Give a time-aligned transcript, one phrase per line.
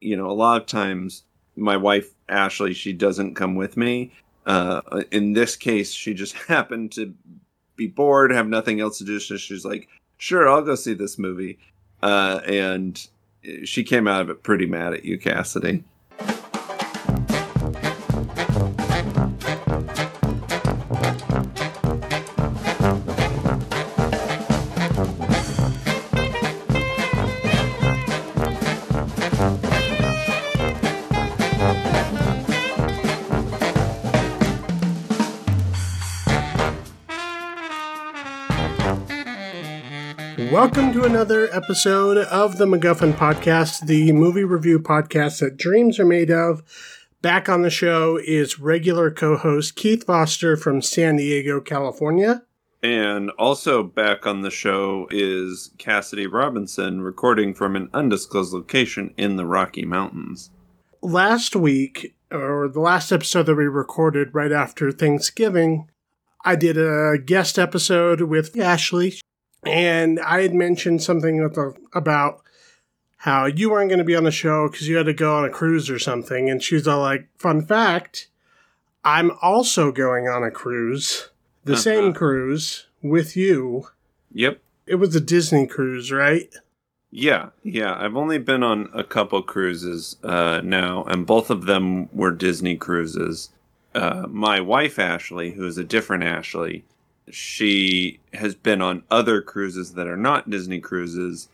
[0.00, 1.24] you know, a lot of times
[1.56, 4.12] my wife Ashley, she doesn't come with me.
[4.44, 4.80] Uh,
[5.10, 7.14] in this case, she just happened to
[7.76, 11.18] be bored, have nothing else to do, so she's like, "Sure, I'll go see this
[11.18, 11.58] movie."
[12.02, 13.06] Uh, and
[13.64, 15.84] she came out of it pretty mad at you, Cassidy.
[41.06, 46.64] Another episode of the MacGuffin Podcast, the movie review podcast that dreams are made of.
[47.22, 52.42] Back on the show is regular co host Keith Foster from San Diego, California.
[52.82, 59.36] And also back on the show is Cassidy Robinson, recording from an undisclosed location in
[59.36, 60.50] the Rocky Mountains.
[61.02, 65.88] Last week, or the last episode that we recorded right after Thanksgiving,
[66.44, 69.20] I did a guest episode with Ashley
[69.66, 72.42] and I had mentioned something the, about
[73.18, 75.44] how you weren't going to be on the show because you had to go on
[75.44, 76.48] a cruise or something.
[76.48, 78.28] And she's all like, fun fact,
[79.04, 81.30] I'm also going on a cruise,
[81.64, 81.82] the uh-huh.
[81.82, 83.88] same cruise with you.
[84.32, 84.60] Yep.
[84.86, 86.52] It was a Disney cruise, right?
[87.10, 87.96] Yeah, yeah.
[87.98, 92.76] I've only been on a couple cruises uh, now, and both of them were Disney
[92.76, 93.50] cruises.
[93.94, 96.84] Uh, my wife, Ashley, who's a different Ashley,
[97.30, 101.48] she has been on other cruises that are not Disney cruises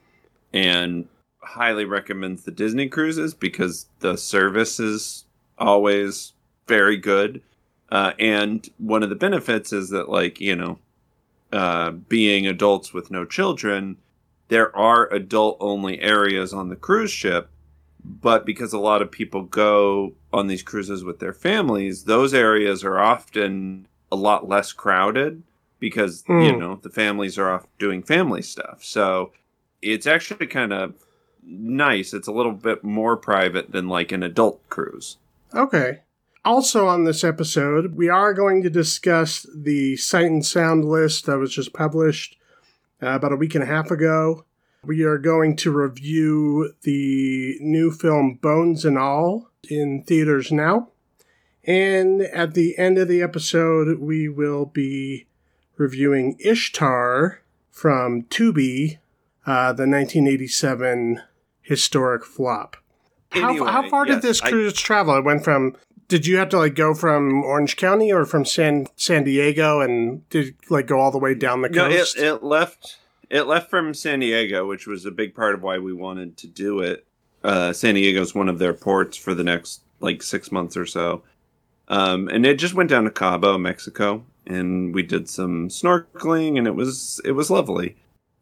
[0.52, 1.08] and
[1.40, 5.24] highly recommends the Disney cruises because the service is
[5.58, 6.34] always
[6.66, 7.42] very good.
[7.90, 10.78] Uh, and one of the benefits is that, like, you know,
[11.52, 13.96] uh, being adults with no children,
[14.48, 17.48] there are adult only areas on the cruise ship.
[18.04, 22.82] But because a lot of people go on these cruises with their families, those areas
[22.82, 25.42] are often a lot less crowded
[25.82, 26.46] because mm.
[26.46, 26.60] you hmm.
[26.60, 28.84] know the families are off doing family stuff.
[28.84, 29.32] So
[29.82, 30.94] it's actually kind of
[31.42, 32.14] nice.
[32.14, 35.18] It's a little bit more private than like an adult cruise.
[35.52, 35.98] Okay.
[36.44, 41.38] Also on this episode, we are going to discuss the Sight and Sound list that
[41.38, 42.36] was just published
[43.02, 44.44] uh, about a week and a half ago.
[44.84, 50.90] We are going to review the new film Bones and All in theaters now.
[51.64, 55.26] And at the end of the episode, we will be
[55.76, 57.40] reviewing Ishtar
[57.70, 58.98] from Tubi,
[59.46, 61.22] uh, the 1987
[61.62, 62.76] historic flop.
[63.32, 65.16] Anyway, how, how far yes, did this cruise I, travel?
[65.16, 65.76] It went from.
[66.08, 70.28] Did you have to like go from Orange County or from San San Diego, and
[70.28, 72.16] did like go all the way down the coast?
[72.18, 72.98] No, it, it left.
[73.30, 76.46] It left from San Diego, which was a big part of why we wanted to
[76.46, 77.06] do it.
[77.42, 80.84] Uh, San Diego is one of their ports for the next like six months or
[80.84, 81.22] so.
[81.88, 86.66] Um, and it just went down to Cabo, Mexico, and we did some snorkeling, and
[86.66, 87.96] it was it was lovely.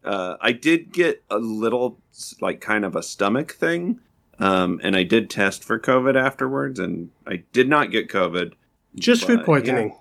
[0.05, 1.99] Uh, I did get a little
[2.41, 4.01] like kind of a stomach thing,
[4.39, 8.55] um, and I did test for COVID afterwards, and I did not get COVID.
[8.95, 9.97] Just food poisoning.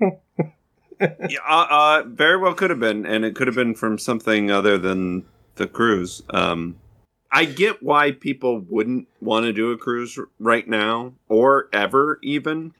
[0.00, 0.10] Yeah.
[1.00, 4.50] yeah, uh, uh, very well could have been, and it could have been from something
[4.50, 5.24] other than
[5.56, 6.22] the cruise.
[6.30, 6.76] Um,
[7.30, 12.72] I get why people wouldn't want to do a cruise right now or ever even.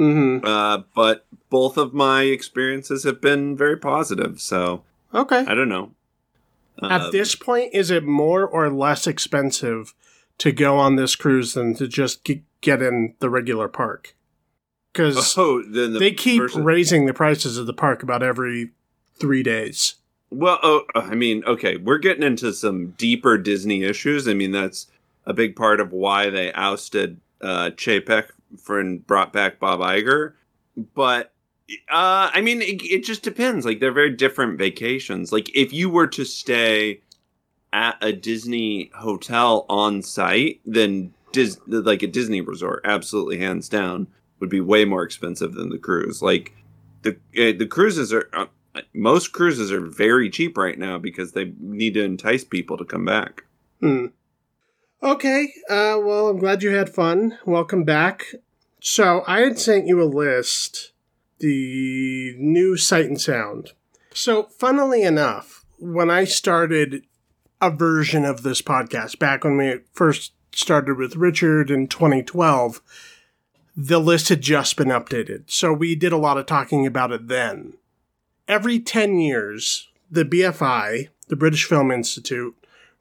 [0.00, 0.46] Mm-hmm.
[0.46, 4.40] Uh, but both of my experiences have been very positive.
[4.40, 4.82] So
[5.14, 5.92] okay, I don't know.
[6.82, 9.94] At uh, this point, is it more or less expensive
[10.38, 12.26] to go on this cruise than to just
[12.62, 14.16] get in the regular park?
[14.92, 18.70] Because oh, the they keep raising the prices of the park about every
[19.18, 19.96] three days.
[20.30, 24.26] Well, oh, I mean, okay, we're getting into some deeper Disney issues.
[24.26, 24.86] I mean, that's
[25.26, 30.34] a big part of why they ousted uh, Chapek for and brought back Bob Iger.
[30.94, 31.32] But
[31.90, 33.64] uh, I mean, it, it just depends.
[33.64, 35.32] Like they're very different vacations.
[35.32, 37.00] Like if you were to stay
[37.72, 44.08] at a Disney hotel on site, then Dis- like a Disney resort, absolutely hands down,
[44.40, 46.22] would be way more expensive than the cruise.
[46.22, 46.52] Like
[47.02, 48.46] the uh, the cruises are uh,
[48.94, 53.04] most cruises are very cheap right now because they need to entice people to come
[53.04, 53.44] back.
[53.80, 54.06] Hmm.
[55.02, 57.38] Okay, uh, well, I'm glad you had fun.
[57.46, 58.34] Welcome back.
[58.80, 60.92] So, I had sent you a list,
[61.38, 63.72] the new Sight and Sound.
[64.12, 67.04] So, funnily enough, when I started
[67.62, 72.82] a version of this podcast, back when we first started with Richard in 2012,
[73.74, 75.44] the list had just been updated.
[75.50, 77.72] So, we did a lot of talking about it then.
[78.46, 82.54] Every 10 years, the BFI, the British Film Institute,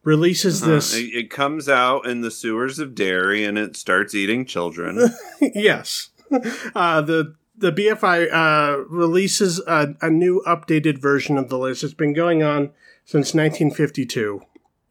[0.09, 0.71] releases Uh-huh.
[0.75, 0.95] this.
[0.95, 5.09] It, it comes out in the sewers of Derry and it starts eating children.
[5.41, 6.09] yes,
[6.75, 11.83] uh, the the BFI uh, releases a, a new updated version of the list.
[11.83, 12.71] It's been going on
[13.06, 14.41] since 1952,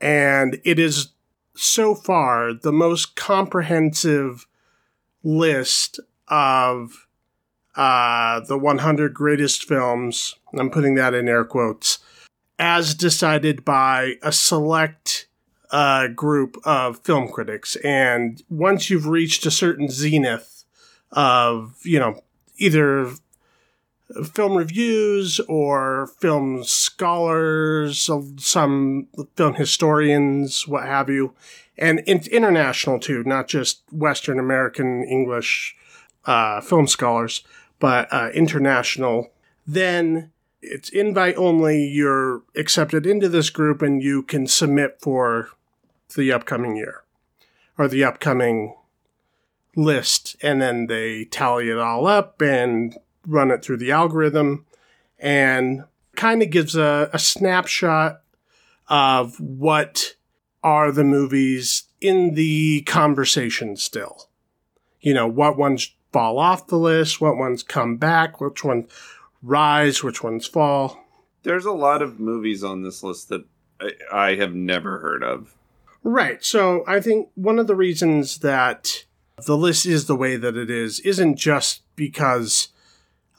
[0.00, 1.08] and it is
[1.56, 4.46] so far the most comprehensive
[5.22, 5.98] list
[6.28, 7.06] of
[7.74, 10.34] uh, the 100 greatest films.
[10.58, 11.98] I'm putting that in air quotes,
[12.58, 15.28] as decided by a select
[15.70, 17.76] uh, group of film critics.
[17.76, 20.64] And once you've reached a certain zenith
[21.12, 22.22] of, you know,
[22.56, 23.12] either
[24.24, 31.34] film reviews or film scholars, some film historians, what have you,
[31.76, 35.76] and it's international too, not just Western American English
[36.24, 37.42] uh, film scholars,
[37.78, 39.30] but uh, international.
[39.66, 41.84] Then it's invite only.
[41.84, 45.50] You're accepted into this group, and you can submit for
[46.16, 47.04] the upcoming year
[47.76, 48.74] or the upcoming
[49.76, 52.96] list, and then they tally it all up and
[53.26, 54.66] run it through the algorithm,
[55.18, 55.84] and
[56.16, 58.22] kind of gives a, a snapshot
[58.88, 60.14] of what
[60.62, 64.28] are the movies in the conversation still.
[65.00, 68.90] You know, what ones fall off the list, what ones come back, which ones
[69.42, 71.04] rise, which ones fall.
[71.42, 73.44] There's a lot of movies on this list that
[73.80, 75.54] I, I have never heard of.
[76.02, 76.44] Right.
[76.44, 79.04] So I think one of the reasons that
[79.46, 82.68] the list is the way that it is isn't just because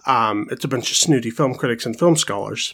[0.05, 2.73] um, it's a bunch of snooty film critics and film scholars.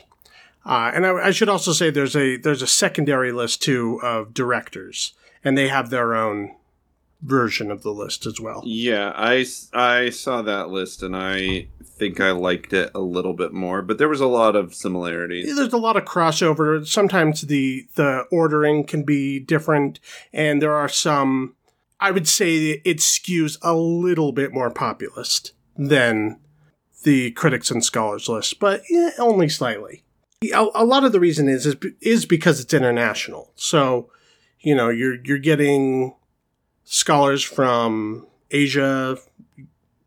[0.65, 4.33] Uh, and I, I should also say there's a there's a secondary list too of
[4.33, 5.13] directors,
[5.43, 6.55] and they have their own
[7.21, 8.61] version of the list as well.
[8.65, 13.53] Yeah, I, I saw that list and I think I liked it a little bit
[13.53, 15.55] more, but there was a lot of similarities.
[15.55, 16.85] There's a lot of crossover.
[16.85, 19.99] Sometimes the the ordering can be different,
[20.33, 21.55] and there are some.
[21.99, 26.39] I would say it skews a little bit more populist than
[27.03, 30.03] the critics and scholars list, but eh, only slightly.
[30.53, 33.51] A, a lot of the reason is, is is because it's international.
[33.55, 34.09] So,
[34.59, 36.15] you know, you're you're getting
[36.85, 39.17] scholars from Asia,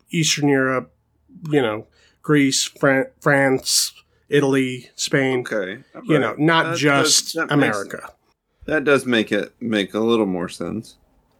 [0.09, 0.91] Eastern Europe,
[1.49, 1.85] you know,
[2.21, 3.93] Greece, Fran- France,
[4.29, 5.39] Italy, Spain.
[5.41, 5.83] Okay.
[6.03, 8.11] You know, not That- just that- that makes- America.
[8.65, 10.95] that does make it make a little more sense.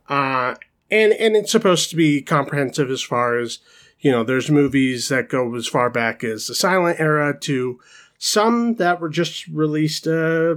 [0.08, 0.56] Uh,
[0.92, 3.60] and and it's supposed to be comprehensive as far as
[4.00, 4.24] you know.
[4.24, 7.80] There's movies that go as far back as the silent era to
[8.18, 10.56] some that were just released uh,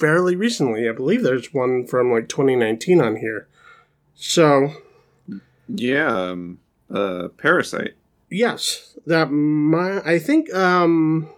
[0.00, 0.88] fairly recently.
[0.88, 3.46] I believe there's one from like 2019 on here.
[4.20, 4.72] So
[5.68, 6.58] Yeah, um,
[6.90, 7.94] uh, Parasite.
[8.30, 11.28] yes, that my I think um,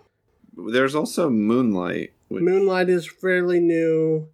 [0.56, 2.12] There's also Moonlight.
[2.28, 4.28] Which, Moonlight is fairly new,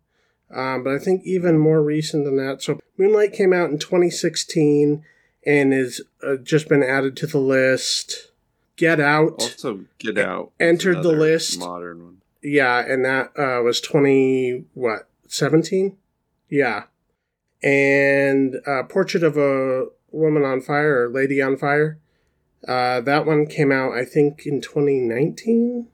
[0.54, 2.62] um, but I think even more recent than that.
[2.62, 5.02] So Moonlight came out in 2016
[5.46, 8.30] and is uh, just been added to the list.
[8.76, 10.52] Get Out, also Get Out.
[10.60, 11.58] entered the list.
[11.58, 12.16] Modern one.
[12.42, 15.96] yeah, and that uh, was 20 what 17?
[16.50, 16.84] Yeah,
[17.62, 21.98] and uh, Portrait of a Woman on Fire or Lady on Fire.
[22.66, 25.88] Uh, that one came out, I think, in 2019.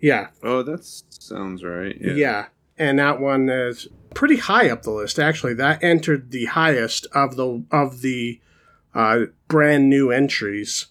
[0.00, 1.96] Yeah, Oh, that sounds right.
[2.00, 2.12] Yeah.
[2.12, 2.46] Yeah.
[2.76, 5.18] And that one is pretty high up the list.
[5.18, 8.40] Actually, that entered the highest of the of the
[8.94, 10.86] uh, brand new entries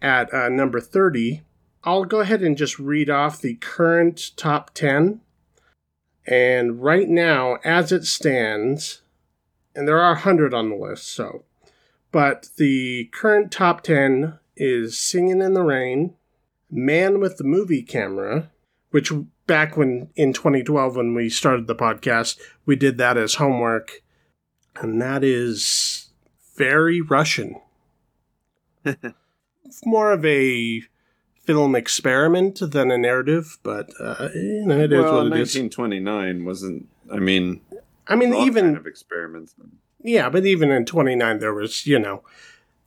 [0.00, 1.42] at uh, number thirty.
[1.84, 5.20] I'll go ahead and just read off the current top ten.
[6.26, 9.02] And right now, as it stands,
[9.74, 11.44] and there are hundred on the list, so,
[12.10, 16.14] but the current top ten is "Singing in the Rain,"
[16.70, 18.50] "Man with the Movie Camera."
[18.92, 19.10] which
[19.46, 24.02] back when in 2012 when we started the podcast we did that as homework
[24.76, 26.10] and that is
[26.56, 27.56] very russian
[29.84, 30.82] more of a
[31.40, 35.56] film experiment than a narrative but uh, you know, it is well, what it is
[35.56, 36.88] 1929 wasn't.
[37.12, 37.60] I mean,
[38.12, 39.54] i mean all even kind of experiments.
[40.02, 42.22] yeah but even in 29 there was you know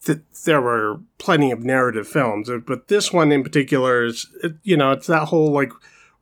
[0.04, 4.78] th- there were plenty of narrative films but this one in particular is it, you
[4.78, 5.72] know it's that whole like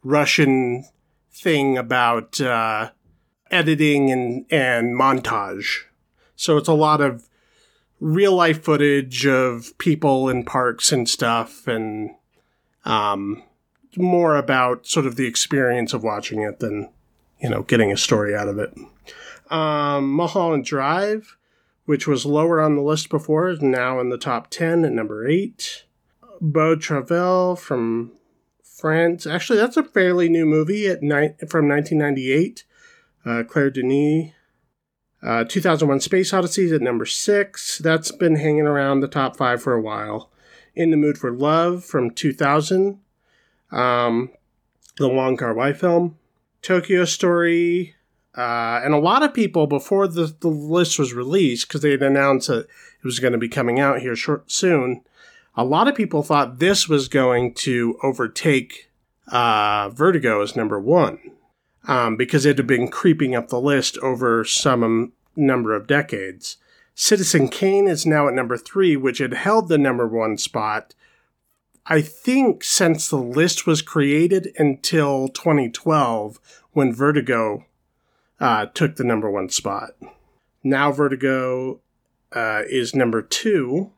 [0.03, 0.85] russian
[1.31, 2.91] thing about uh,
[3.51, 5.83] editing and and montage
[6.35, 7.27] so it's a lot of
[7.99, 12.11] real life footage of people in parks and stuff and
[12.85, 13.41] um
[13.95, 16.89] more about sort of the experience of watching it than
[17.39, 18.73] you know getting a story out of it
[19.49, 21.37] um, Mulholland Drive,
[21.85, 25.27] which was lower on the list before, is now in the top 10 at number
[25.27, 25.83] 8.
[26.41, 28.11] Beau Travail from
[28.63, 29.25] France.
[29.27, 32.63] Actually, that's a fairly new movie at ni- from 1998.
[33.25, 34.31] uh, Claire Denis.
[35.21, 37.77] Uh, 2001 Space Odyssey is at number six.
[37.77, 40.29] That's been hanging around the top five for a while.
[40.75, 42.99] In the Mood for Love from 2000.
[43.71, 44.31] Um,
[44.97, 46.17] the Wong Kar Wai film.
[46.61, 47.95] Tokyo Story.
[48.35, 52.01] Uh, and a lot of people, before the, the list was released, because they had
[52.01, 55.01] announced that it was going to be coming out here short soon,
[55.55, 58.89] a lot of people thought this was going to overtake
[59.27, 61.19] uh, Vertigo as number one
[61.87, 66.57] um, because it had been creeping up the list over some um, number of decades.
[66.95, 70.93] Citizen Kane is now at number three, which had held the number one spot,
[71.85, 76.39] I think, since the list was created until 2012
[76.71, 77.65] when Vertigo
[78.43, 79.91] uh, took the number one spot.
[80.63, 81.79] Now Vertigo
[82.33, 83.91] uh, is number two.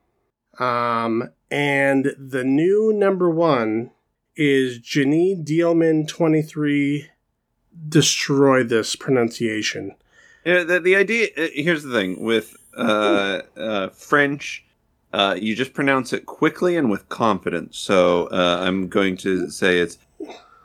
[0.60, 3.90] Um, and the new number one
[4.36, 7.10] is Jeanne Dielman 23
[7.90, 9.96] destroy this pronunciation.
[10.46, 14.64] Yeah, the, the idea uh, here's the thing with uh, uh, French,
[15.12, 17.80] uh, you just pronounce it quickly and with confidence.
[17.80, 19.98] So uh, I'm going to say it's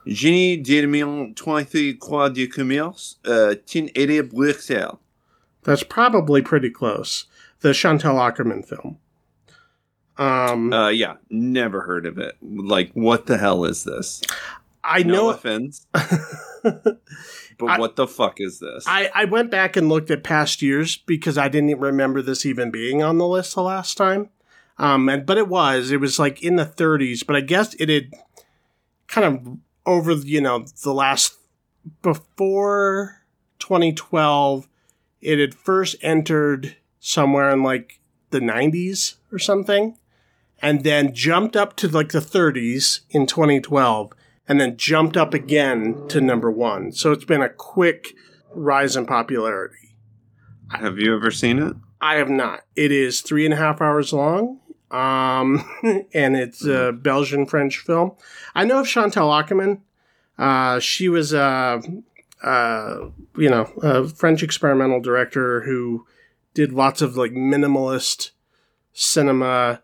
[0.06, 4.98] Génie Dielman 23 Croix du Commerce, uh, Tin Ede Bruxelles.
[5.62, 7.26] That's probably pretty close.
[7.60, 8.96] The Chantal Akerman film.
[10.16, 12.34] Um, Uh, yeah, never heard of it.
[12.42, 14.22] Like, what the hell is this?
[14.82, 15.30] I no know.
[15.30, 16.96] offense, but
[17.66, 18.84] I- what the fuck is this?
[18.86, 22.70] I, I went back and looked at past years because I didn't remember this even
[22.70, 24.30] being on the list the last time.
[24.78, 25.90] Um, and, but it was.
[25.90, 28.10] It was like in the 30s, but I guess it had
[29.06, 29.58] kind of
[29.90, 31.36] over, you know, the last
[32.02, 33.22] before
[33.58, 34.68] 2012,
[35.20, 39.96] it had first entered somewhere in like the 90s or something,
[40.62, 44.12] and then jumped up to like the 30s in 2012,
[44.48, 46.92] and then jumped up again to number one.
[46.92, 48.14] So it's been a quick
[48.52, 49.96] rise in popularity.
[50.70, 51.76] Have you ever seen it?
[52.00, 52.60] I have not.
[52.76, 55.64] It is three and a half hours long, um,
[56.14, 58.12] and it's a Belgian French film.
[58.54, 59.80] I know of Chantal Akerman.
[60.38, 61.82] Uh, she was a,
[62.42, 62.96] uh,
[63.36, 66.06] you know, a French experimental director who
[66.54, 68.30] did lots of like minimalist
[68.92, 69.82] cinema,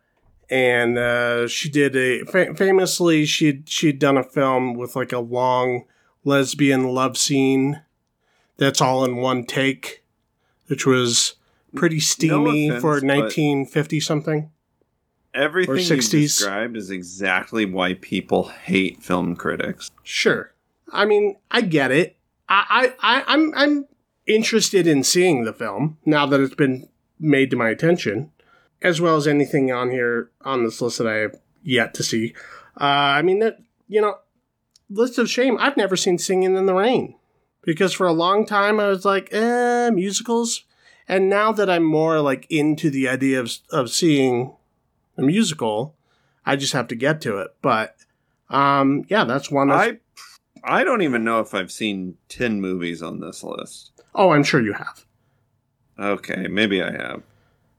[0.49, 5.19] and uh, she did a fa- famously she she'd done a film with like a
[5.19, 5.85] long
[6.25, 7.83] lesbian love scene
[8.57, 10.03] that's all in one take,
[10.67, 11.35] which was
[11.75, 14.51] pretty steamy offense, for 1950 something.
[15.37, 16.11] Everything you 60s.
[16.11, 19.91] described is exactly why people hate film critics.
[20.03, 20.53] Sure.
[20.91, 22.17] I mean, I get it.
[22.49, 23.87] I, I, I I'm I'm
[24.27, 26.89] interested in seeing the film now that it's been
[27.19, 28.33] made to my attention,
[28.81, 32.35] as well as anything on here on this list that I have yet to see.
[32.81, 32.85] Uh,
[33.19, 34.19] I mean that you know,
[34.89, 35.59] list of shame.
[35.61, 37.17] I've never seen Singing in the Rain
[37.63, 40.65] because for a long time I was like, eh, musicals,
[41.09, 44.55] and now that I'm more like into the idea of of seeing
[45.17, 45.95] a musical,
[46.45, 47.55] I just have to get to it.
[47.63, 47.97] But
[48.51, 49.69] um, yeah, that's one.
[49.69, 49.99] That's,
[50.65, 53.93] I I don't even know if I've seen 10 movies on this list.
[54.15, 55.05] oh, I'm sure you have.
[55.99, 57.23] Okay, maybe I have.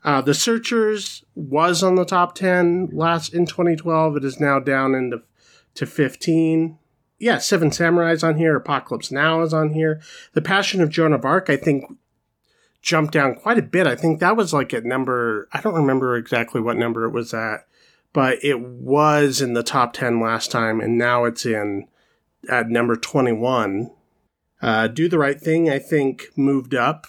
[0.03, 4.17] Uh, the Searchers was on the top 10 last in 2012.
[4.17, 5.21] It is now down into
[5.75, 6.77] to 15.
[7.19, 8.55] Yeah, Seven Samurais on here.
[8.55, 9.99] Apocalypse Now is on here.
[10.33, 11.85] The Passion of Joan of Arc, I think,
[12.81, 13.87] jumped down quite a bit.
[13.87, 17.33] I think that was like at number, I don't remember exactly what number it was
[17.33, 17.67] at,
[18.13, 21.87] but it was in the top 10 last time, and now it's in
[22.49, 23.91] at number 21.
[24.61, 27.07] Uh, Do the Right Thing, I think, moved up.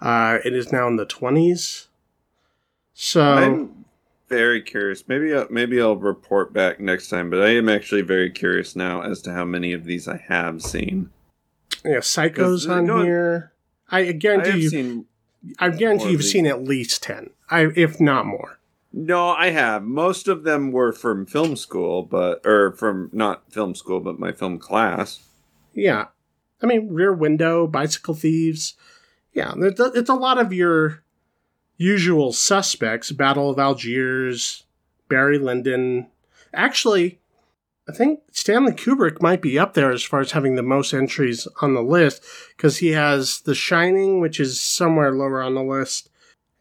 [0.00, 1.86] Uh, it is now in the 20s.
[2.92, 3.84] So, I'm
[4.28, 5.04] very curious.
[5.06, 9.02] Maybe I'll, maybe I'll report back next time, but I am actually very curious now
[9.02, 11.10] as to how many of these I have seen.
[11.84, 13.51] yeah, Psycho's on going- here.
[13.92, 14.70] I I guarantee have you.
[14.70, 15.06] Seen
[15.58, 18.58] I guarantee you've seen at least 10, I, if not more.
[18.92, 19.82] No, I have.
[19.82, 24.32] Most of them were from film school, but or from not film school, but my
[24.32, 25.20] film class.
[25.72, 26.06] Yeah.
[26.62, 28.74] I mean, Rear Window, Bicycle Thieves.
[29.32, 31.02] Yeah, it's a, it's a lot of your
[31.78, 34.64] usual suspects Battle of Algiers,
[35.08, 36.08] Barry Lyndon.
[36.52, 37.18] Actually,
[37.88, 41.48] I think Stanley Kubrick might be up there as far as having the most entries
[41.60, 42.22] on the list
[42.56, 46.08] because he has The Shining, which is somewhere lower on the list.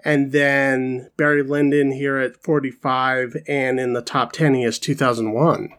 [0.03, 5.69] And then Barry Lyndon here at 45, and in the top 10, he has 2001.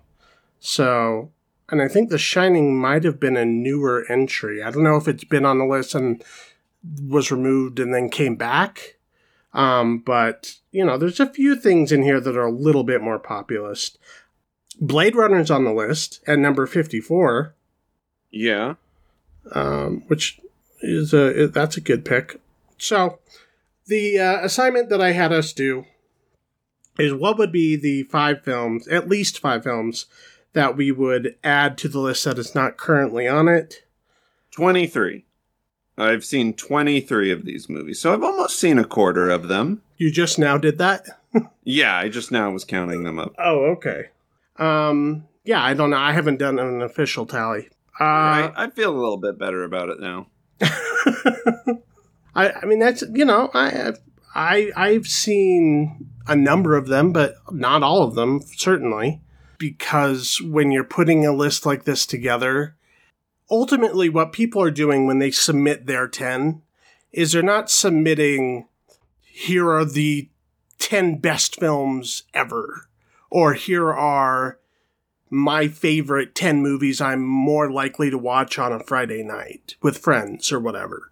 [0.61, 1.33] So
[1.73, 4.63] and I think The Shining might have been a newer entry.
[4.63, 6.23] I don't know if it's been on the list and
[7.03, 8.99] was removed and then came back.
[9.55, 13.01] Um, but you know, there's a few things in here that are a little bit
[13.01, 13.99] more populist.
[14.81, 17.55] Blade Runner's on the list at number 54.
[18.31, 18.75] Yeah.
[19.53, 20.41] um, which
[20.81, 22.41] is a that's a good pick.
[22.79, 23.19] So,
[23.87, 25.85] the uh, assignment that I had us do
[26.99, 30.07] is what would be the five films, at least five films,
[30.53, 33.85] that we would add to the list that is not currently on it.
[34.53, 35.25] 23.
[35.97, 39.83] I've seen 23 of these movies, so I've almost seen a quarter of them.
[39.99, 41.07] You just now did that?
[41.65, 43.35] yeah, I just now was counting them up.
[43.39, 44.09] Oh, okay.
[44.57, 45.99] Um, yeah, I don't know.
[45.99, 47.69] I haven't done an official tally.
[48.01, 50.27] Uh, I, I feel a little bit better about it now.
[52.35, 53.93] I, I mean, that's you know, I,
[54.35, 59.21] I, I've seen a number of them, but not all of them, certainly,
[59.59, 62.77] because when you're putting a list like this together,
[63.51, 66.63] ultimately, what people are doing when they submit their ten
[67.13, 68.69] is they're not submitting.
[69.21, 70.31] Here are the
[70.79, 72.89] ten best films ever,
[73.33, 74.59] or here are
[75.31, 80.53] my favorite 10 movies I'm more likely to watch on a Friday night with friends
[80.53, 81.11] or whatever.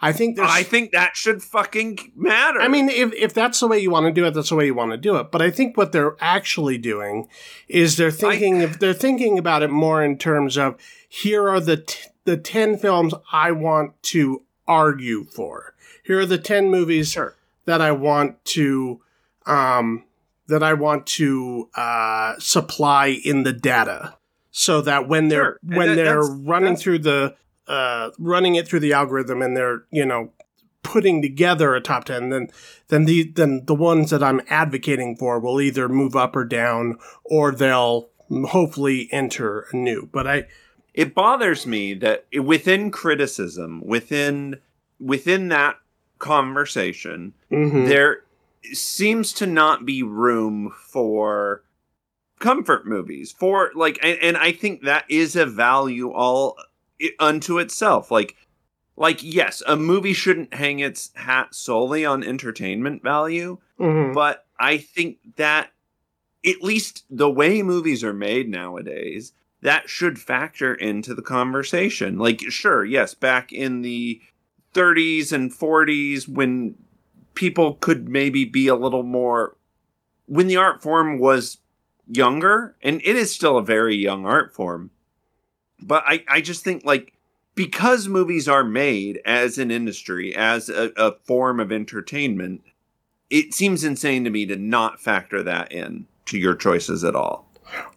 [0.00, 0.48] I think there's.
[0.50, 2.60] I think that should fucking matter.
[2.60, 4.64] I mean, if, if that's the way you want to do it, that's the way
[4.64, 5.30] you want to do it.
[5.30, 7.28] But I think what they're actually doing
[7.66, 11.78] is they're thinking I, they're thinking about it more in terms of here are the
[11.78, 15.74] t- the ten films I want to argue for.
[16.04, 17.34] Here are the ten movies sure.
[17.64, 19.02] that I want to
[19.46, 20.04] um,
[20.48, 24.16] that I want to uh, supply in the data,
[24.50, 25.78] so that when they're Sure.
[25.78, 27.34] when That- they're that's- running that's- through the
[27.66, 30.32] uh, running it through the algorithm and they're you know
[30.82, 32.48] putting together a top 10 then
[32.88, 36.96] then the then the ones that I'm advocating for will either move up or down
[37.24, 38.08] or they'll
[38.46, 40.44] hopefully enter anew but I
[40.94, 44.56] it bothers me that within criticism, within
[44.98, 45.76] within that
[46.18, 47.86] conversation, mhm.
[47.86, 48.22] there
[48.72, 51.62] seems to not be room for
[52.38, 56.56] comfort movies for like and, and i think that is a value all
[57.18, 58.36] unto itself like
[58.96, 64.14] like yes a movie shouldn't hang its hat solely on entertainment value Mhm.
[64.14, 65.70] but i think that
[66.46, 72.40] at least the way movies are made nowadays that should factor into the conversation like
[72.48, 74.20] sure yes back in the
[74.74, 76.76] 30s and 40s when
[77.38, 79.56] people could maybe be a little more
[80.26, 81.58] when the art form was
[82.08, 84.90] younger and it is still a very young art form
[85.80, 87.12] but i i just think like
[87.54, 92.60] because movies are made as an industry as a, a form of entertainment
[93.30, 97.46] it seems insane to me to not factor that in to your choices at all.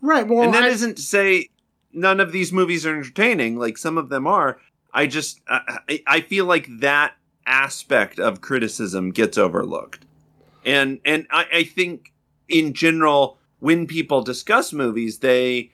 [0.02, 1.48] Right well and that I- not to say
[1.94, 4.60] none of these movies are entertaining like some of them are.
[4.94, 10.06] I just I, I I feel like that aspect of criticism gets overlooked
[10.66, 12.14] and and I, I think
[12.48, 15.72] in general when people discuss movies they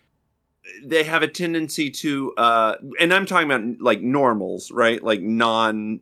[0.84, 6.02] they have a tendency to uh and i'm talking about like normals right like non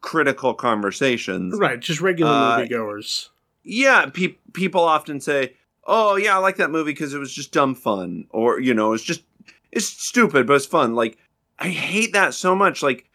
[0.00, 3.28] critical conversations right just regular uh, moviegoers
[3.68, 7.52] yeah, pe- people often say, "Oh, yeah, I like that movie because it was just
[7.52, 9.22] dumb fun," or you know, it's just
[9.70, 10.94] it's stupid, but it's fun.
[10.94, 11.18] Like
[11.58, 12.82] I hate that so much.
[12.82, 13.07] Like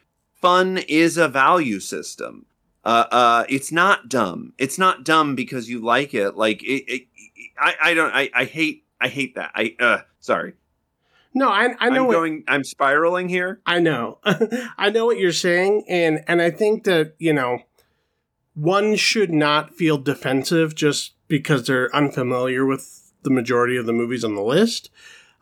[0.44, 2.46] fun is a value system.
[2.84, 4.52] Uh, uh, it's not dumb.
[4.58, 6.36] It's not dumb because you like it.
[6.36, 7.08] Like it, it
[7.58, 8.14] I, I don't.
[8.14, 8.84] I, I hate.
[9.00, 9.52] I hate that.
[9.56, 9.74] I.
[9.80, 10.56] Uh, sorry.
[11.34, 12.44] no I I know I'm what, going.
[12.50, 13.62] I'm spiraling here.
[13.66, 14.20] I know.
[14.78, 17.60] I know what you're saying and and I think that, you know,
[18.54, 24.26] one should not feel defensive just because they're unfamiliar with the majority of the movies
[24.26, 24.90] on the list.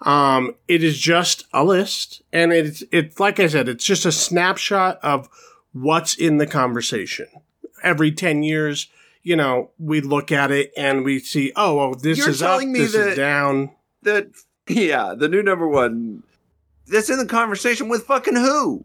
[0.04, 4.12] Um, it is just a list and it's it's like I said, it's just a
[4.12, 5.30] snapshot of
[5.74, 7.28] what's in the conversation.
[7.84, 8.88] Every 10 years,
[9.24, 12.62] you know, we look at it and we see, oh, well, this You're is up,
[12.62, 13.72] this that- is down.
[14.02, 14.32] The
[14.68, 16.24] yeah, the new number one.
[16.88, 18.84] That's in the conversation with fucking who?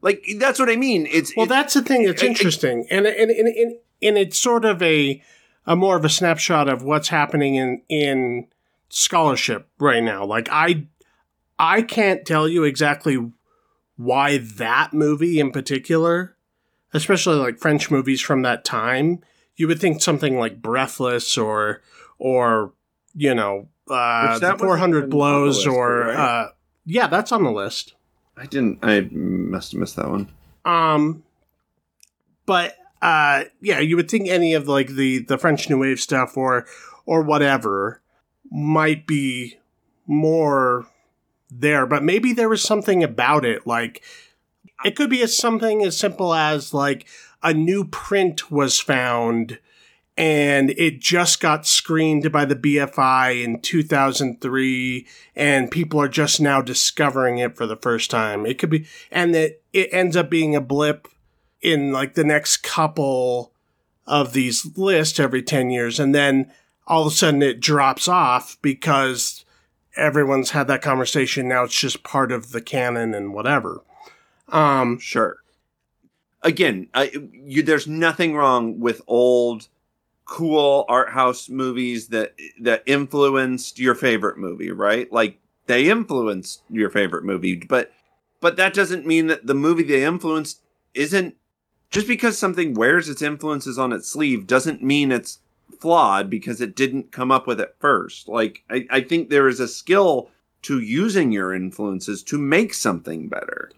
[0.00, 1.06] Like that's what I mean.
[1.10, 4.64] It's Well, it- that's the thing that's interesting, and and, and and and it's sort
[4.64, 5.20] of a
[5.66, 8.46] a more of a snapshot of what's happening in in
[8.92, 10.24] scholarship right now.
[10.24, 10.86] Like I
[11.58, 13.32] I can't tell you exactly
[13.96, 16.36] why that movie in particular,
[16.92, 19.20] especially like French movies from that time,
[19.56, 21.82] you would think something like Breathless or
[22.18, 22.74] or
[23.14, 26.16] you know uh, the that Four Hundred even the Blows list, or right?
[26.16, 26.48] uh,
[26.84, 27.94] yeah, that's on the list.
[28.36, 28.78] I didn't.
[28.82, 30.28] I must have missed that one.
[30.64, 31.22] Um,
[32.44, 36.36] but uh, yeah, you would think any of like the the French New Wave stuff
[36.36, 36.66] or
[37.06, 38.01] or whatever
[38.52, 39.56] might be
[40.06, 40.86] more
[41.50, 43.66] there, but maybe there was something about it.
[43.66, 44.02] Like
[44.84, 47.06] it could be as something as simple as like
[47.42, 49.58] a new print was found
[50.16, 56.60] and it just got screened by the BFI in 2003 and people are just now
[56.60, 58.44] discovering it for the first time.
[58.44, 61.08] It could be and that it ends up being a blip
[61.62, 63.52] in like the next couple
[64.06, 66.52] of these lists every 10 years and then
[66.86, 69.44] all of a sudden it drops off because
[69.96, 73.82] everyone's had that conversation now it's just part of the canon and whatever.
[74.48, 75.36] Um Sure.
[76.44, 79.68] Again, I, you, there's nothing wrong with old,
[80.24, 85.12] cool art house movies that that influenced your favorite movie, right?
[85.12, 87.92] Like they influenced your favorite movie, but
[88.40, 90.60] but that doesn't mean that the movie they influenced
[90.94, 91.36] isn't
[91.90, 95.38] just because something wears its influences on its sleeve doesn't mean it's
[95.82, 98.28] flawed because it didn't come up with it first.
[98.28, 100.30] Like I, I think there is a skill
[100.62, 103.70] to using your influences to make something better.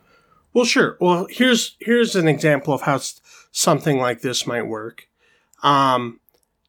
[0.52, 0.96] Well, sure.
[1.00, 3.00] Well, here's here's an example of how
[3.50, 5.08] something like this might work.
[5.62, 6.20] Um,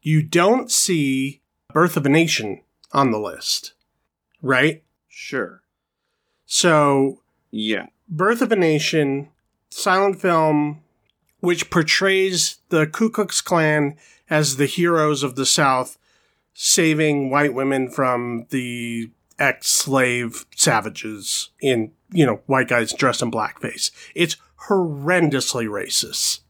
[0.02, 1.40] you don't see
[1.72, 3.74] Birth of a Nation on the list,
[4.40, 4.82] right?
[5.08, 5.62] Sure.
[6.46, 7.20] So,
[7.50, 7.86] Yeah.
[8.08, 9.28] Birth of a Nation,
[9.68, 10.82] silent film,
[11.40, 13.96] which portrays the Ku Klux Klan
[14.28, 15.98] as the heroes of the South,
[16.54, 23.90] saving white women from the ex-slave savages in, you know, white guys dressed in blackface.
[24.14, 24.36] It's
[24.68, 26.40] horrendously racist.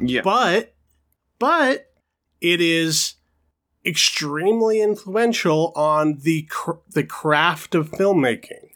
[0.00, 0.22] Yeah.
[0.22, 0.74] But,
[1.38, 1.92] but
[2.40, 3.14] it is
[3.84, 8.70] extremely influential on the cr- the craft of filmmaking,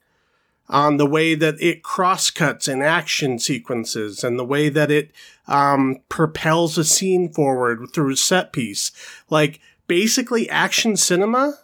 [0.68, 5.12] on the way that it crosscuts in action sequences, and the way that it
[5.46, 8.90] um, propels a scene forward through a set piece.
[9.30, 11.58] Like basically, action cinema,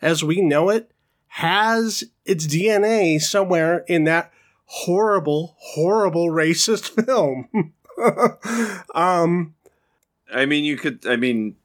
[0.00, 0.90] as we know it,
[1.28, 4.32] has its DNA somewhere in that
[4.66, 7.72] horrible, horrible racist film.
[8.94, 9.54] um,
[10.32, 11.06] I mean, you could.
[11.06, 11.56] I mean,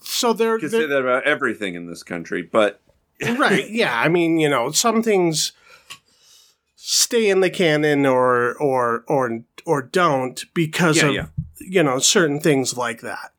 [0.00, 2.80] so there, you could there- say that about everything in this country, but
[3.36, 3.68] right?
[3.68, 5.52] Yeah, I mean, you know, some things
[6.92, 11.26] stay in the canon or or or or don't because Yeah, of yeah.
[11.60, 13.32] you know certain things like that.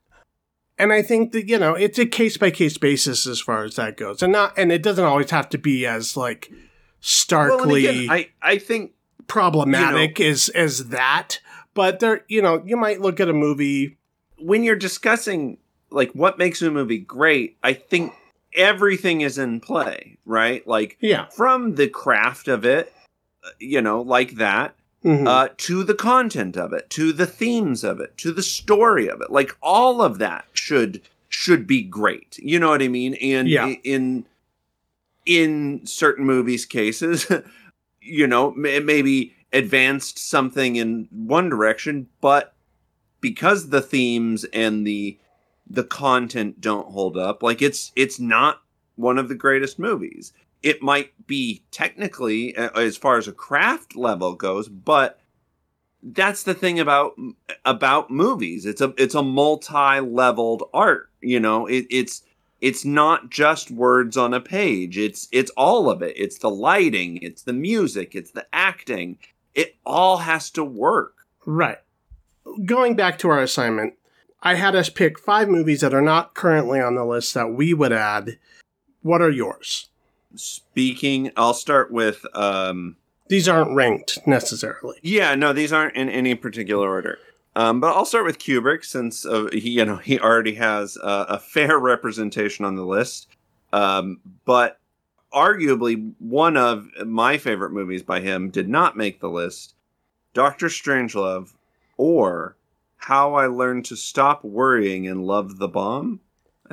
[0.78, 3.76] And I think that you know it's a case by case basis as far as
[3.76, 6.60] that goes, and not and it doesn't always have to be as like well,
[7.02, 8.94] starkly again, I I think
[9.28, 11.40] problematic as as that.
[11.74, 13.98] But there, you know, you might look at a movie.
[14.38, 15.58] when you're discussing
[15.90, 18.14] like what makes a movie great, I think
[18.54, 20.66] everything is in play, right?
[20.66, 22.94] Like Yeah, from the craft of it,
[23.60, 25.28] you know, like that, mhm.
[25.28, 29.22] uh, to the content of it, to the themes of it, to the story of
[29.22, 29.32] it.
[29.32, 32.38] Like all of that should should be great.
[32.40, 33.14] You know what I mean?
[33.16, 33.74] And Yeah.
[33.84, 34.26] in
[35.26, 37.32] in certain movies cases,
[38.02, 42.54] you know, may- maybe advanced something in one direction, but
[43.20, 45.18] because the themes and the
[45.70, 48.62] the content don't hold up, like it's it's not
[48.96, 50.34] one of the greatest movies.
[50.64, 55.20] It might be technically uh, as far as a craft level goes, but
[56.04, 57.14] that's the thing about
[57.66, 58.66] about movies.
[58.66, 61.68] It's a it's a multi-leveled art, you know.
[61.68, 62.24] It, it's
[62.60, 64.98] it's not just words on a page.
[64.98, 66.14] It's it's all of it.
[66.16, 69.18] It's the lighting, it's the music, it's the acting.
[69.54, 71.26] It all has to work.
[71.46, 71.80] Right.
[72.66, 73.96] Going back to our assignment,
[74.42, 77.74] I had us pick five movies that are not currently on the list that we
[77.74, 78.40] would add.
[79.02, 79.90] What are yours?
[80.36, 82.96] Speaking, I'll start with um
[83.28, 84.98] These aren't ranked necessarily.
[85.02, 87.18] Yeah, no, these aren't in any particular order.
[87.56, 91.26] Um, but I'll start with Kubrick since uh, he, you know, he already has uh,
[91.28, 93.28] a fair representation on the list.
[93.74, 94.80] Um, but
[95.34, 99.76] arguably one of my favorite movies by him did not make the list:
[100.34, 101.54] Doctor Strangelove
[101.98, 102.56] or
[102.98, 106.22] How I Learned to Stop Worrying and Love the Bomb.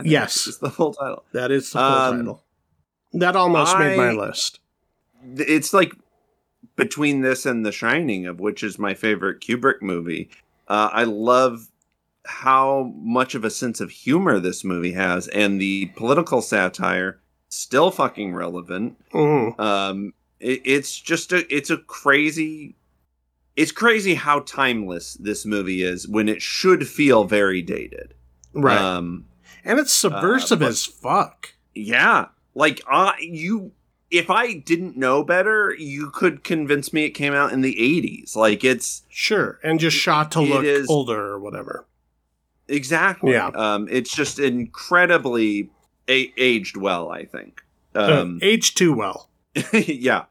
[0.05, 0.47] Yes.
[0.47, 1.25] is the full title.
[1.33, 2.42] That is the full Um, title.
[3.12, 4.61] That almost made my list.
[5.37, 5.92] it's like
[6.77, 10.31] between this and The Shining, of which is my favorite Kubrick movie.
[10.68, 11.68] Uh, I love
[12.27, 17.90] how much of a sense of humor this movie has, and the political satire still
[17.90, 18.97] fucking relevant.
[19.14, 19.59] Mhm.
[19.59, 22.77] Um, it, it's just a it's a crazy.
[23.57, 28.14] It's crazy how timeless this movie is when it should feel very dated.
[28.53, 28.79] Right.
[28.79, 29.25] Um,
[29.64, 31.55] and it's subversive but- as fuck.
[31.75, 32.27] yeah,
[32.59, 33.73] like I you
[34.11, 38.35] if I didn't know better, you could convince me it came out in the 80s.
[38.37, 39.59] Like it's Sure.
[39.62, 41.87] And just shot to look is- older or whatever.
[42.68, 43.49] exactly Yeah.
[43.55, 45.71] um it's just incredibly
[46.09, 47.62] a- aged well, I think.
[47.94, 49.29] Uh, Um aged too well.
[49.73, 50.25] yeah.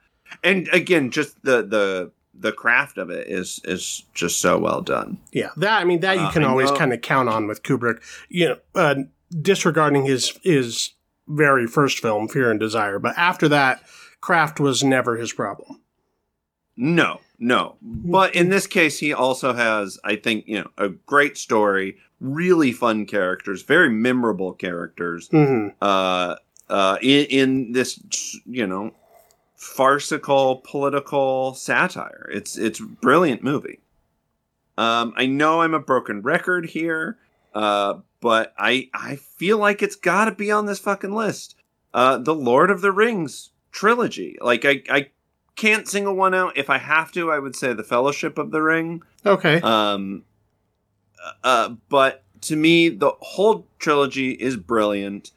[0.44, 5.18] And again, just the the the craft of it is is just so well done.
[5.32, 7.64] Yeah, that I mean that you Uh, can I always kind of count on with
[7.64, 8.00] Kubrick.
[8.30, 8.96] You know, uh,
[9.42, 10.92] disregarding his his
[11.28, 13.84] very first film, Fear and Desire, but after that,
[14.22, 15.82] craft was never his problem.
[16.76, 17.76] No, no.
[17.82, 22.72] But in this case, he also has, I think, you know, a great story, really
[22.72, 25.28] fun characters, very memorable characters.
[25.30, 26.36] hmm Uh,
[26.70, 28.00] uh, in, in this,
[28.46, 28.92] you know,
[29.56, 32.30] farcical political satire.
[32.32, 33.80] It's it's brilliant movie.
[34.78, 37.18] Um, I know I'm a broken record here,
[37.56, 37.96] uh,
[38.28, 41.56] but I I feel like it's got to be on this fucking list.
[41.94, 44.38] Uh, the Lord of the Rings trilogy.
[44.42, 45.12] Like I I
[45.56, 46.58] can't single one out.
[46.58, 49.02] If I have to, I would say the Fellowship of the Ring.
[49.26, 49.62] Okay.
[49.62, 50.26] Um,
[51.42, 55.32] uh, but to me, the whole trilogy is brilliant.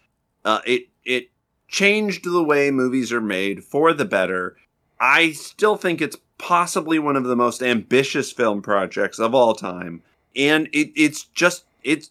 [0.44, 1.30] Uh, it it
[1.68, 4.56] changed the way movies are made for the better.
[4.98, 10.02] I still think it's possibly one of the most ambitious film projects of all time,
[10.34, 12.10] and it it's just it's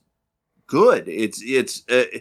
[0.69, 1.09] good.
[1.09, 2.19] It's it's uh,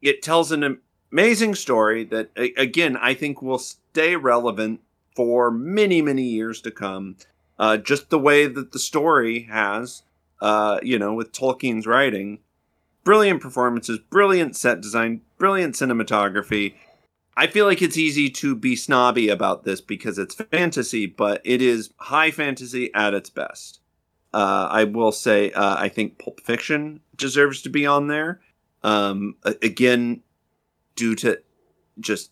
[0.00, 0.78] it tells an
[1.10, 4.80] amazing story that again I think will stay relevant
[5.16, 7.16] for many many years to come.
[7.58, 10.04] Uh, just the way that the story has,
[10.40, 12.38] uh, you know, with Tolkien's writing,
[13.02, 16.74] brilliant performances, brilliant set design, brilliant cinematography.
[17.36, 21.60] I feel like it's easy to be snobby about this because it's fantasy, but it
[21.60, 23.77] is high fantasy at its best.
[24.32, 28.40] Uh, I will say, uh, I think Pulp Fiction deserves to be on there.
[28.82, 30.22] Um, again,
[30.96, 31.40] due to
[32.00, 32.30] just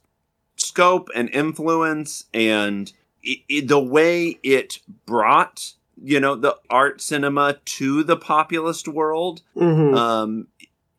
[0.56, 2.92] scope and influence and
[3.26, 9.42] i i the way it brought, you know, the art cinema to the populist world
[9.54, 10.46] hmm um,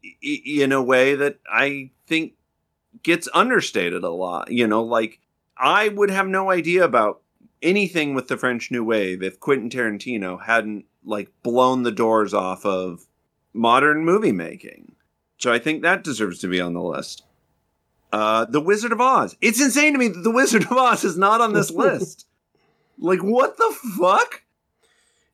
[0.03, 2.33] i- in a way that I think
[3.03, 4.51] gets understated a lot.
[4.51, 5.19] You know, like
[5.57, 7.21] I would have no idea about
[7.61, 12.65] anything with the French New Wave if Quentin Tarantino hadn't like blown the doors off
[12.65, 13.07] of
[13.53, 14.95] modern movie making.
[15.37, 17.23] So I think that deserves to be on the list.
[18.11, 19.35] Uh, the Wizard of Oz.
[19.41, 22.25] It's insane to me that the Wizard of Oz is not on this list.
[22.97, 24.43] Like, what the fuck?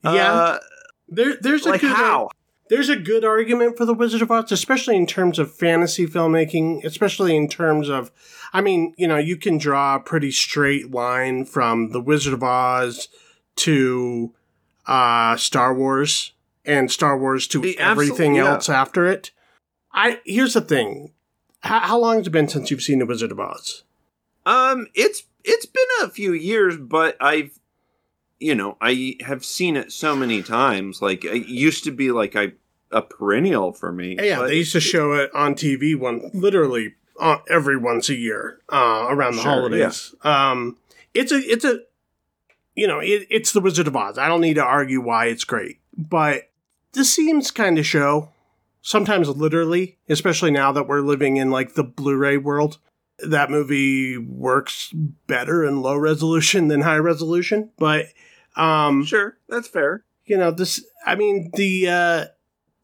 [0.03, 0.33] Yeah.
[0.33, 0.59] Uh,
[1.07, 2.29] there, there's a like good how?
[2.69, 6.83] There's a good argument for the Wizard of Oz, especially in terms of fantasy filmmaking,
[6.83, 8.11] especially in terms of,
[8.53, 12.43] I mean, you know, you can draw a pretty straight line from the Wizard of
[12.43, 13.09] Oz
[13.57, 14.33] to
[14.85, 16.33] uh, Star Wars
[16.65, 18.45] and Star Wars to The everything yeah.
[18.45, 19.31] else after it.
[19.91, 21.13] I here's the thing:
[21.59, 23.83] how, how long has it been since you've seen the Wizard of Oz?
[24.45, 27.59] Um, it's it's been a few years, but I've,
[28.43, 31.01] you know, I have seen it so many times.
[31.01, 32.53] Like it used to be like I
[32.91, 34.17] a perennial for me.
[34.21, 38.15] Yeah, but they used to show it on TV one literally uh, every once a
[38.15, 40.13] year uh, around the Sure, holidays.
[40.23, 40.77] Um,
[41.13, 41.79] it's a it's a
[42.75, 44.17] you know it, it's the Wizard of Oz.
[44.17, 46.49] I don't need to argue why it's great, but
[46.91, 48.29] the scenes kind of show
[48.81, 52.77] sometimes literally, especially now that we're living in like the Blu-ray world.
[53.19, 58.07] That movie works better in low resolution than high resolution, but
[58.55, 60.03] um, Sure, that's fair.
[60.25, 62.25] you know this i mean the uh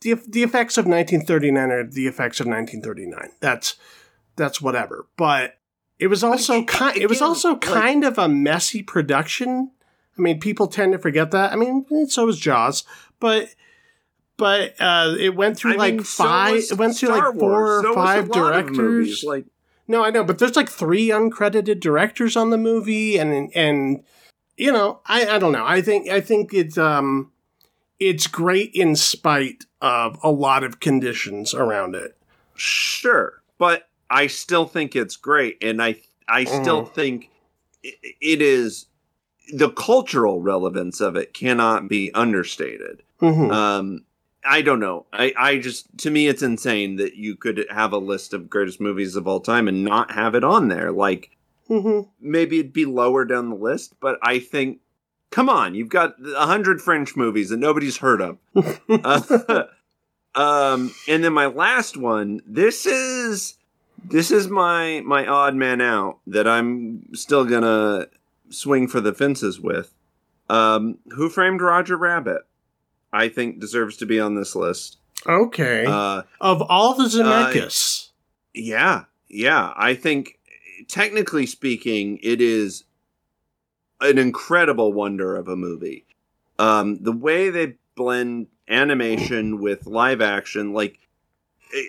[0.01, 3.75] the the effects of 1939 are the effects of 1939 that's
[4.35, 5.05] that's whatever.
[5.17, 5.57] But
[5.99, 9.71] it was also kind it was also like- kind of a messy production.
[10.17, 11.51] I mean people tend to forget that.
[11.51, 12.83] I mean so was jaws
[13.19, 13.49] but
[14.37, 17.39] but uh it went through I like mean, five was it went through Star like
[17.39, 17.83] four Wars.
[17.85, 18.77] or So five directors.
[18.77, 19.45] movies, Like
[19.87, 24.03] no, I know, but there's like three uncredited directors on the movie, and and
[24.59, 25.65] you know, I I don't know.
[25.65, 27.31] I think I think it's um,
[27.99, 32.15] it's great in spite of a lot of conditions around it.
[32.55, 36.93] sure, but I still think it's great, and I I still Mm.
[36.93, 37.29] think
[37.83, 38.87] it is
[39.53, 43.01] the cultural relevance of it cannot be understated.
[43.19, 44.05] hmm Um,
[44.43, 45.05] I don't know.
[45.13, 48.79] I, I just to me it's insane that you could have a list of greatest
[48.79, 50.91] movies of all time and not have it on there.
[50.91, 51.31] Like
[51.69, 54.79] hmm maybe it'd be lower down the list, but I think
[55.31, 58.37] come on, you've got a hundred French movies that nobody's heard of.
[58.89, 59.63] Uh,
[60.35, 62.41] um, and then my last one.
[62.45, 63.55] This is
[64.03, 68.07] this is my my odd man out that I'm still gonna
[68.49, 69.93] swing for the fences with.
[70.49, 72.41] Um, Who Framed Roger Rabbit?
[73.11, 74.97] I think deserves to be on this list.
[75.27, 75.85] Okay.
[75.85, 78.09] Uh, of all the Zemeckis,
[78.53, 79.73] yeah, yeah.
[79.75, 80.38] I think
[80.87, 82.83] technically speaking, it is
[84.01, 86.05] an incredible wonder of a movie.
[86.57, 90.99] Um, the way they blend animation with live action, like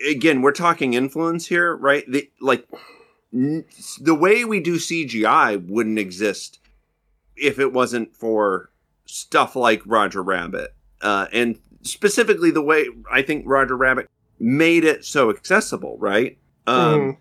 [0.07, 2.03] again, we're talking influence here, right?
[2.09, 2.67] The, like
[3.33, 3.65] n-
[3.99, 6.59] the way we do CGI wouldn't exist
[7.35, 8.69] if it wasn't for
[9.05, 15.03] stuff like Roger Rabbit, uh, and specifically the way I think Roger Rabbit made it
[15.05, 16.37] so accessible, right?
[16.67, 17.17] Um, Mhm.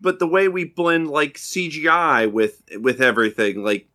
[0.00, 3.88] But the way we blend like CGI with with everything, like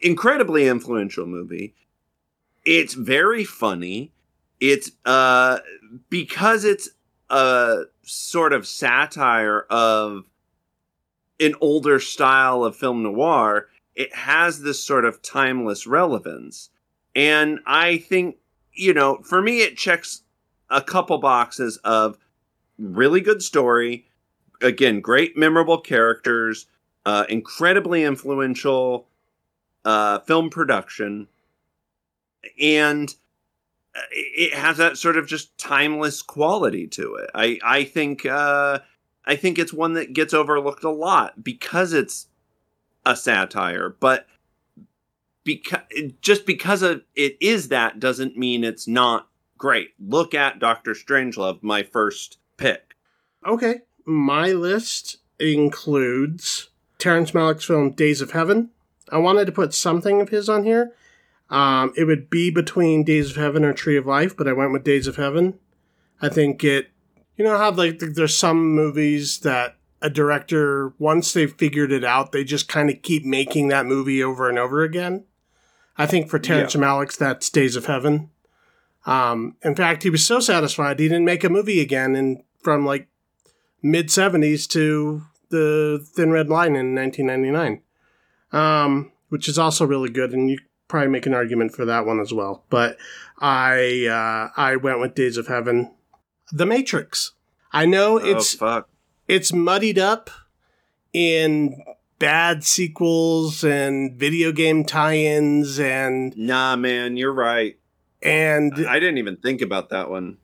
[0.00, 1.74] incredibly influential movie.
[2.64, 4.12] It's very funny.
[4.60, 5.58] It's uh
[6.10, 6.90] because it's
[7.30, 10.24] a sort of satire of
[11.40, 16.70] an older style of film noir, it has this sort of timeless relevance.
[17.14, 18.36] And I think,
[18.72, 20.22] you know, for me, it checks
[20.70, 22.18] a couple boxes of
[22.78, 24.06] really good story,
[24.64, 26.66] again, great, memorable characters,
[27.06, 29.06] uh, incredibly influential
[29.84, 31.28] uh, film production,
[32.60, 33.14] and
[33.94, 37.30] uh, it has that sort of just timeless quality to it.
[37.34, 38.80] I I think uh,
[39.26, 42.26] I think it's one that gets overlooked a lot because it's
[43.06, 44.26] a satire, but
[45.44, 45.82] because
[46.22, 49.90] just because of it is that doesn't mean it's not great.
[50.00, 52.94] Look at Doctor Strangelove, my first pick.
[53.46, 53.80] Okay.
[54.04, 58.70] My list includes Terrence Malick's film Days of Heaven.
[59.10, 60.92] I wanted to put something of his on here.
[61.50, 64.72] Um, it would be between Days of Heaven or Tree of Life, but I went
[64.72, 65.58] with Days of Heaven.
[66.20, 66.90] I think it,
[67.36, 72.32] you know how like there's some movies that a director once they've figured it out,
[72.32, 75.24] they just kind of keep making that movie over and over again.
[75.96, 78.30] I think for Terrence Malick's that's Days of Heaven.
[79.06, 82.84] Um, in fact, he was so satisfied he didn't make a movie again, and from
[82.84, 83.08] like
[83.84, 87.82] mid 70s to the Thin Red Line in 1999,
[88.50, 90.32] um, which is also really good.
[90.32, 92.64] And you probably make an argument for that one as well.
[92.70, 92.96] But
[93.38, 95.94] I uh, I went with Days of Heaven.
[96.50, 97.32] The Matrix.
[97.72, 98.88] I know it's oh fuck.
[99.28, 100.30] it's muddied up
[101.12, 101.82] in
[102.18, 107.76] bad sequels and video game tie-ins and Nah, man, you're right.
[108.22, 110.38] and I didn't even think about that one.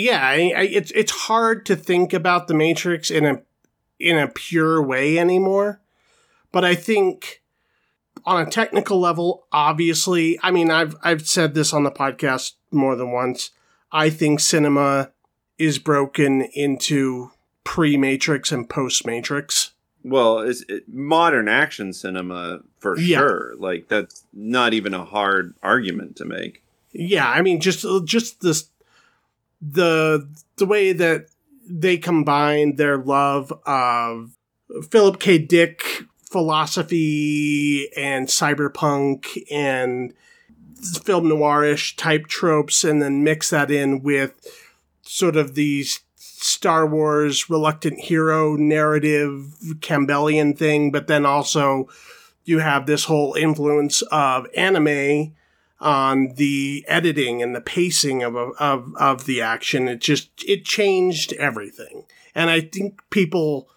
[0.00, 3.42] Yeah, I, I, it's it's hard to think about the Matrix in a
[3.98, 5.80] in a pure way anymore.
[6.52, 7.42] But I think
[8.24, 12.96] on a technical level, obviously, I mean, I've I've said this on the podcast more
[12.96, 13.50] than once.
[13.92, 15.12] I think cinema
[15.58, 17.30] is broken into
[17.64, 19.72] pre-Matrix and post-Matrix.
[20.04, 23.18] Well, it's it, modern action cinema for Yeah.
[23.18, 23.54] sure.
[23.58, 26.62] Like that's not even a hard argument to make.
[26.92, 28.68] Yeah, I mean, just just this
[29.60, 31.26] the the way that
[31.68, 34.36] they combine their love of
[34.90, 35.38] Philip K.
[35.38, 40.12] Dick philosophy and cyberpunk and
[41.02, 44.32] film noirish type tropes, and then mix that in with
[45.02, 51.88] sort of these Star Wars reluctant hero narrative Campbellian thing, but then also
[52.44, 55.34] you have this whole influence of anime
[55.80, 59.88] on the editing and the pacing of, of of the action.
[59.88, 63.68] It just it changed everything, and I think people.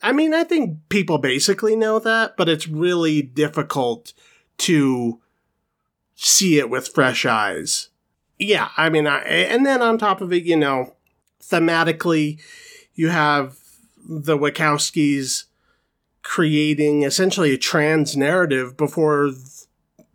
[0.00, 4.12] I mean, I think people basically know that, but it's really difficult
[4.58, 5.20] to
[6.14, 7.88] see it with fresh eyes.
[8.38, 10.94] Yeah, I mean, I, and then on top of it, you know,
[11.42, 12.40] thematically,
[12.94, 13.56] you have
[14.08, 15.44] the Wachowskis
[16.22, 19.32] creating essentially a trans narrative before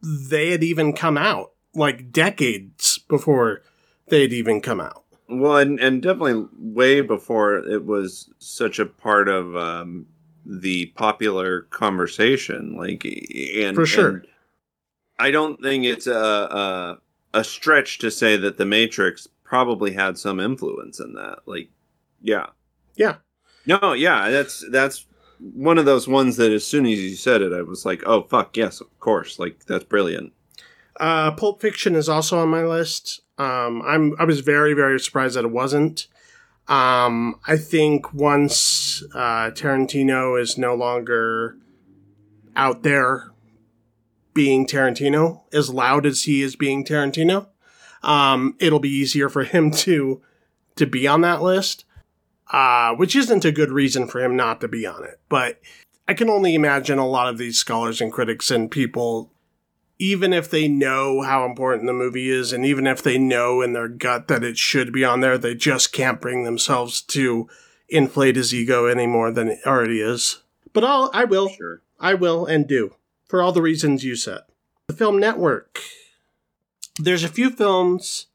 [0.04, 3.62] they had even come out, like decades before
[4.10, 5.04] they'd even come out.
[5.30, 10.06] Well, and, and definitely way before it was such a part of um,
[10.46, 12.76] the popular conversation.
[12.78, 13.06] Like,
[13.56, 14.08] and For sure.
[14.10, 14.28] and
[15.18, 16.98] I don't think it's a, a
[17.36, 21.40] a stretch to say that the Matrix probably had some influence in that.
[21.46, 21.70] Like,
[22.22, 22.48] yeah,
[22.96, 23.16] Yeah.
[23.66, 25.06] no, yeah, that's that's
[25.44, 28.24] one of those ones that as soon as you said it, I was like, oh
[28.24, 30.34] fuck, yes, of course, like that's brilliant.
[31.00, 33.22] Uh, Pulp Fiction is also on my list.
[33.38, 36.08] Um, I'm I was very very surprised that it wasn't.
[36.68, 41.58] Um, I think once uh, Tarantino is no longer
[42.56, 43.32] out there
[44.34, 47.48] being Tarantino, as loud as he is being Tarantino,
[48.02, 50.22] um, it'll be easier for him to
[50.76, 51.84] to be on that list.
[52.54, 55.60] Uh, which isn't a good reason for him not to be on it, but
[56.08, 59.34] I can only imagine a lot of these scholars and critics and people
[60.00, 63.74] even if they know how important the movie is, and even if they know in
[63.74, 67.48] their gut that it should be on there, they just can't bring themselves to
[67.88, 70.44] inflate his ego any more than it already is.
[70.74, 71.82] But I'll, I will, Sure.
[72.00, 72.96] I will, and do
[73.30, 74.42] for all the reasons you said.
[74.88, 75.80] The Film Network.
[77.00, 78.28] There's a few films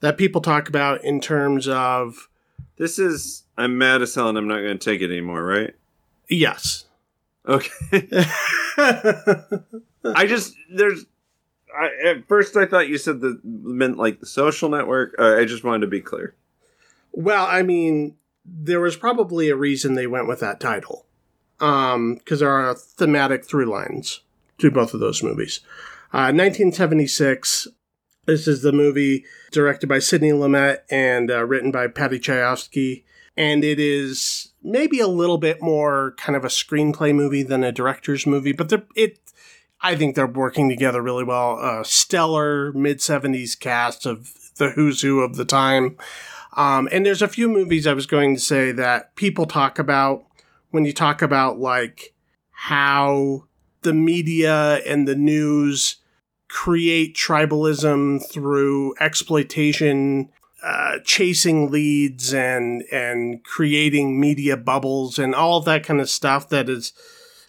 [0.00, 2.28] that people talk about in terms of
[2.76, 5.74] This is I'm mad as hell, and I'm not going to take it anymore, right?
[6.28, 6.84] yes.
[7.46, 7.70] Okay.
[10.04, 11.06] I just there's.
[11.74, 15.14] I, at first, I thought you said that meant like the social network.
[15.18, 16.34] Uh, I just wanted to be clear.
[17.12, 21.06] Well, I mean, there was probably a reason they went with that title,
[21.58, 24.20] because um, there are thematic through lines
[24.58, 25.60] to both of those movies.
[26.12, 27.68] Uh, 1976.
[28.26, 33.04] This is the movie directed by Sidney Lumet and uh, written by Paddy Chayefsky,
[33.38, 37.70] and it is maybe a little bit more kind of a screenplay movie than a
[37.70, 39.20] director's movie, but it
[39.80, 41.56] I think they're working together really well.
[41.60, 45.96] Uh, stellar mid 70s cast of the who's who of the time.
[46.56, 50.24] Um, and there's a few movies I was going to say that people talk about
[50.70, 52.14] when you talk about like
[52.50, 53.44] how
[53.82, 55.98] the media and the news
[56.48, 60.28] create tribalism through exploitation,
[60.62, 66.48] uh, chasing leads and and creating media bubbles and all of that kind of stuff
[66.48, 66.92] that is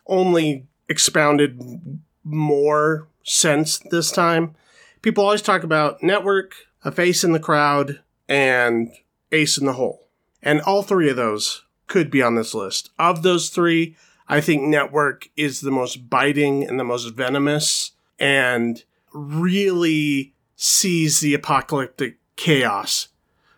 [0.05, 4.55] only expounded more sense this time.
[5.01, 6.53] People always talk about network,
[6.83, 8.91] a face in the crowd, and
[9.31, 10.07] ace in the hole.
[10.41, 12.91] And all three of those could be on this list.
[12.99, 13.95] Of those three,
[14.27, 18.83] I think network is the most biting and the most venomous and
[19.13, 23.09] really sees the apocalyptic chaos.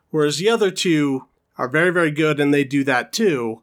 [0.10, 1.28] Whereas the other two
[1.58, 3.62] are very, very good and they do that too,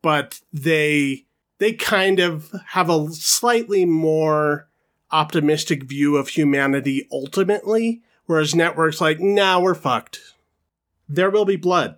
[0.00, 1.24] but they
[1.58, 4.68] they kind of have a slightly more
[5.10, 10.20] optimistic view of humanity ultimately, whereas networks like, nah, we're fucked.
[11.08, 11.96] There Will Be Blood,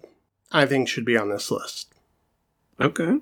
[0.50, 1.94] I think, should be on this list.
[2.80, 3.20] Okay.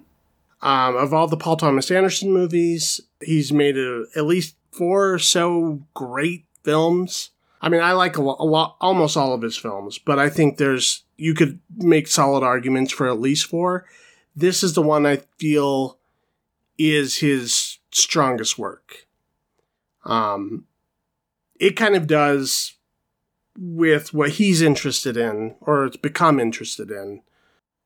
[0.62, 5.18] Um, of all the Paul Thomas Anderson movies, he's made a, at least four or
[5.18, 7.30] so great films.
[7.62, 10.58] I mean, I like a, a lot, almost all of his films, but I think
[10.58, 13.86] there's, you could make solid arguments for at least four.
[14.34, 15.98] This is the one I feel
[16.76, 19.06] is his strongest work.
[20.04, 20.66] Um,
[21.60, 22.74] it kind of does
[23.56, 27.22] with what he's interested in, or it's become interested in,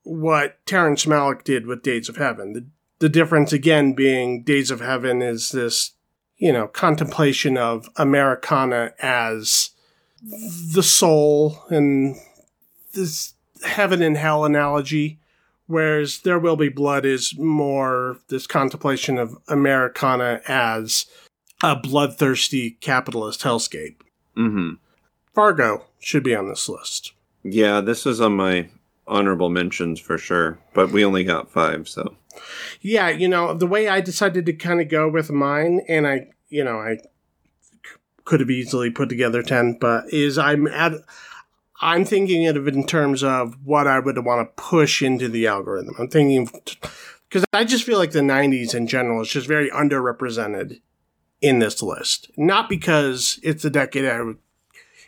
[0.05, 2.53] what Terrence Malick did with Days of Heaven.
[2.53, 2.67] The,
[3.01, 5.93] the difference, again, being Days of Heaven is this,
[6.39, 9.71] you know, contemplation of Americana as
[10.75, 12.17] the soul and
[12.95, 13.35] this
[13.65, 15.19] heaven and hell analogy
[15.67, 21.07] whereas There Will Be Blood is more this contemplation of Americana as
[21.63, 23.97] a bloodthirsty capitalist hellscape.
[24.37, 24.75] Mm-hmm.
[25.35, 27.13] Fargo should be on this list.
[27.43, 28.69] Yeah, this is on my
[29.07, 32.15] honorable mentions for sure, but we only got five, so.
[32.81, 36.29] Yeah, you know, the way I decided to kind of go with mine, and I,
[36.49, 36.99] you know, I
[38.25, 40.93] could have easily put together 10, but is I'm at,
[41.81, 45.47] I'm thinking of it in terms of what I would want to push into the
[45.47, 45.95] algorithm.
[45.99, 46.49] I'm thinking
[47.29, 50.81] because I just feel like the 90s in general is just very underrepresented
[51.41, 52.31] in this list.
[52.37, 54.39] Not because it's a decade I would,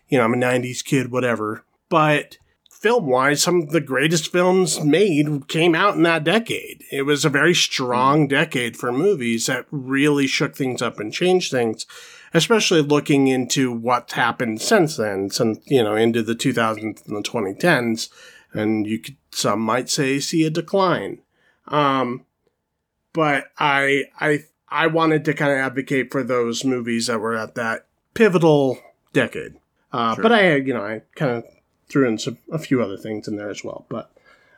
[0.09, 2.39] you know, I'm a 90s kid, whatever, but
[2.81, 6.85] film wise, some of the greatest films made came out in that decade.
[6.91, 11.51] It was a very strong decade for movies that really shook things up and changed
[11.51, 11.87] things
[12.35, 17.23] especially looking into what's happened since then, since, you know, into the 2000s and the
[17.23, 18.09] 2010s.
[18.53, 21.21] And you could, some might say, see a decline.
[21.67, 22.25] Um,
[23.13, 27.55] but I, I, I wanted to kind of advocate for those movies that were at
[27.55, 28.79] that pivotal
[29.13, 29.55] decade.
[29.93, 30.23] Uh, sure.
[30.23, 31.45] but I, you know, I kind of
[31.89, 33.87] threw in some, a few other things in there as well.
[33.89, 34.11] But,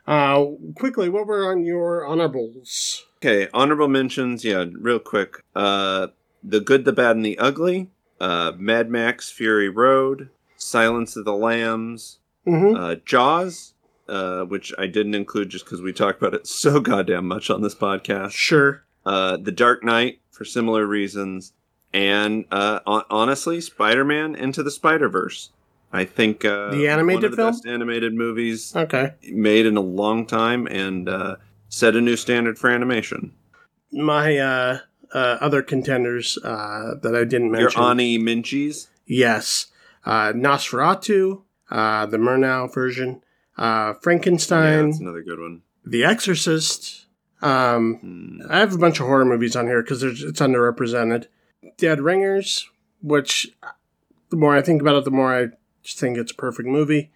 [0.07, 3.05] uh, quickly, what were on your honorables?
[3.17, 4.43] Okay, honorable mentions.
[4.43, 5.43] Yeah, real quick.
[5.55, 6.07] Uh,
[6.43, 7.87] the Good, the Bad, and the Ugly,
[8.19, 12.75] uh, Mad Max Fury Road, Silence of the Lambs, mm-hmm.
[12.75, 13.73] uh, Jaws,
[14.09, 17.61] uh, which I didn't include just because we talked about it so goddamn much on
[17.61, 18.31] this podcast.
[18.31, 18.83] Sure.
[19.05, 21.53] Uh, the Dark Knight for similar reasons,
[21.93, 25.49] and uh, honestly, Spider Man Into the Spider Verse.
[25.93, 27.51] I think uh, the animated one of the film?
[27.51, 31.35] best animated movies okay made in a long time and uh,
[31.69, 33.33] set a new standard for animation.
[33.91, 34.79] My uh,
[35.13, 37.81] uh, other contenders uh, that I didn't mention.
[37.81, 38.87] Your Ani Minchis?
[39.05, 39.67] Yes.
[40.05, 43.21] Uh, Nosferatu, uh, the Murnau version,
[43.57, 44.77] uh, Frankenstein.
[44.77, 45.61] Yeah, that's another good one.
[45.85, 47.05] The Exorcist.
[47.41, 48.51] Um, hmm.
[48.51, 51.27] I have a bunch of horror movies on here because it's underrepresented.
[51.77, 52.69] Dead Ringers,
[53.01, 53.51] which
[54.29, 55.47] the more I think about it, the more I
[55.83, 57.11] just think it's a perfect movie.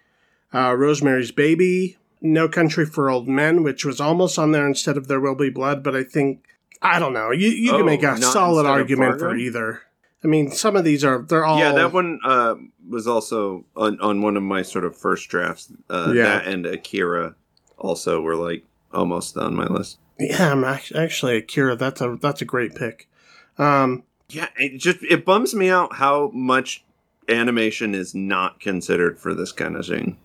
[0.53, 5.07] Uh, Rosemary's Baby, No Country for Old Men, which was almost on there instead of
[5.07, 6.45] There Will Be Blood, but I think
[6.81, 7.31] I don't know.
[7.31, 9.81] You you oh, can make a solid argument for either.
[10.23, 11.73] I mean, some of these are they're all yeah.
[11.73, 12.55] That one uh,
[12.87, 15.71] was also on, on one of my sort of first drafts.
[15.89, 16.23] Uh, yeah.
[16.23, 17.35] That and Akira
[17.77, 18.63] also were like
[18.93, 19.99] almost on my list.
[20.19, 21.75] Yeah, I'm actually Akira.
[21.75, 23.09] That's a that's a great pick.
[23.57, 26.84] Um, yeah, it just it bums me out how much
[27.29, 30.17] animation is not considered for this kind of thing.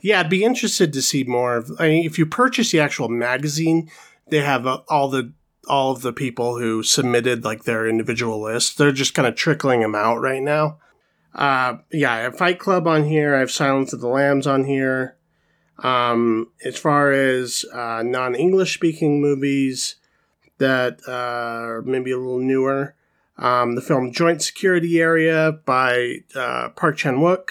[0.00, 1.70] Yeah, I'd be interested to see more of.
[1.78, 3.90] I mean, if you purchase the actual magazine,
[4.28, 5.32] they have uh, all the
[5.68, 8.74] all of the people who submitted like their individual lists.
[8.74, 10.78] They're just kind of trickling them out right now.
[11.34, 13.34] Uh, yeah, I have Fight Club on here.
[13.34, 15.16] I have Silence of the Lambs on here.
[15.78, 19.96] Um, as far as uh, non English speaking movies
[20.58, 22.94] that uh, are maybe a little newer,
[23.38, 27.50] um, the film Joint Security Area by uh, Park Chan Wook.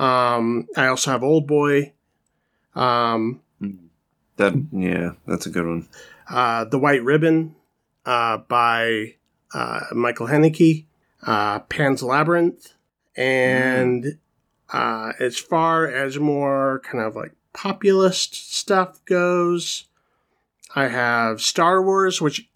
[0.00, 1.92] Um, I also have Old Boy.
[2.74, 3.40] Um,
[4.36, 5.88] that yeah, that's a good one.
[6.28, 7.54] Uh, the White Ribbon
[8.04, 9.14] uh, by
[9.54, 10.84] uh, Michael Haneke.
[11.22, 12.74] Uh, Pan's Labyrinth,
[13.16, 14.18] and
[14.72, 19.86] uh, as far as more kind of like populist stuff goes,
[20.76, 22.48] I have Star Wars, which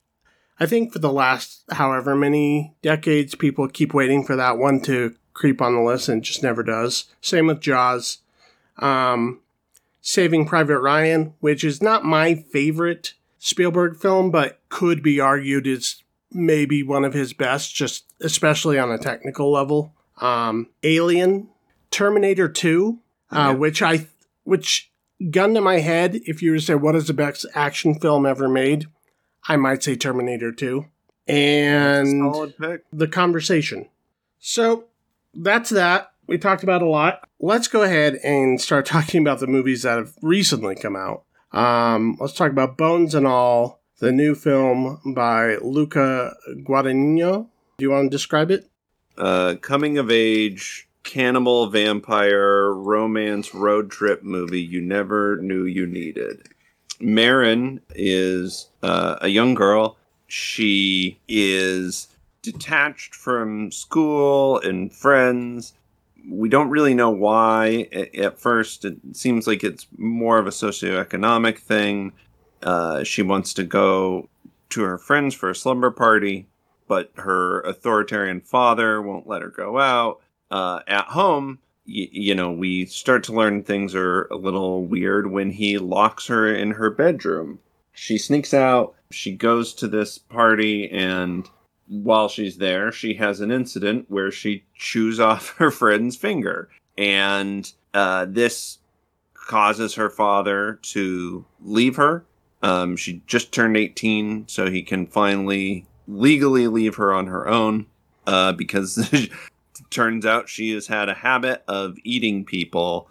[0.61, 5.17] I think for the last however many decades, people keep waiting for that one to
[5.33, 7.07] creep on the list and just never does.
[7.23, 8.19] Same with Jaws.
[8.77, 9.41] Um,
[10.03, 16.03] Saving Private Ryan, which is not my favorite Spielberg film, but could be argued is
[16.31, 19.95] maybe one of his best, just especially on a technical level.
[20.19, 21.49] Um, Alien,
[21.91, 22.99] Terminator 2,
[23.31, 23.53] uh, yeah.
[23.53, 24.07] which I,
[24.45, 24.91] which
[25.31, 28.27] gun to my head, if you were to say what is the best action film
[28.27, 28.87] ever made,
[29.51, 30.87] I might say Terminator 2.
[31.27, 32.23] And
[32.93, 33.89] the conversation.
[34.39, 34.85] So
[35.35, 36.13] that's that.
[36.29, 37.29] We talked about a lot.
[37.41, 41.25] Let's go ahead and start talking about the movies that have recently come out.
[41.51, 47.49] Um, let's talk about Bones and All, the new film by Luca Guadagnino.
[47.79, 48.71] Do you want to describe it?
[49.19, 56.47] Uh, coming of age, cannibal, vampire, romance, road trip movie you never knew you needed.
[57.01, 59.97] Maren is uh, a young girl.
[60.27, 62.09] She is
[62.43, 65.75] detached from school and friends.
[66.29, 68.85] We don't really know why at first.
[68.85, 72.13] It seems like it's more of a socioeconomic thing.
[72.63, 74.29] Uh, she wants to go
[74.71, 76.47] to her friends for a slumber party,
[76.87, 80.21] but her authoritarian father won't let her go out.
[80.51, 81.59] Uh, at home,
[81.91, 86.55] you know, we start to learn things are a little weird when he locks her
[86.55, 87.59] in her bedroom.
[87.93, 91.49] She sneaks out, she goes to this party, and
[91.89, 96.69] while she's there, she has an incident where she chews off her friend's finger.
[96.97, 98.79] And uh, this
[99.35, 102.25] causes her father to leave her.
[102.63, 107.87] Um, she just turned 18, so he can finally legally leave her on her own
[108.27, 109.29] uh, because
[109.91, 113.09] turns out she has had a habit of eating people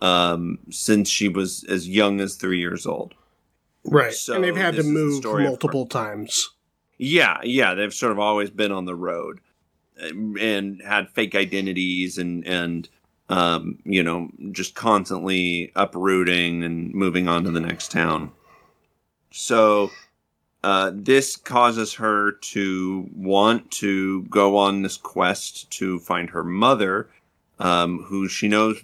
[0.00, 3.14] um, since she was as young as three years old.
[3.84, 4.12] Right.
[4.12, 6.50] So and they've had to move multiple times.
[6.98, 9.40] Yeah, yeah, they've sort of always been on the road
[10.00, 12.88] and had fake identities and and
[13.28, 18.32] um, you know just constantly uprooting and moving on to the next town.
[19.30, 19.90] So
[20.64, 27.08] uh, this causes her to want to go on this quest to find her mother,
[27.58, 28.82] um, who she knows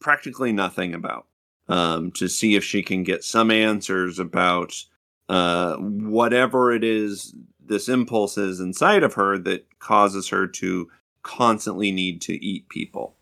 [0.00, 1.26] practically nothing about,
[1.68, 4.84] um, to see if she can get some answers about
[5.28, 10.90] uh, whatever it is this impulse is inside of her that causes her to
[11.22, 13.14] constantly need to eat people.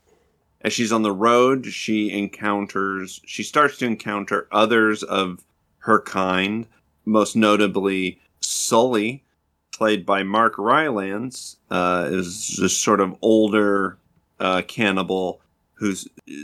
[0.63, 5.45] As she's on the road, she encounters, she starts to encounter others of
[5.81, 6.67] her kind,
[7.09, 9.25] most notably Sully,
[9.73, 13.99] played by Mark Rylance, uh, is this sort of older
[14.39, 15.41] uh, cannibal
[15.75, 15.95] who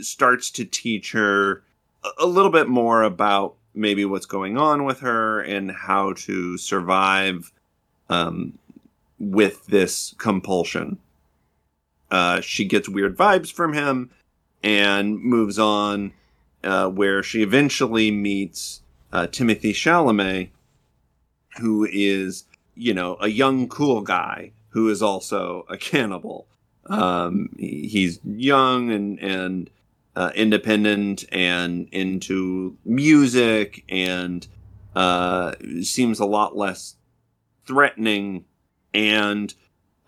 [0.01, 1.63] starts to teach her
[2.19, 7.51] a little bit more about maybe what's going on with her and how to survive
[8.09, 8.57] um,
[9.19, 10.97] with this compulsion.
[12.09, 14.09] Uh, she gets weird vibes from him
[14.63, 16.13] and moves on,
[16.63, 20.49] uh, where she eventually meets uh, Timothée Chalamet,
[21.59, 22.45] who is,
[22.75, 26.47] you know, a young, cool guy who is also a cannibal.
[26.87, 29.69] Um, he's young and and
[30.15, 34.47] uh, independent and into music and
[34.95, 36.95] uh, seems a lot less
[37.65, 38.45] threatening
[38.93, 39.53] and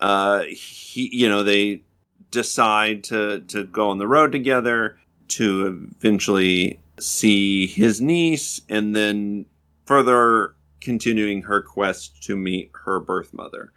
[0.00, 1.82] uh, he you know they
[2.30, 9.44] decide to to go on the road together to eventually see his niece and then
[9.84, 13.72] further continuing her quest to meet her birth mother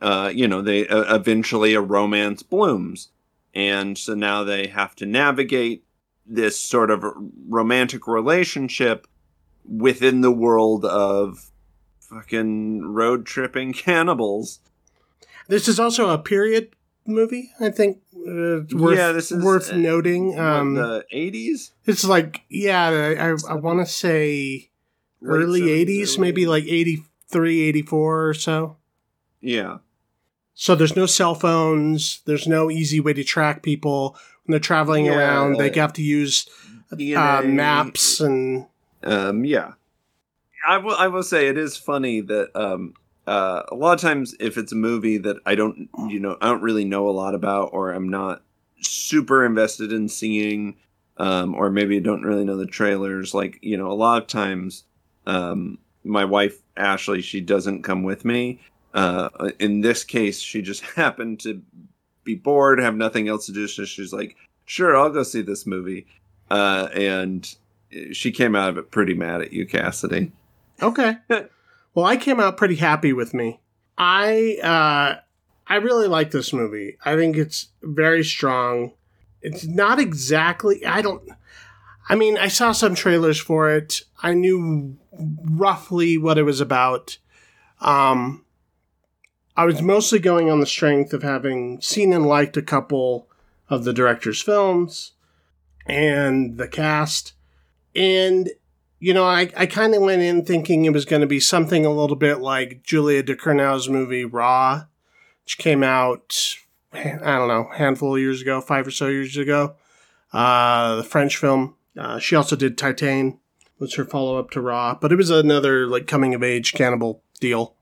[0.00, 3.10] uh, you know they uh, eventually a romance blooms
[3.54, 5.84] and so now they have to navigate
[6.26, 7.04] this sort of
[7.48, 9.06] romantic relationship
[9.64, 11.50] within the world of
[12.00, 14.60] fucking road tripping cannibals.
[15.48, 16.74] This is also a period
[17.06, 17.50] movie.
[17.60, 20.38] I think uh, worth, Yeah, this is, worth uh, noting.
[20.38, 21.70] Um, the 80s?
[21.86, 24.70] it's like yeah, I I, I want to say
[25.24, 28.76] early 70s, '80s, early maybe like 83, 84 or so.
[29.40, 29.78] Yeah.
[30.54, 32.20] So there's no cell phones.
[32.26, 35.56] There's no easy way to track people when they're traveling Yeah, around.
[35.58, 36.46] They have to use
[36.92, 38.66] uh, maps and
[39.02, 39.72] Um, yeah.
[40.68, 40.94] I will.
[40.94, 42.92] I will say it is funny that um,
[43.26, 46.48] uh, a lot of times if it's a movie that I don't, you know, I
[46.48, 48.42] don't really know a lot about, or I'm not
[48.82, 50.76] super invested in seeing,
[51.16, 53.32] um, or maybe I don't really know the trailers.
[53.32, 54.84] Like you know, a lot of times,
[55.30, 58.60] um, my wife Ashley, she doesn't come with me.
[58.94, 61.62] Uh, in this case, she just happened to
[62.24, 65.66] be bored, have nothing else to do, so she's like, "Sure, I'll go see this
[65.66, 66.06] movie,"
[66.50, 67.54] uh, and
[68.12, 70.32] she came out of it pretty mad at you, Cassidy.
[70.82, 71.16] Okay.
[71.94, 73.60] well, I came out pretty happy with me.
[73.98, 75.20] I uh
[75.66, 76.96] I really like this movie.
[77.04, 78.92] I think it's very strong.
[79.42, 81.28] It's not exactly I don't
[82.08, 84.02] I mean, I saw some trailers for it.
[84.22, 87.18] I knew roughly what it was about.
[87.80, 88.44] Um
[89.56, 93.28] I was mostly going on the strength of having seen and liked a couple
[93.68, 95.12] of the director's films
[95.86, 97.34] and the cast.
[97.94, 98.50] And
[99.00, 101.86] you know, I, I kind of went in thinking it was going to be something
[101.86, 104.84] a little bit like Julia de Ducournau's movie Raw,
[105.44, 106.56] which came out,
[106.92, 109.76] I don't know, handful of years ago, five or so years ago.
[110.32, 111.76] Uh, the French film.
[111.98, 113.38] Uh, she also did Titane,
[113.80, 117.22] was her follow up to Raw, but it was another like coming of age cannibal
[117.40, 117.74] deal.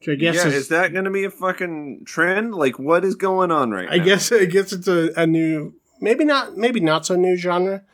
[0.00, 2.54] Which I guess yeah, is, is that going to be a fucking trend?
[2.56, 4.04] Like, what is going on right I now?
[4.04, 7.84] guess I guess it's a, a new, maybe not, maybe not so new genre.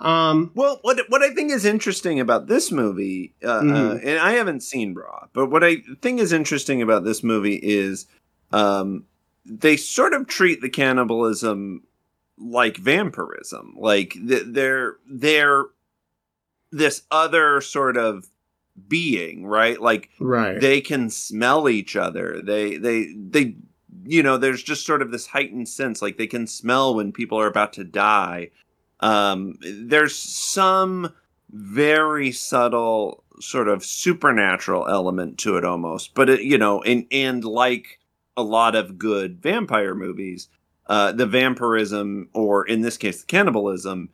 [0.00, 4.00] Um, Well, what what I think is interesting about this movie, uh, uh, Mhm.
[4.06, 8.06] and I haven't seen Raw, but what I think is interesting about this movie is
[8.52, 9.04] um,
[9.44, 11.82] they sort of treat the cannibalism
[12.38, 15.64] like vampirism, like th- they're they're
[16.70, 18.28] this other sort of
[18.86, 19.80] being, right?
[19.80, 20.60] Like right.
[20.60, 22.40] they can smell each other.
[22.42, 23.56] They they they
[24.04, 27.40] you know, there's just sort of this heightened sense like they can smell when people
[27.40, 28.50] are about to die.
[29.00, 31.12] Um there's some
[31.50, 36.14] very subtle sort of supernatural element to it almost.
[36.14, 37.98] But it, you know, and and like
[38.36, 40.48] a lot of good vampire movies,
[40.86, 44.10] uh the vampirism or in this case the cannibalism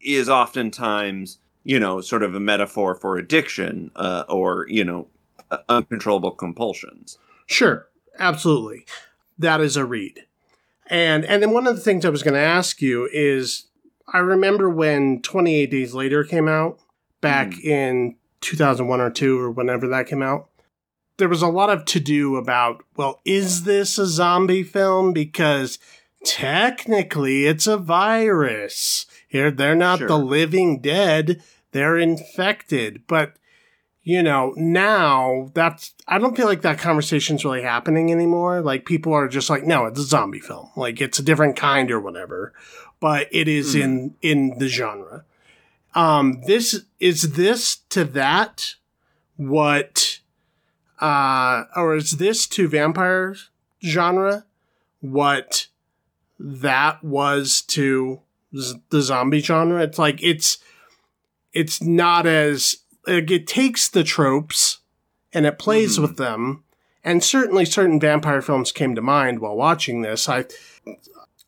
[0.00, 5.08] is oftentimes you know, sort of a metaphor for addiction uh, or, you know,
[5.50, 7.18] uh, uncontrollable compulsions.
[7.46, 7.88] Sure,
[8.18, 8.86] absolutely.
[9.38, 10.26] That is a read.
[10.86, 13.66] And and then one of the things I was going to ask you is
[14.12, 16.80] I remember when 28 Days Later came out
[17.20, 20.48] back in 2001 or 2 or whenever that came out.
[21.18, 25.78] There was a lot of to do about, well, is this a zombie film because
[26.24, 29.06] technically it's a virus.
[29.30, 30.08] Here they're not Sure.
[30.08, 33.02] the living dead, they're infected.
[33.06, 33.36] But
[34.02, 38.60] you know, now that's I don't feel like that conversation's really happening anymore.
[38.60, 40.68] Like people are just like, no, it's a zombie film.
[40.74, 42.52] Like it's a different kind or whatever.
[42.98, 43.80] But it is Hmm.
[43.82, 45.24] in in the genre.
[45.94, 48.74] Um this is this to that
[49.36, 50.18] what
[51.00, 53.36] uh or is this to vampire
[53.82, 54.44] genre
[55.00, 55.68] what
[56.38, 58.20] that was to
[58.56, 60.58] z- the zombie genre it's like it's
[61.52, 62.76] it's not as
[63.06, 64.78] like it takes the tropes
[65.32, 66.02] and it plays Mhm.
[66.02, 66.64] with them
[67.04, 70.44] and certainly certain vampire films came to mind while watching this i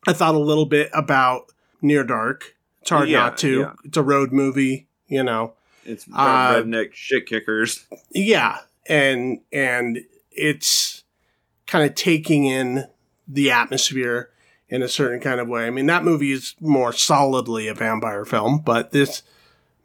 [0.07, 1.51] i thought a little bit about
[1.81, 3.71] near dark it's hard Yeah, not to yeah.
[3.85, 5.53] it's a road movie you know
[5.85, 7.85] It's Uh, redneck shit kickers.
[8.11, 9.99] yeah and and
[10.31, 11.03] it's
[11.67, 12.87] kind of taking in
[13.27, 14.29] the atmosphere
[14.73, 18.25] in a certain kind of way i mean that movie is more solidly a vampire
[18.25, 19.21] film but this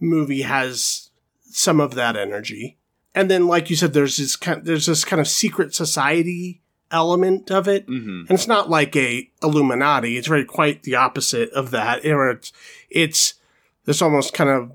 [0.00, 1.10] movie has
[1.42, 2.76] some of that energy
[3.14, 6.60] and then like you said there's this kind there's this kind of secret society
[6.90, 10.16] element of it hmm and it's not like a Illuminati.
[10.16, 12.00] It's very quite the opposite of that.
[12.04, 12.52] It's
[12.90, 13.34] it's
[13.84, 14.72] this almost kind of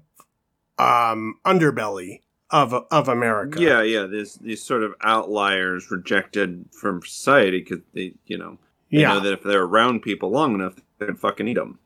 [0.80, 3.62] um, underbelly of of America.
[3.62, 4.06] Yeah, yeah.
[4.06, 8.58] There's these sort of outliers rejected from society because they, you know,
[9.02, 11.80] yeah, know that if they're around people long enough, they can fucking eat them.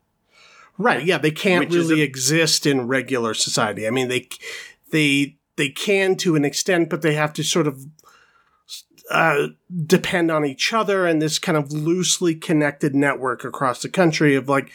[0.76, 1.04] right.
[1.04, 3.86] Yeah, they can't Which really a- exist in regular society.
[3.86, 4.28] I mean, they
[4.92, 7.84] they they can to an extent, but they have to sort of
[9.10, 9.48] uh,
[9.86, 14.48] depend on each other and this kind of loosely connected network across the country of
[14.48, 14.70] like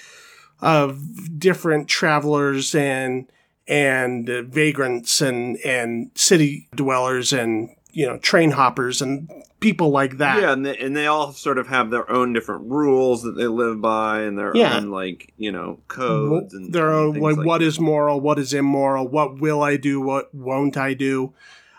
[0.59, 3.29] of different travelers and
[3.67, 9.29] and uh, vagrants and and city dwellers and you know train hoppers and
[9.59, 10.41] people like that.
[10.41, 13.47] Yeah, and they, and they all sort of have their own different rules that they
[13.47, 14.75] live by, and their Yeah.
[14.77, 17.65] own like you know codes and their own like, like what that.
[17.67, 21.33] is moral, what is immoral, what will I do, what won't I do.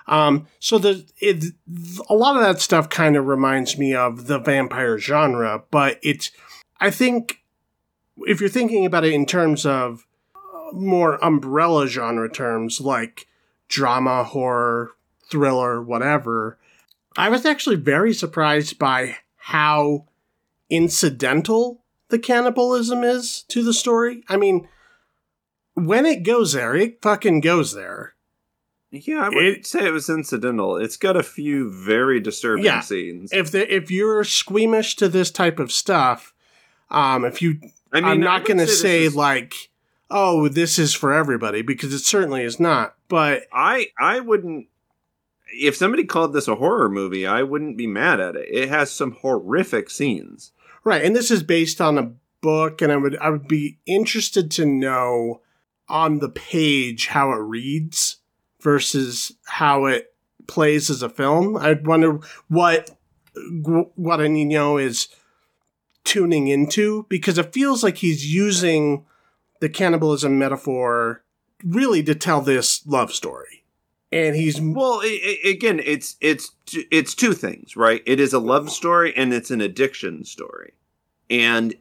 [0.07, 1.45] Um, so the it,
[2.09, 6.31] a lot of that stuff kind of reminds me of the vampire genre, but it's
[6.81, 7.41] I think
[8.19, 10.07] if you're thinking about it in terms of
[10.37, 13.27] uh, more umbrella genre terms like
[13.69, 14.93] drama, horror,
[15.39, 16.57] thriller, whatever,
[17.17, 20.05] I was actually very surprised by how
[20.71, 24.23] incidental the cannibalism is to the story.
[24.29, 24.69] I mean,
[25.75, 28.15] when it goes there, it fucking goes there.
[28.93, 30.77] Yeah, I would It- say it was incidental.
[30.77, 32.79] It's got a few very disturbing Yeah.
[32.81, 33.33] scenes.
[33.33, 36.33] If the, if you're squeamish to this type of stuff,
[36.93, 37.59] um, if you,
[37.93, 39.69] I mean, I'm not would going to this say is- like,
[40.13, 42.95] oh, this is for everybody because it certainly is not.
[43.09, 44.69] But I I wouldn't.
[45.57, 48.49] If somebody called this a horror movie, I wouldn't be mad at it.
[48.51, 50.53] It has some horrific scenes.
[50.85, 54.51] Right, and this is based on a book, and I would I would be interested
[54.53, 55.41] to know
[55.89, 58.19] on the page how it reads
[58.61, 60.15] versus how it
[60.47, 61.57] plays as a film.
[61.57, 62.91] I'd wonder what
[63.37, 65.09] Guadagnino is
[66.05, 69.07] tuning into because it feels like he's using
[69.61, 71.25] the cannibalism metaphor
[71.65, 73.64] really to tell this love story,
[74.15, 76.53] and he's Well, i i again, it's it's
[76.91, 78.03] it's two things, right?
[78.07, 80.73] It is a love story and it's an addiction story,
[81.29, 81.75] and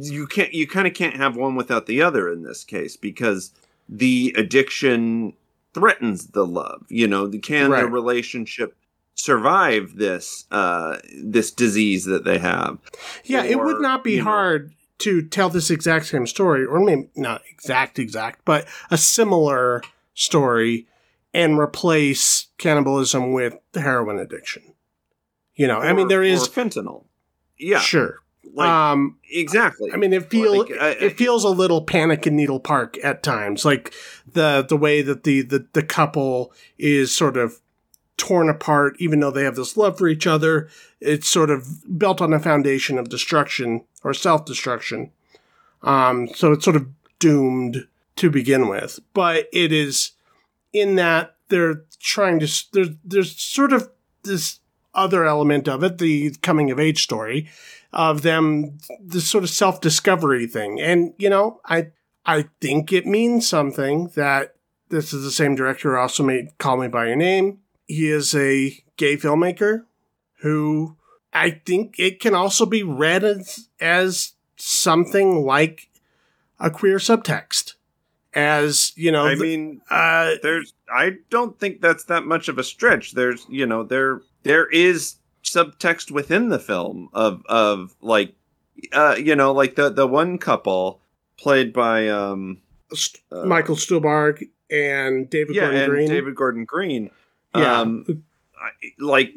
[0.00, 3.52] you can't you kind of can't have one without the other in this case because
[3.88, 5.32] the addiction
[5.74, 6.84] threatens the love.
[6.88, 7.92] You know, can the Right.
[7.92, 8.76] relationship
[9.14, 12.78] survive this uh this disease that they have?
[13.24, 16.80] Yeah, it would not be you know- hard to tell this exact same story, or
[16.80, 19.80] maybe not exact, exact, but a similar
[20.14, 20.86] story
[21.34, 24.62] and replace cannibalism with heroin addiction.
[25.54, 27.04] You know, I mean, there is or fentanyl.
[27.58, 28.20] Yeah, sure.
[28.54, 29.92] like um, exactly.
[29.92, 33.22] I mean, it feel Like, I- it feels a little Panic in Needle Park at
[33.22, 33.92] times, like
[34.32, 37.60] the the way that the the, the couple is sort of
[38.16, 40.68] torn apart, even though they have this love for each other.
[41.00, 45.10] It's sort of built on a foundation of destruction or self destruction.
[45.82, 50.12] Um, so it's sort of doomed to begin with, but it is
[50.72, 53.90] in that they're trying to there's there's sort of
[54.22, 54.60] this
[54.94, 57.48] other element of it, the coming of age story
[57.92, 60.80] of them this sort of self-discovery thing.
[60.80, 61.88] And you know, I
[62.26, 64.54] I think it means something that
[64.90, 67.58] this is the same director who also made Call Me by Your Name.
[67.86, 69.84] He is a gay filmmaker
[70.40, 70.96] who
[71.32, 75.88] I think it can also be read as as something like
[76.60, 77.74] a queer subtext.
[78.34, 82.58] As, you know, I the- mean, uh there's I don't think that's that much of
[82.58, 83.12] a stretch.
[83.12, 88.34] There's you know there there is subtext within the film of of like
[88.92, 91.00] uh you know like the the one couple
[91.38, 92.58] played by um
[92.92, 96.08] St- uh, Michael Stuhlbarg and David yeah Gordon and Green.
[96.08, 97.10] David Gordon Green
[97.54, 97.80] yeah.
[97.80, 98.04] um
[98.60, 99.34] I, like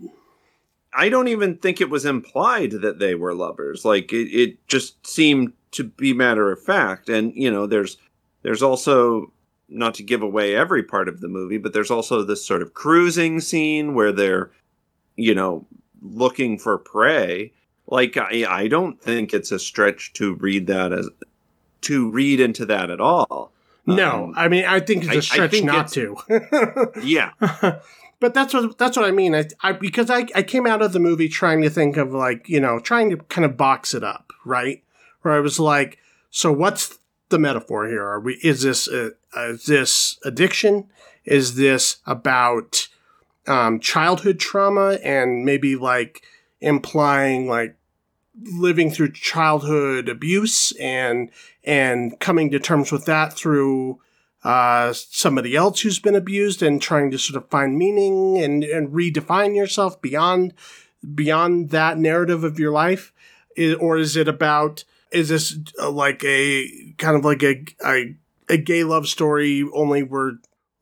[0.93, 3.85] I don't even think it was implied that they were lovers.
[3.85, 7.07] Like it, it just seemed to be matter of fact.
[7.07, 7.97] And you know, there's
[8.43, 9.31] there's also
[9.69, 12.73] not to give away every part of the movie, but there's also this sort of
[12.73, 14.51] cruising scene where they're,
[15.15, 15.65] you know,
[16.01, 17.53] looking for prey.
[17.87, 21.09] Like I, I don't think it's a stretch to read that as
[21.81, 23.51] to read into that at all.
[23.85, 26.17] no, Um, I mean I think it's a stretch think not to.
[27.03, 27.31] yeah,
[28.19, 29.35] but that's what that's what I mean.
[29.35, 32.47] I, I because I I came out of the movie trying to think of like
[32.47, 34.83] you know trying to kind of box it up, right?
[35.21, 35.97] Where I was like,
[36.29, 36.99] so what's
[37.32, 38.05] the metaphor here?
[38.05, 40.89] Are we is this uh, is this addiction?
[41.25, 42.88] Is this about
[43.47, 46.21] um, childhood trauma and maybe like
[46.59, 47.75] implying like
[48.43, 51.29] living through childhood abuse and
[51.63, 53.99] and coming to terms with that through
[54.43, 58.89] uh, somebody else who's been abused and trying to sort of find meaning and, and
[58.89, 60.53] redefine yourself beyond
[61.13, 63.13] beyond that narrative of your life
[63.57, 68.16] I- or is it about is this uh, like a kind of like a, a
[68.49, 70.34] a gay love story only we're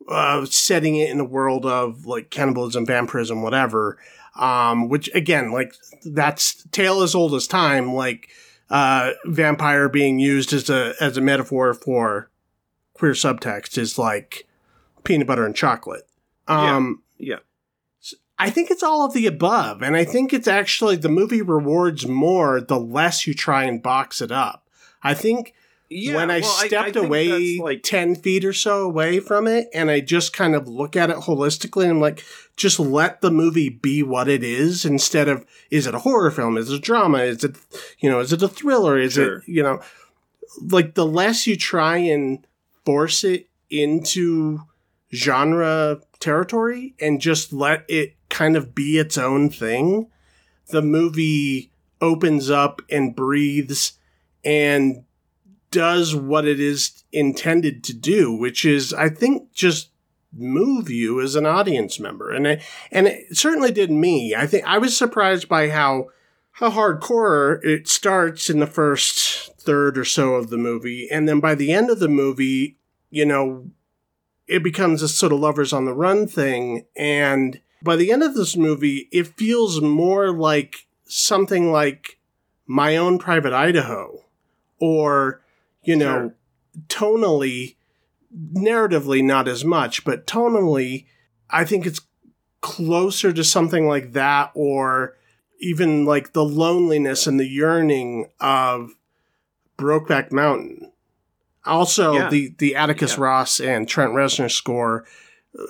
[0.07, 3.97] uh, setting it in a world of like cannibalism vampirism whatever
[4.35, 5.73] um, which again like
[6.05, 8.29] that's tale as old as time like
[8.69, 12.29] uh, vampire being used as a as a metaphor for
[12.93, 14.47] queer subtext is like
[15.03, 16.07] peanut butter and chocolate.
[16.47, 17.37] Um, yeah.
[18.39, 22.07] I think it's all of the above, and I think it's actually the movie rewards
[22.07, 24.65] more the less you try and box it up.
[25.03, 25.53] I think
[25.89, 29.67] Yeah, when I well, stepped think away like 10 feet or so away from it
[29.73, 32.23] and I just kind of look at it holistically and I'm like,
[32.57, 36.57] just let the movie be what it is instead of, is it a horror film?
[36.57, 37.19] Is it a drama?
[37.19, 37.55] Is it,
[37.99, 38.97] you know, is it a thriller?
[38.97, 39.37] Is Sure.
[39.37, 39.81] it, you know,
[40.61, 42.45] like the less you try and
[42.85, 44.59] force it into
[45.13, 50.09] genre territory and just let it kind of be its own thing,
[50.67, 51.71] the movie
[52.01, 53.93] opens up and breathes
[54.43, 55.03] and
[55.71, 59.89] does what it is intended to do, which is, I think, just
[60.33, 62.31] move you as an audience member.
[62.31, 62.61] And it,
[62.91, 64.35] and it certainly did me.
[64.35, 66.09] I think I was surprised by how
[66.53, 71.39] how hardcore it starts in the first third or so of the movie, and then
[71.39, 72.77] by the end of the movie,
[73.09, 73.69] you know,
[74.45, 76.85] it becomes a sort of lovers on the run thing.
[76.97, 82.17] And by the end of this movie, it feels more like something like
[82.67, 84.23] my own private Idaho
[84.79, 85.41] or,
[85.83, 86.33] you know,
[86.87, 87.75] tonally,
[88.53, 91.05] narratively, not as much, but tonally,
[91.49, 92.01] I think it's
[92.61, 95.15] closer to something like that or
[95.59, 98.91] even like the loneliness and the yearning of
[99.77, 100.91] Brokeback Mountain.
[101.65, 102.29] Also, Yeah.
[102.29, 103.23] the the Atticus Yeah.
[103.23, 105.05] Ross and Trent Reznor score,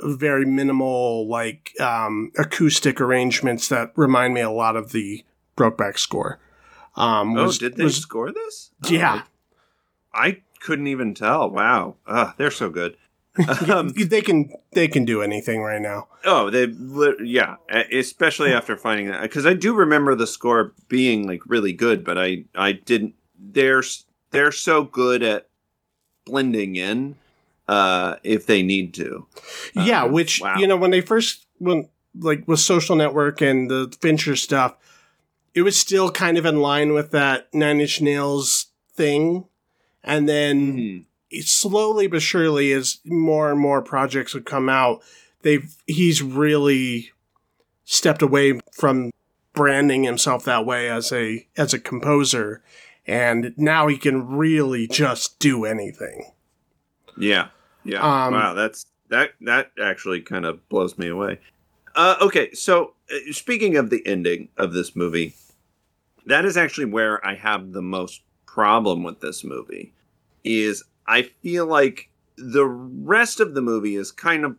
[0.03, 5.23] very minimal like um, acoustic arrangements that remind me a lot of the
[5.57, 6.39] Brokeback score.
[6.95, 8.71] Um, Oh, was- did they was- score this?
[8.85, 9.23] Oh, yeah,
[10.13, 11.49] I couldn't even tell.
[11.49, 11.95] Wow.
[12.37, 12.97] They're so good.
[13.69, 16.07] Um, they can they can do anything right now.
[16.25, 16.65] oh, they,
[17.23, 17.55] yeah,
[17.93, 22.17] especially after finding that, because I do remember the score being like really good, but
[22.17, 23.13] I, I didn't.
[23.39, 23.83] They're
[24.31, 25.47] they're so good at
[26.25, 27.15] blending in,
[27.69, 29.27] uh, if they need to.
[29.75, 30.57] yeah, Um, which wow.
[30.57, 31.87] you know when they first when
[32.19, 34.75] like with Social Network and the Fincher stuff,
[35.53, 39.45] it was still kind of in line with that Nine Inch Nails thing,
[40.03, 41.05] and then Mhm.
[41.29, 45.01] it slowly but surely, as more and more projects would come out,
[45.43, 47.11] they've he's really
[47.85, 49.11] stepped away from
[49.53, 52.63] branding himself that way as a as a composer,
[53.05, 56.31] and now he can really just do anything.
[57.17, 57.49] Yeah,
[57.83, 58.01] yeah.
[58.01, 59.31] Um, wow, that's that.
[59.41, 61.39] That actually kind of blows me away.
[61.95, 65.35] Uh, okay, so uh, speaking of the ending of this movie,
[66.25, 69.93] that is actually where I have the most problem with this movie.
[70.43, 74.55] Is I feel like the rest of the movie is kind of.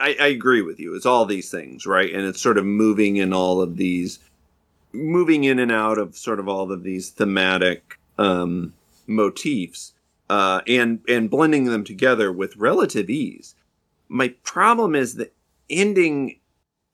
[0.00, 0.94] I, I agree with you.
[0.94, 2.12] It's all these things, right?
[2.14, 4.20] And it's sort of moving in all of these,
[4.92, 8.74] moving in and out of sort of all of these thematic um,
[9.08, 9.94] motifs
[10.30, 13.54] uh, and and blending them together with relative ease.
[14.08, 15.30] My problem is the
[15.70, 16.40] ending.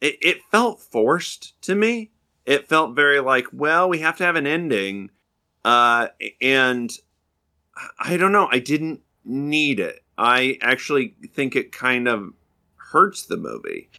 [0.01, 2.11] It, it felt forced to me.
[2.45, 5.11] It felt very like, well, we have to have an ending,
[5.65, 6.09] uh,
[6.43, 6.93] and
[7.99, 8.49] I don't know.
[8.51, 10.05] I didn't need it.
[10.19, 12.33] I actually think it kind of
[12.77, 13.91] hurts the movie.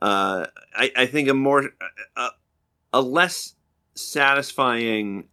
[0.00, 1.70] Uh, I, I think a more
[2.16, 2.28] a,
[2.92, 3.54] a less
[3.94, 5.24] satisfying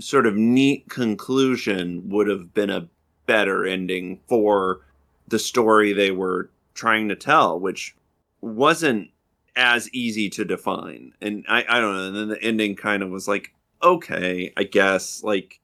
[0.00, 2.88] sort of neat conclusion would have been a
[3.26, 4.80] better ending for
[5.26, 7.96] the story they were trying to tell, which
[8.40, 9.10] wasn't
[9.56, 11.12] as easy to define.
[11.20, 12.06] And I, I don't know.
[12.06, 15.60] And then the ending kind of was like, okay, I guess like,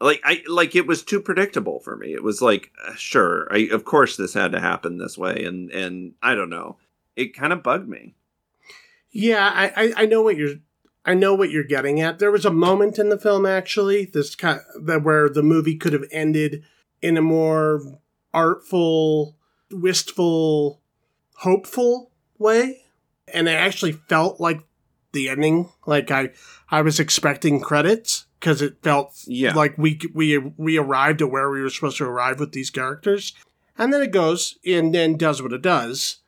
[0.00, 2.12] like I like it was too predictable for me.
[2.12, 5.70] It was like, uh, sure, I of course this had to happen this way, and
[5.70, 6.78] and I don't know.
[7.14, 8.16] It kind of bugged me.
[9.12, 10.56] Yeah, I, I, I know what you're
[11.04, 12.18] I know what you're getting at.
[12.18, 15.92] There was a moment in the film actually this kind that where the movie could
[15.92, 16.62] have ended
[17.00, 17.98] in a more
[18.32, 19.36] artful,
[19.70, 20.80] wistful,
[21.36, 22.82] hopeful way,
[23.32, 24.60] and it actually felt like
[25.12, 25.70] the ending.
[25.86, 26.30] Like I
[26.70, 29.54] I was expecting credits because it felt Yeah.
[29.54, 33.34] like we we we arrived at where we were supposed to arrive with these characters,
[33.76, 36.18] and then it goes and then does what it does.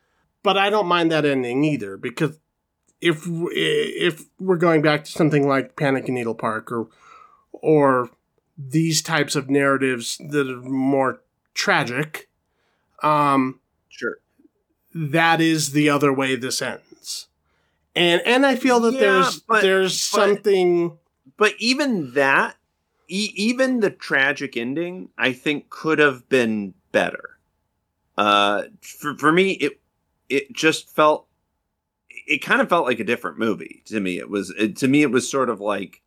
[0.43, 2.39] But I don't mind that ending either because
[3.01, 6.88] if if we're going back to something like Panic in Needle Park or
[7.53, 8.11] or
[8.57, 11.20] these types of narratives that are more
[11.55, 12.28] tragic,
[13.03, 14.18] um, Sure.
[14.95, 17.28] that is the other way this ends.
[17.97, 20.99] And and I feel that Yeah, there's but- there's but- something
[21.36, 22.57] But even that,
[23.09, 27.38] e- even the tragic ending, I think could have been better.
[28.16, 29.80] Uh, for for me, it
[30.28, 31.26] it just felt,
[32.27, 34.18] it kind of felt like a different movie to me.
[34.18, 36.03] It was it, to me, it was sort of like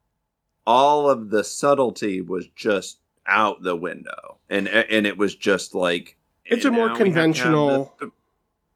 [0.65, 6.18] all of the subtlety was just out the window, and and it was just like
[6.45, 8.11] It's a more now we have to conventional- the,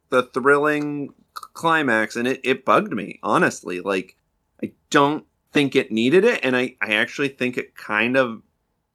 [0.10, 3.80] the thrilling climax, and it it bugged me honestly.
[3.82, 4.18] Like
[4.64, 8.42] I don't think it needed it, and I I actually think it kind of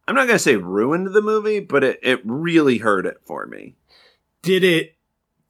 [0.08, 3.74] I'm not gonna say ruined the movie, but it, it really hurt it for me.
[4.42, 4.95] Did it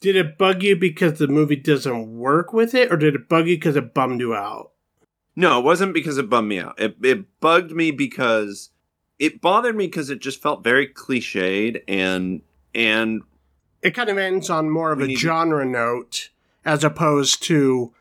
[0.00, 3.48] did it bug you because the movie doesn't work with it, or did it bug
[3.48, 4.72] you because it bummed you out?
[5.34, 6.78] No, it wasn't because it bummed me out.
[6.80, 8.70] It it bugged me because
[9.18, 12.42] it bothered me because it just felt very cliched and
[12.74, 13.22] and
[13.82, 16.30] It kind of ends on more of a to- genre note
[16.64, 17.92] as opposed to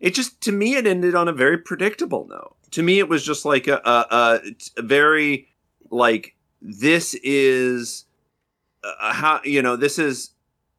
[0.00, 2.56] it just to me it ended on a very predictable note.
[2.72, 4.40] To me, it was just like a a, a,
[4.78, 5.48] a very
[5.90, 8.04] like this is
[8.82, 10.30] uh, how you know this is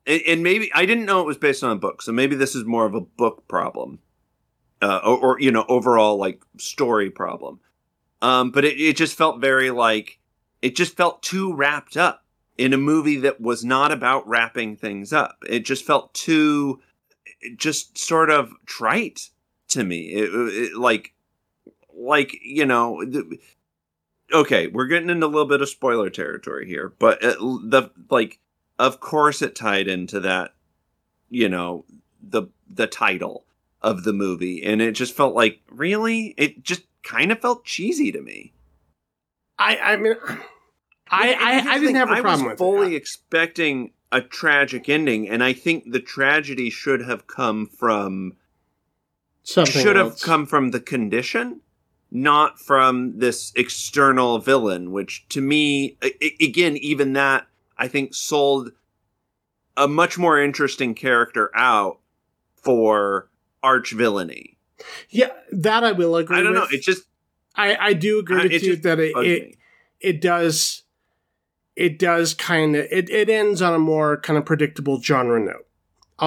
[0.08, 2.66] and, maybe I didn't know it was based on a book, so maybe this is
[2.66, 4.00] more of a book problem,
[4.82, 7.60] uh, or, or you know overall like story problem.
[8.22, 10.20] Um, but it, it just felt very like
[10.62, 12.24] it just felt too wrapped up
[12.58, 15.38] in a movie that was not about wrapping things up.
[15.48, 16.82] It just felt too
[17.58, 19.30] just sort of trite
[19.70, 20.08] to me.
[20.14, 21.14] It, it- like,
[21.94, 23.04] like you know,
[24.34, 28.40] okay, we're getting into a little bit of spoiler territory here, but it, the like,
[28.78, 30.54] of course, it tied into that,
[31.30, 31.86] you know,
[32.22, 33.46] the the title
[33.82, 38.12] of the movie, and it just felt like really, it just kind of felt cheesy
[38.12, 38.54] to me.
[39.58, 40.16] I I mean
[41.10, 42.98] I I, I didn't have a problem was with fully it.
[42.98, 48.38] expecting a tragic ending, and I think the tragedy should have come from
[49.44, 51.62] Something should have come from the condition,
[52.10, 54.92] not from this external villain.
[54.92, 55.98] Which to me,
[56.42, 57.48] again, even that
[57.78, 58.72] I think sold
[59.78, 62.00] a much more interesting character out
[62.56, 63.30] for
[63.62, 64.58] arch villainy.
[65.10, 66.68] Yeah, that I will agree I don't know.
[66.72, 67.04] It just
[67.56, 69.56] I, I do agree I- with you that it, it
[70.00, 70.84] it does
[71.76, 75.66] it does kind of it, it ends on a more kind of predictable genre note.
[76.18, 76.26] Uh,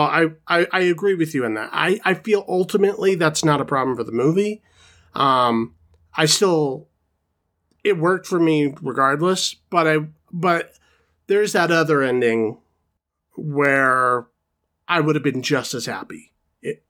[0.49, 1.71] I, I I agree with you on that.
[1.73, 4.63] I I feel ultimately that's not a problem for the movie.
[5.15, 5.75] Um,
[6.15, 6.89] I still
[7.85, 9.99] it worked for me regardless, but I
[10.31, 10.75] but
[11.29, 12.59] there's that other ending
[13.37, 14.27] where
[14.89, 16.33] I would have been just as happy,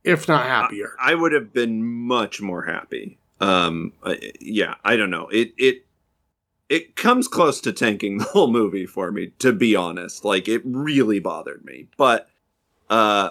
[0.03, 0.93] if not happier.
[0.99, 3.18] I would have been much more happy.
[3.41, 3.93] Um,
[4.41, 5.28] yeah, I don't know.
[5.28, 5.84] It it
[6.68, 10.24] it comes close to tanking the whole movie for me, to be honest.
[10.24, 12.30] Like it really bothered me, but
[12.89, 13.30] uh,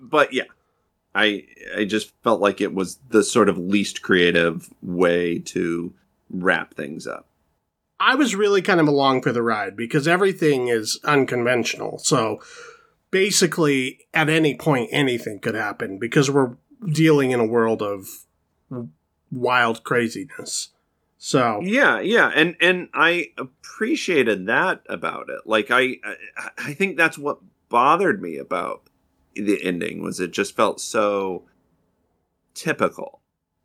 [0.00, 0.44] but yeah,
[1.14, 1.44] I
[1.76, 5.92] I just felt like it was the sort of least creative way to
[6.30, 7.26] wrap things up.
[7.98, 11.98] I was really kind of along for the ride because everything is unconventional.
[11.98, 12.40] So
[13.10, 18.08] basically, at any point, anything could happen because we're dealing in a world of
[19.30, 20.70] wild craziness.
[21.18, 25.40] So Yeah, yeah, and and I appreciated that about it.
[25.46, 27.38] Like I I, I think that's what
[27.68, 28.82] bothered me about
[29.34, 31.44] the ending was it just felt so
[32.54, 33.20] typical.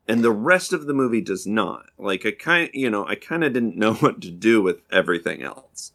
[0.08, 1.86] And the rest of the movie does not.
[1.98, 5.42] Like I kind you know, I kind of didn't know what to do with everything
[5.44, 5.94] else.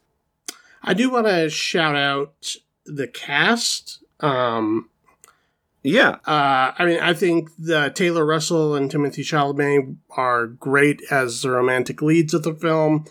[0.83, 2.55] I do want to shout out
[2.85, 3.99] the cast.
[4.21, 4.89] Um,
[5.83, 6.17] Yeah.
[6.27, 11.51] Uh, I mean, I think the Taylor Russell and Timothée Chalamet are great as the
[11.51, 13.05] romantic leads of the film,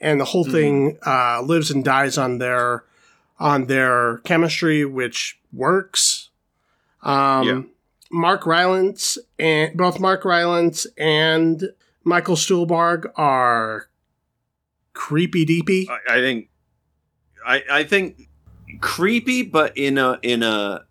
[0.00, 0.52] and the whole Mhm.
[0.52, 2.84] thing uh, lives and dies on their
[3.38, 6.28] on their chemistry, which works.
[7.02, 7.62] Um, Yeah.
[8.12, 11.70] Mark Rylance and both Mark Rylance and
[12.04, 13.88] Michael Stuhlbarg are
[14.92, 15.88] creepy deepy.
[15.88, 16.48] I, I think
[17.44, 18.28] I I think
[18.80, 20.84] creepy but in a in a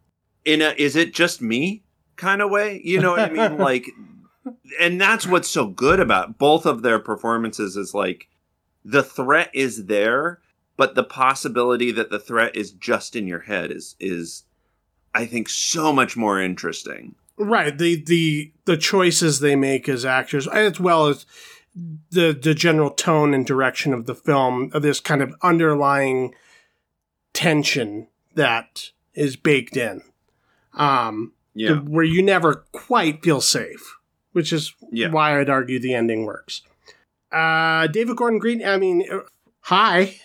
[0.45, 1.83] in a is it just me
[2.15, 3.85] kind of way you know what i mean like
[4.79, 8.27] and that's what's so good about both of their performances is like
[8.85, 10.39] the threat is there
[10.77, 14.43] but the possibility that the threat is just in your head is is
[15.13, 17.75] i think so much more interesting Right.
[17.75, 21.25] The the the choices they make as actors, as well as
[22.11, 26.35] the the general tone and direction of the film, of this kind of underlying
[27.33, 30.03] tension that is baked in,
[30.75, 33.97] um, yeah where you never quite feel safe,
[34.33, 35.09] which is Yeah.
[35.09, 36.61] why I'd argue the ending works.
[37.31, 38.63] Uh, David Gordon Green.
[38.63, 39.19] I mean, uh,
[39.61, 40.17] hi.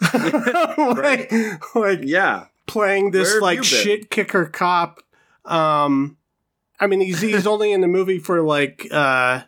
[0.12, 1.32] like,
[1.74, 5.02] like yeah playing this like shit kicker cop.
[5.44, 6.16] Um,
[6.80, 9.42] I mean, he's he's only in the movie for like uh,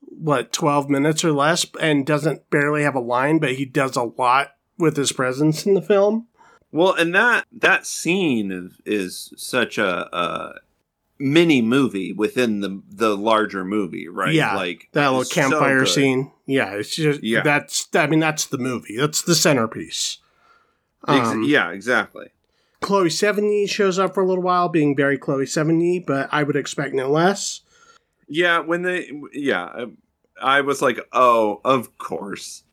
[0.00, 4.02] what twelve minutes or less, and doesn't barely have a line, but he does a
[4.02, 6.26] lot with his presence in the film.
[6.72, 10.54] Well, and that that scene is, is such a, a
[11.20, 14.34] mini movie within the the larger movie, right?
[14.34, 16.32] Yeah, like That little it's so campfire scene.
[16.46, 17.42] Yeah, it's just Yeah.
[17.42, 18.96] that's I mean that's the movie.
[18.96, 20.18] That's the centerpiece.
[21.06, 22.30] Ex- Um, yeah, exactly.
[22.84, 26.54] Chloe Sevigny shows up for a little while, being very Chloe Sevigny, but I would
[26.54, 27.62] expect no less.
[28.28, 32.64] Yeah, when they yeah, I, I was like, oh, of course.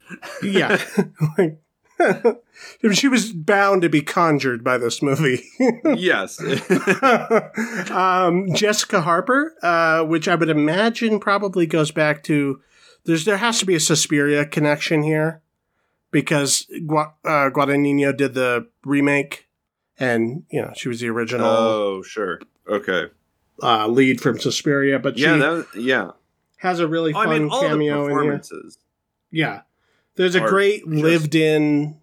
[0.44, 0.84] yeah.
[1.38, 1.62] like,
[2.92, 5.46] she was bound to be conjured by this movie.
[5.96, 6.42] yes.
[7.90, 12.60] um, Jessica Harper, uh, which I would imagine probably goes back to
[13.06, 15.42] there's there has to be a Suspiria connection here
[16.12, 19.48] because Gua- uh, Guadagnino did the remake,
[20.02, 22.42] and you know she was the original oh, sure.
[22.68, 23.06] Okay.
[23.62, 26.12] uh, lead from Suspiria, but she Yeah, was, yeah.
[26.58, 28.42] has a really Oh, I fun mean, cameo in here.
[29.32, 29.62] Yeah.
[30.16, 31.98] There's a great just- lived in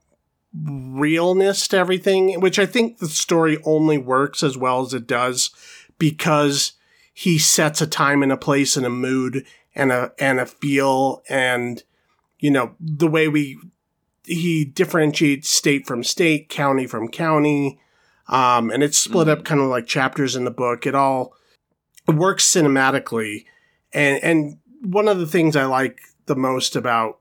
[0.55, 5.51] realness to everything, which I think the story only works as well as it does
[5.99, 6.73] because
[7.13, 9.45] he sets a time and a place and a mood
[9.75, 11.83] and a and a feel and
[12.39, 13.59] you know the way we
[14.25, 17.79] he differentiates state from state, county from county.
[18.29, 20.87] Um, and it's split up kind of like chapters in the book.
[20.87, 21.35] It all
[22.07, 23.45] works cinematically.
[23.93, 27.19] And and one of the things I like the most about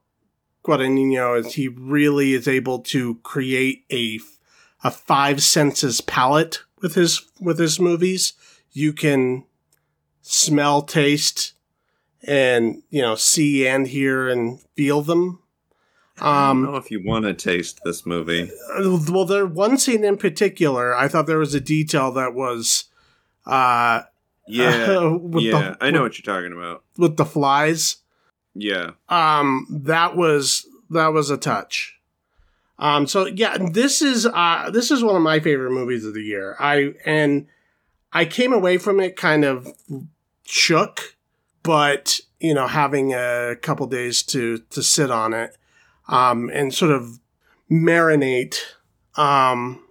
[0.66, 4.20] Guadagnino is he really is able to create a
[4.84, 8.34] a five senses palette with his with his movies.
[8.72, 9.46] You can
[10.22, 11.54] smell, taste,
[12.24, 15.40] and you know see and hear and feel them.
[16.20, 18.50] I Um, don't know if you want to taste this movie.
[18.76, 22.86] uh, well, there one scene in particular, I thought there was a detail that was
[23.46, 24.02] uh,
[24.48, 25.08] Yeah.
[25.12, 25.52] with yeah.
[25.60, 26.84] the, I know what you're talking about.
[26.98, 27.98] with the flies.
[28.60, 28.92] Yeah.
[29.10, 32.00] um that was that was a touch
[32.80, 36.24] um so yeah this is uh this is one of my favorite movies of the
[36.24, 37.46] year i and
[38.14, 39.68] i came away from it kind of
[40.44, 41.16] shook
[41.62, 45.56] but you know having a couple days to to sit on it
[46.08, 47.20] um and sort of
[47.72, 48.60] marinate
[49.16, 49.84] um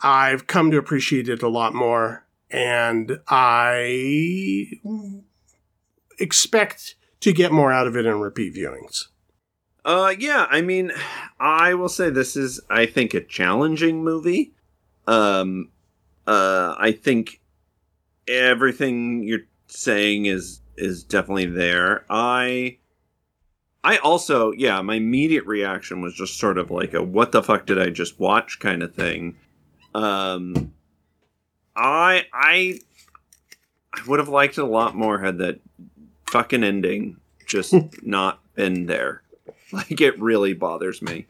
[0.00, 4.68] i've come to appreciate it a lot more and i
[6.20, 9.06] expect to get more out of it in repeat viewings.
[9.84, 10.46] Uh, yeah.
[10.50, 10.92] I mean,
[11.38, 14.52] I will say this is, I think, a challenging movie.
[15.06, 15.70] Um,
[16.26, 17.40] uh, I think
[18.28, 22.04] everything you're saying is is definitely there.
[22.08, 22.78] I,
[23.82, 27.66] I also, yeah, my immediate reaction was just sort of like a "what the fuck
[27.66, 29.36] did I just watch" kind of thing.
[29.94, 30.72] Um,
[31.74, 32.80] I, I,
[33.94, 35.60] I would have liked it a lot more had that
[36.30, 37.16] fucking ending
[37.46, 39.22] just not been there.
[39.72, 41.26] Like it really bothers me.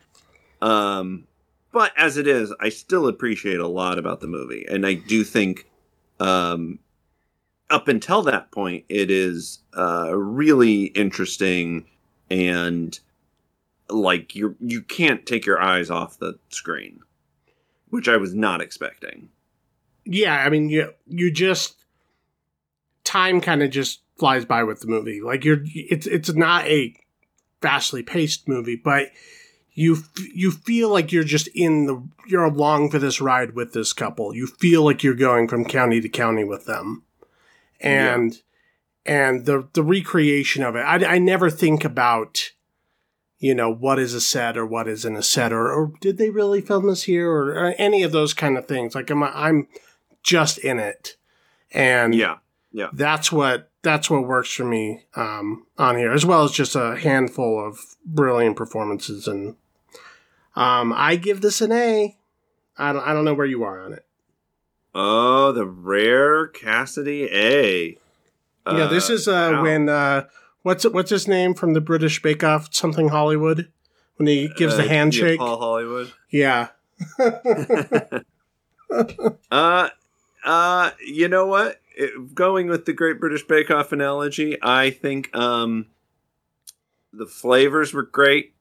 [0.62, 1.26] Um
[1.72, 5.24] but as it is, I still appreciate a lot about the movie and I do
[5.24, 5.66] think
[6.18, 6.78] um
[7.68, 11.84] up until that point it is uh really interesting
[12.30, 12.98] and
[13.88, 17.00] like you you can't take your eyes off the screen,
[17.88, 19.28] which I was not expecting.
[20.04, 21.84] Yeah, I mean, you you just
[23.04, 25.20] time kind of just flies by with the movie.
[25.20, 26.94] Like you're, it's it's not a
[27.60, 29.08] fastly paced movie, but
[29.72, 29.98] you
[30.34, 34.34] you feel like you're just in the you're along for this ride with this couple.
[34.34, 37.02] You feel like you're going from county to county with them,
[37.80, 38.40] and
[39.06, 40.80] and the the recreation of it.
[40.80, 42.50] I I never think about.
[43.42, 46.28] You know what is a set or what isn't a set, or, or did they
[46.28, 48.94] really film this here, or, or any of those kind of things.
[48.94, 49.66] Like I'm, I'm
[50.22, 51.16] just in it,
[51.72, 52.14] and
[52.70, 52.88] Yeah.
[52.92, 56.96] that's what that's what works for me um, on here, as well as just a
[56.96, 59.26] handful of brilliant performances.
[59.26, 59.56] And
[60.54, 62.18] um, I give this an A.
[62.76, 64.04] I don't I don't know where you are on it.
[64.94, 67.96] Oh, the rare Cassidy A.
[68.66, 69.62] yeah, this is uh, wow.
[69.62, 70.24] when uh,
[70.62, 72.74] what's what's his name from the British Bake Off?
[72.74, 73.70] Something Hollywood
[74.16, 75.38] when he gives the Uh, handshake.
[75.40, 76.12] Yeah, Paul Hollywood.
[76.30, 76.68] Yeah.
[79.50, 79.88] uh,
[80.44, 81.80] uh, you know what?
[81.96, 85.86] It- going with the Great British Bake Off analogy, I think um,
[87.12, 88.54] the flavors were great,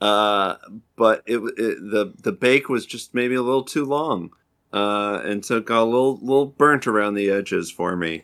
[0.00, 0.56] uh,
[0.96, 1.56] but it, it
[1.90, 4.30] the the bake was just maybe a little too long,
[4.72, 8.22] uh, and so it got a little little burnt around the edges for me.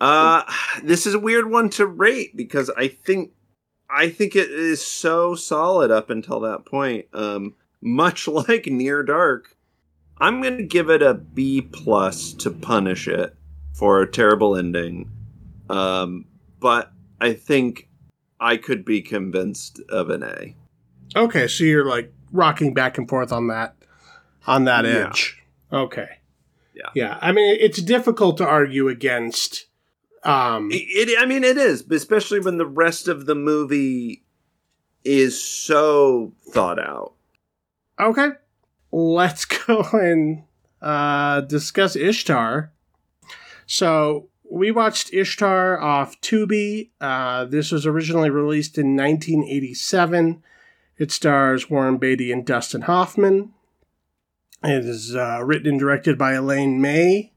[0.00, 0.42] Uh,
[0.82, 3.32] this is a weird one to rate because I think
[3.88, 7.06] I think it is so solid up until that point.
[7.12, 9.56] Um, much like Near Dark,
[10.18, 13.34] I'm going to give it a B plus to punish it
[13.74, 15.10] for a terrible ending.
[15.68, 16.26] Um,
[16.58, 17.88] but I think
[18.38, 20.54] I could be convinced of an A.
[21.16, 23.74] Okay, so you're like rocking back and forth on that
[24.46, 25.08] on that Yeah.
[25.08, 25.42] edge.
[25.72, 26.08] Okay.
[26.80, 26.90] Yeah.
[26.94, 27.18] Yeah.
[27.20, 29.66] I mean, it's difficult to argue against.
[30.24, 34.22] Um, It, it- I mean, it is, especially when the rest of the movie
[35.04, 37.12] is so thought out.
[37.98, 38.28] okay,
[38.92, 40.42] let's go and
[40.82, 42.72] uh, discuss Ishtar.
[43.66, 46.90] So we watched Ishtar off Tubi.
[47.00, 50.42] Uh, this was originally released in 1987.
[50.98, 53.52] It stars Warren Beatty and Dustin Hoffman.
[54.62, 57.32] It is uh, written and directed by Elaine May,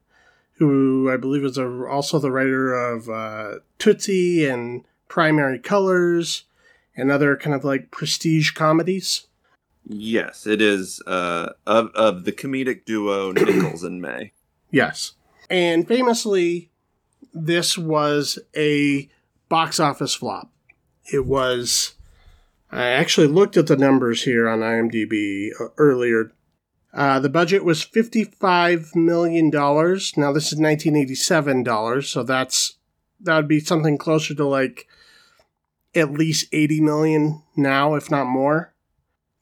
[0.58, 6.44] who I believe is a, also the writer of uh, Tootsie and Primary Colors
[6.96, 9.28] and other kind of like prestige comedies.
[9.86, 14.32] Yes, it is uh, of of the comedic duo Nichols and May.
[14.72, 15.14] Yes.
[15.50, 16.72] And famously,
[17.34, 19.10] this was a
[19.50, 20.52] box office flop.
[21.12, 21.96] It was.
[22.72, 26.32] I actually looked at the numbers here on IMDb uh, earlier.
[26.94, 29.50] Uh, the budget was $55 million.
[29.50, 32.76] Now, this is 1987 dollars, so that's
[33.20, 34.88] that would be something closer to like
[35.96, 38.74] at least 80 million now, if not more.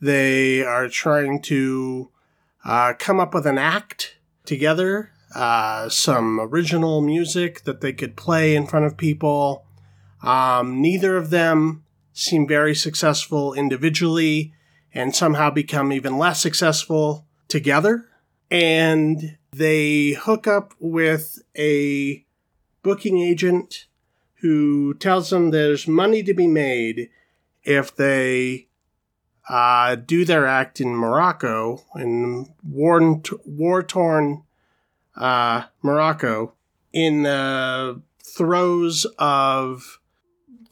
[0.00, 2.10] They are trying to
[2.64, 8.54] uh, come up with an act together, uh, some original music that they could play
[8.56, 9.64] in front of people.
[10.22, 14.52] Um, neither of them seem very successful individually
[14.98, 18.04] and somehow become even less successful together.
[18.50, 22.26] And they hook up with a
[22.82, 23.86] booking agent
[24.40, 27.10] who tells them there's money to be made
[27.62, 28.66] if they
[29.48, 34.42] uh, do their act in Morocco, in war torn
[35.14, 36.54] uh, Morocco,
[36.92, 40.00] in the throes of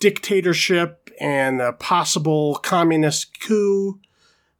[0.00, 4.00] dictatorship and a possible communist coup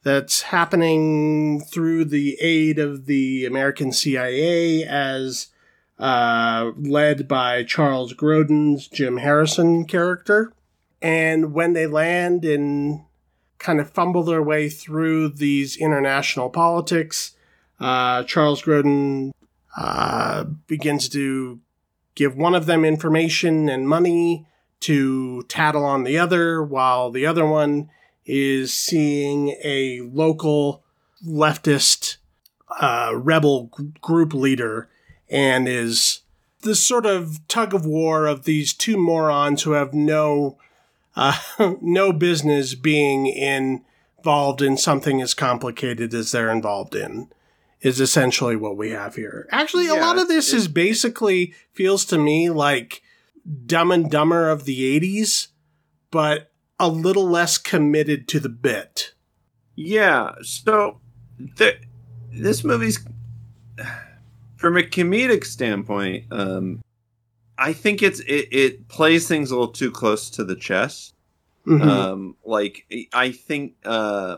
[0.07, 5.49] that's happening through the aid of the American CIA as
[5.99, 10.53] uh, led by Charles Grodin's Jim Harrison character.
[11.03, 13.01] And when they land and
[13.59, 17.35] kind of fumble their way through these international politics,
[17.81, 19.33] uh, Charles Grodin
[19.77, 21.59] uh, begins to
[22.15, 24.47] give one of them information and money
[24.79, 27.91] to tattle on the other, while the other one
[28.27, 30.83] is seeing a local
[31.27, 32.17] leftist
[32.81, 34.89] uh, rebel g- group leader
[35.29, 36.21] and is
[36.63, 40.59] this sort of tug of war of these two morons who have no
[41.15, 41.39] uh,
[41.81, 47.29] no business being involved in something as complicated as they're involved in
[47.81, 49.47] is essentially what we have here.
[49.53, 53.03] Actually, a Yeah, lot of this is basically feels to me like
[53.67, 55.49] Dumb and Dumber of the 80s,
[56.11, 59.13] but a little less committed to the bit.
[59.75, 60.33] Yeah.
[60.43, 61.01] So
[61.57, 61.81] th-
[62.33, 62.99] this movie's
[64.57, 66.83] from a comedic standpoint, um,
[67.59, 71.15] I think it's it, it plays things a little too close to the chest.
[71.67, 71.83] Mhm.
[71.83, 74.37] Um, like I think uh,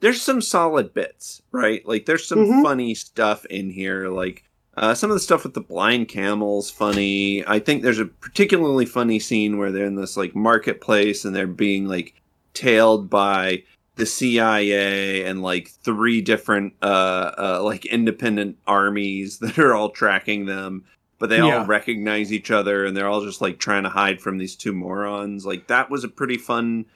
[0.00, 1.84] there's some solid bits, right?
[1.86, 2.62] Like there's some Mhm.
[2.62, 4.08] funny stuff in here.
[4.08, 4.44] Like
[4.80, 7.46] uh, some of the stuff with the blind camels, funny.
[7.46, 11.46] I think there's a particularly funny scene where they're in this like marketplace and they're
[11.46, 12.14] being like
[12.54, 13.62] tailed by
[13.96, 20.46] the CIA and like three different uh, uh like independent armies that are all tracking
[20.46, 20.84] them
[21.18, 21.58] but they Yeah.
[21.58, 24.72] all recognize each other and they're all just like trying to hide from these two
[24.72, 26.86] morons like that was a pretty fun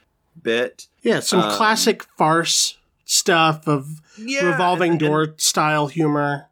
[0.42, 6.48] bit yeah, some um, classic farce stuff of yeah revolving and- and- door style humor.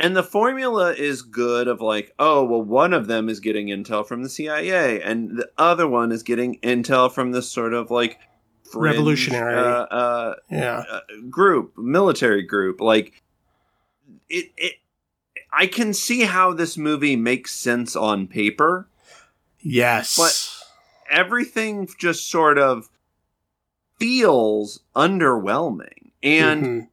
[0.00, 4.06] And the formula is good of like, oh, well, one of them is getting intel
[4.06, 8.18] from the CIA, and the other one is getting intel from this sort of like
[8.64, 9.54] fringe, Revolutionary.
[9.56, 10.84] uh, uh, Yeah.
[10.90, 12.80] uh, group, military group.
[12.80, 13.22] Like,
[14.30, 14.74] it, it,
[15.52, 18.88] I can see how this movie makes sense on paper.
[19.60, 20.16] Yes.
[20.16, 20.56] But-
[21.14, 22.88] Everything just sort of
[23.98, 26.88] feels underwhelming, and Mhm.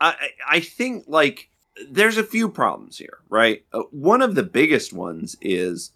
[0.00, 1.49] I, I I think like
[1.88, 3.64] there's a few problems here, right?
[3.72, 5.92] Uh, one of the biggest ones is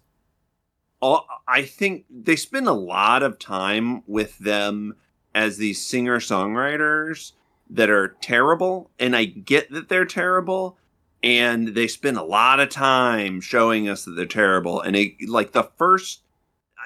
[1.01, 4.95] all, I think they spend a lot of time with them
[5.33, 7.33] as these singer songwriters
[7.69, 10.77] that are terrible, and I get that they're terrible,
[11.21, 14.81] and they spend a lot of time showing us that they're terrible.
[14.81, 16.21] And it, like the first,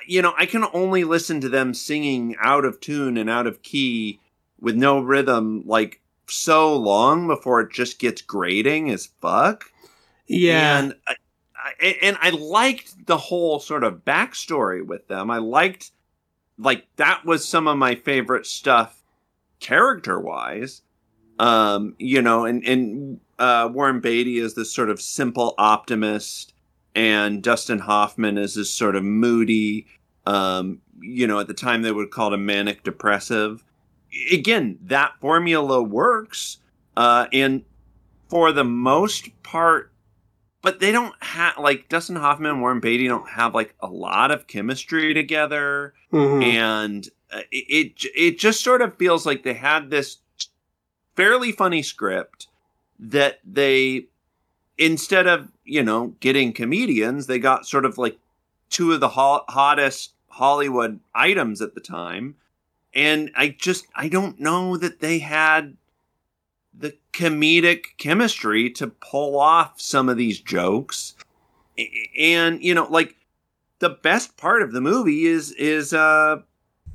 [0.07, 3.61] you know, I can only listen to them singing out of tune and out of
[3.61, 4.19] key
[4.59, 6.01] with no rhythm, like
[6.31, 9.65] so long before it just gets grating as fuck.
[10.27, 10.79] Yeah.
[10.79, 11.15] And I,
[11.57, 15.29] I, and I liked the whole sort of backstory with them.
[15.31, 15.91] I liked,
[16.57, 19.01] like, that was some of my favorite stuff
[19.59, 20.81] character wise.
[21.39, 26.53] Um, you know, and, and, uh, Warren Beatty is this sort of simple optimist,
[26.93, 29.87] and Dustin Hoffman is this sort of moody,
[30.25, 33.63] um, you know, at the time they would call it a manic depressive.
[34.31, 36.57] Again, that formula works,
[36.97, 37.63] uh, and
[38.29, 39.91] for the most part,
[40.61, 44.31] but they don't have like Dustin Hoffman and Warren Beatty don't have like a lot
[44.31, 46.43] of chemistry together, Mhm.
[46.43, 50.17] and uh, it, it it just sort of feels like they had this
[51.15, 52.47] fairly funny script
[52.99, 54.05] that they
[54.77, 58.17] instead of you know getting comedians they got sort of like
[58.69, 62.35] two of the ho- hottest hollywood items at the time
[62.93, 65.75] and i just i don't know that they had
[66.73, 71.15] the comedic chemistry to pull off some of these jokes
[72.17, 73.15] and you know like
[73.79, 76.37] the best part of the movie is is uh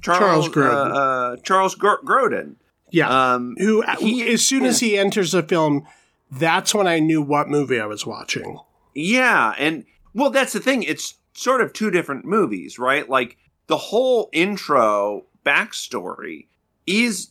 [0.00, 0.90] Charles charles Grodin.
[0.90, 2.56] uh, uh, charles Gro- grodin
[2.90, 3.32] yeah.
[3.34, 5.84] um Who, he- as soon as he enters the film,
[6.30, 8.60] that's when I knew what movie I was watching.
[8.94, 9.84] Yeah, and
[10.14, 10.84] well, that's the thing.
[10.84, 13.08] It's sort of two different movies, right?
[13.08, 16.46] Like the whole intro backstory
[16.86, 17.30] is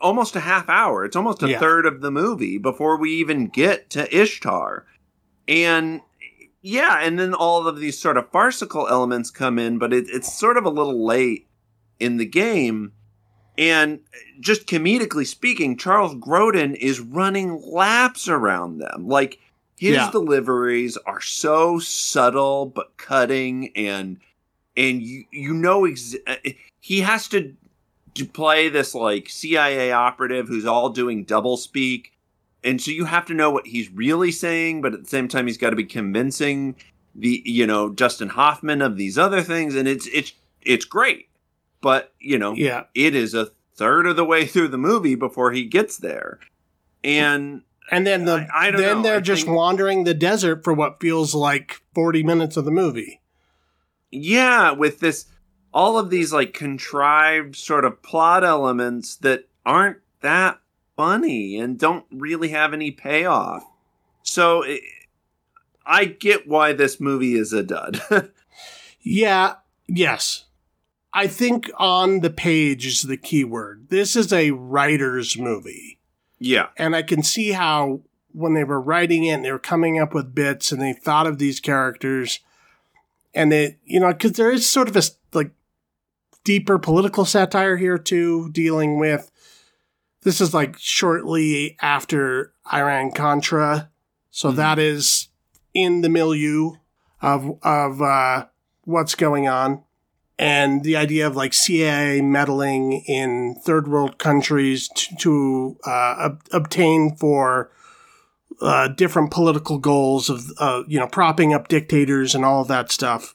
[0.00, 1.04] almost a half hour.
[1.04, 1.58] It's almost a Yeah.
[1.60, 4.86] third of the movie before we even get to Ishtar.
[5.48, 6.00] And
[6.62, 10.32] yeah, and then all of these sort of farcical elements come in, but it, it's
[10.32, 11.46] sort of a little late
[12.00, 12.92] in the game.
[13.56, 14.00] And
[14.40, 19.06] just comedically speaking, Charles Grodin is running laps around them.
[19.06, 19.38] Like
[19.76, 20.10] his Yeah.
[20.10, 24.18] deliveries are so subtle but cutting, and
[24.76, 26.16] and you you know ex-
[26.86, 27.54] he has to
[28.34, 32.12] play this like CIA operative who's all doing double speak,
[32.62, 35.46] and so you have to know what he's really saying, but at the same time
[35.46, 36.76] he's got to be convincing
[37.14, 41.28] the you know Dustin Hoffman of these other things, and it's it's it's great,
[41.80, 42.84] but you know Yeah.
[42.94, 46.38] it is a third of the way through the movie before he gets there,
[47.02, 49.02] and And then the I- I then know.
[49.04, 52.70] they're I just think- wandering the desert for what feels like 40 minutes of the
[52.70, 53.20] movie.
[54.10, 55.26] yeah, with this
[55.74, 60.60] all of these like contrived sort of plot elements that aren't that
[60.96, 63.64] funny and don't really have any payoff.
[64.22, 64.80] So it,
[65.84, 68.00] I get why this movie is a dud.
[69.06, 69.56] Yeah,
[69.86, 70.46] yes.
[71.12, 73.88] I think on the page is the key word.
[73.90, 75.98] This is a writer's movie.
[76.38, 76.68] yeah.
[76.78, 78.00] And I can see how
[78.32, 81.38] when they were writing it, they were coming up with bits and they thought of
[81.38, 82.40] these characters.
[83.34, 85.02] And they, you know, because there is sort of a
[86.44, 89.30] deeper political satire here too, dealing with
[90.22, 93.90] this is like shortly after Iran Contra.
[94.30, 94.56] So Mhm.
[94.56, 95.28] that is
[95.74, 96.72] in the milieu
[97.20, 98.46] of, of, uh,
[98.84, 99.82] what's going on
[100.38, 106.42] and the idea of like CIA meddling in third world countries to, to uh, ob-
[106.52, 107.70] obtain for
[108.60, 112.90] uh, different political goals of uh, you know propping up dictators and all of that
[112.92, 113.34] stuff.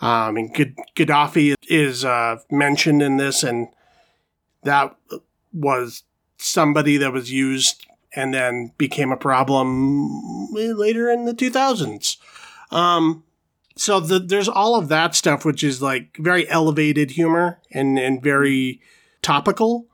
[0.00, 3.68] Um, mean, Gad- Gaddafi is uh, mentioned in this, and
[4.62, 4.96] that
[5.52, 6.04] was
[6.38, 12.16] somebody that was used and then became a problem later in the 2000s.
[12.70, 13.24] Um,
[13.76, 18.22] so the, there's all of that stuff, which is like very elevated humor and, and
[18.22, 18.80] very
[19.22, 19.86] topical.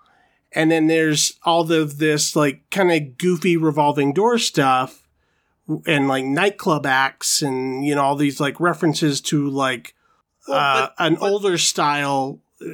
[0.52, 5.06] And then there's all of this like kind of goofy revolving door stuff
[5.86, 9.94] and like nightclub acts and, you know, all these like references to like
[10.48, 12.66] Well, uh, but- an but- older style uh,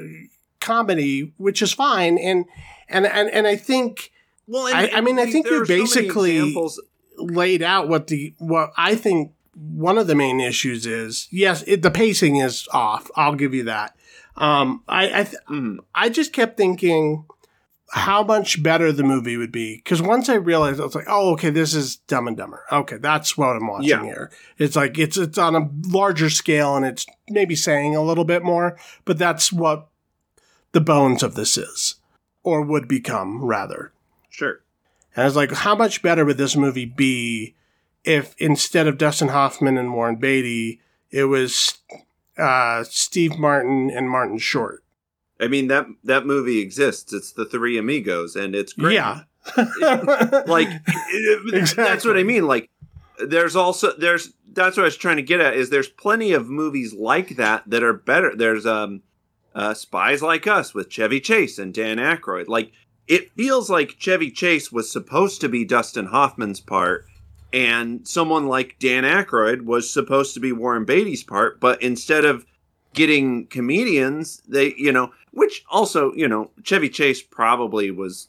[0.60, 2.18] comedy, which is fine.
[2.18, 2.44] And,
[2.88, 4.10] and, and, and I think
[4.46, 6.54] Well, I- I mean, I think you're so basically-
[7.18, 11.28] laid out what the what I think one of the main issues is.
[11.30, 13.10] Yes, it, the pacing is off.
[13.16, 13.94] I'll give you that.
[14.36, 15.78] Um, I I, th- Mhm.
[15.94, 17.26] I just kept thinking
[17.94, 21.32] how much better the movie would be because once I realized, I was like, oh,
[21.32, 22.62] okay, this is Dumb and Dumber.
[22.72, 24.02] Okay, that's what I'm watching Yeah.
[24.02, 24.30] here.
[24.56, 28.42] It's like it's it's on a larger scale and it's maybe saying a little bit
[28.42, 29.88] more, but that's what
[30.72, 31.96] the bones of this is,
[32.42, 33.92] or would become rather.
[34.30, 34.60] Sure.
[35.14, 37.54] And I was like, how much better would this movie be
[38.04, 41.74] if instead of Dustin Hoffman and Warren Beatty, it was
[42.38, 44.82] uh, Steve Martin and Martin Short?
[45.42, 47.12] I mean that that movie exists.
[47.12, 48.94] It's the Three Amigos, and it's great.
[48.94, 49.22] Yeah.
[50.46, 50.68] like
[51.12, 51.60] exactly.
[51.76, 52.46] that's what I mean.
[52.46, 52.70] Like
[53.18, 56.48] there's also there's that's what I was trying to get at is there's plenty of
[56.48, 58.36] movies like that that are better.
[58.36, 59.02] There's um
[59.54, 62.48] uh, Spies Like Us with Chevy Chase and Dan Aykroyd.
[62.48, 62.72] Like
[63.08, 67.06] it feels like Chevy Chase was supposed to be Dustin Hoffman's part,
[67.52, 72.46] and someone like Dan Aykroyd was supposed to be Warren Beatty's part, but instead of
[72.94, 78.28] getting comedians, they you know, which also you know Chevy Chase probably was.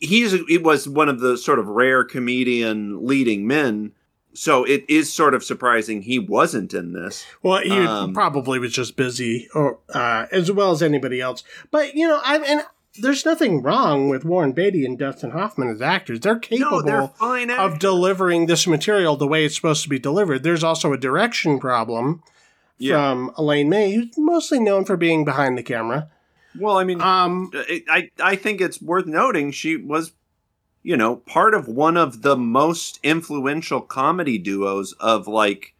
[0.00, 3.92] He's it was one of the sort of rare comedian leading men
[4.38, 7.26] so it is sort of surprising he wasn't in this.
[7.42, 11.42] Well, he um, probably was just busy, or uh, as well as anybody else.
[11.72, 12.62] But you know, I and
[13.00, 16.20] there's nothing wrong with Warren Beatty and Dustin Hoffman as actors.
[16.20, 20.44] They're capable no, they're of delivering this material the way it's supposed to be delivered.
[20.44, 22.22] There's also a direction problem
[22.78, 22.94] yeah.
[22.94, 26.10] from Elaine May, who's mostly known for being behind the camera.
[26.58, 27.50] Well, I mean, um,
[27.88, 30.12] I I think it's worth noting she was
[30.82, 35.74] you know, part of one of the most influential comedy duos of like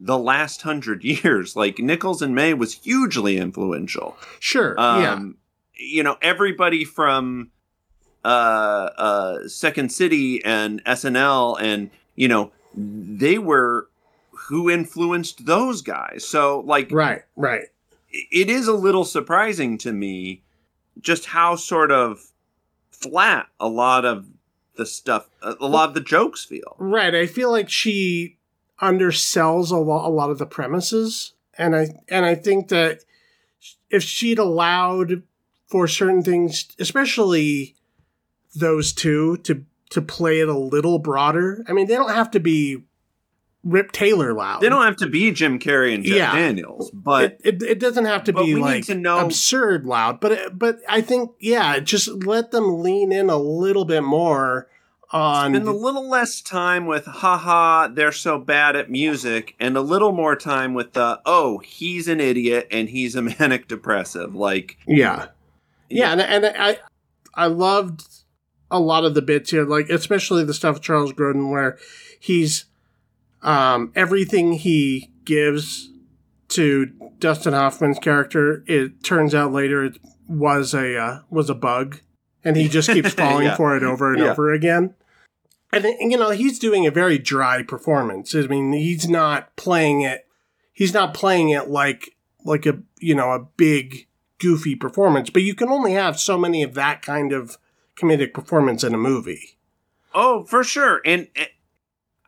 [0.00, 1.54] the last hundred years.
[1.56, 4.16] Like Nichols and May was hugely influential.
[4.40, 4.78] Sure.
[4.80, 5.84] Um, yeah.
[5.84, 7.50] You know, everybody from
[8.24, 13.88] uh, uh, Second City and SNL, and you know, they were
[14.48, 16.26] who influenced those guys.
[16.26, 17.66] So, like, right, right.
[18.12, 20.42] It is a little surprising to me
[21.00, 22.32] just how sort of
[22.90, 24.26] flat a lot of
[24.76, 26.76] the stuff, a lot of the jokes feel.
[26.78, 27.14] Right.
[27.14, 28.38] I feel like she
[28.80, 33.04] undersells a lot, a lot of the premises, and I and I think that
[33.90, 35.22] if she'd allowed
[35.66, 37.76] for certain things, especially
[38.54, 41.64] those two, to to play it a little broader.
[41.68, 42.84] I mean, they don't have to be
[43.64, 44.60] Rip Taylor loud.
[44.60, 46.34] They don't have to be Jim Carrey and Jeff yeah.
[46.34, 50.18] Daniels, but it, it, it, doesn't have to be like to know, absurd loud.
[50.18, 54.68] But it, but I think yeah, just let them lean in a little bit more
[55.12, 59.80] on spend a little less time with haha they're so bad at music and a
[59.82, 64.78] little more time with the oh he's an idiot and he's a manic depressive like
[64.86, 65.26] yeah
[65.90, 66.78] yeah, yeah and, and I
[67.34, 68.06] I loved
[68.70, 71.78] a lot of the bits here like especially the stuff with Charles Grodin where
[72.18, 72.64] he's
[73.42, 75.90] um, everything he gives
[76.48, 76.86] to
[77.18, 79.98] Dustin Hoffman's character, it turns out later it
[80.28, 82.00] was a uh, was a bug,
[82.44, 83.56] and he just keeps falling yeah.
[83.56, 84.30] for it over and yeah.
[84.30, 84.94] over again.
[85.72, 88.34] And you know he's doing a very dry performance.
[88.34, 90.26] I mean, he's not playing it.
[90.72, 94.06] He's not playing it like like a you know a big
[94.38, 95.30] goofy performance.
[95.30, 97.56] But you can only have so many of that kind of
[97.96, 99.56] comedic performance in a movie.
[100.14, 101.28] Oh, for sure, and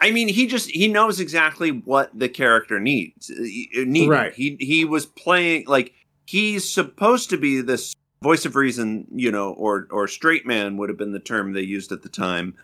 [0.04, 3.30] I mean, he just he knows exactly what the character needs.
[3.30, 4.10] Uh, needed.
[4.10, 4.34] Right.
[4.34, 5.94] He he was playing like
[6.26, 10.90] he's supposed to be this voice of reason, you know, or or straight man would
[10.90, 12.54] have been the term they used at the time.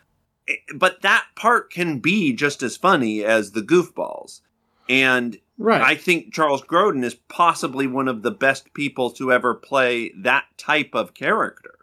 [0.49, 4.43] Eh, but that part can be just as funny as the goofballs.
[4.91, 5.81] And right.
[5.81, 10.45] I think Charles Grodin is possibly one of the best people to ever play that
[10.59, 11.77] type of character.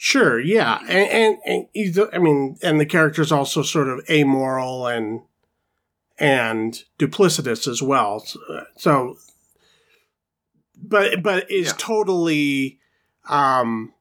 [0.00, 4.86] Sure, yeah, and, and, and he's, I mean, and the character's also sort of amoral
[4.86, 5.22] and
[6.16, 8.24] and duplicitous as well.
[8.76, 9.16] So,
[10.80, 11.72] but but is yeah.
[11.78, 12.78] totally
[13.28, 13.92] um,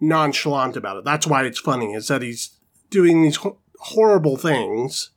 [0.00, 1.04] nonchalant about it.
[1.04, 1.94] That's why it's funny.
[1.94, 2.50] Is that he's
[2.88, 5.10] doing these ho- horrible things,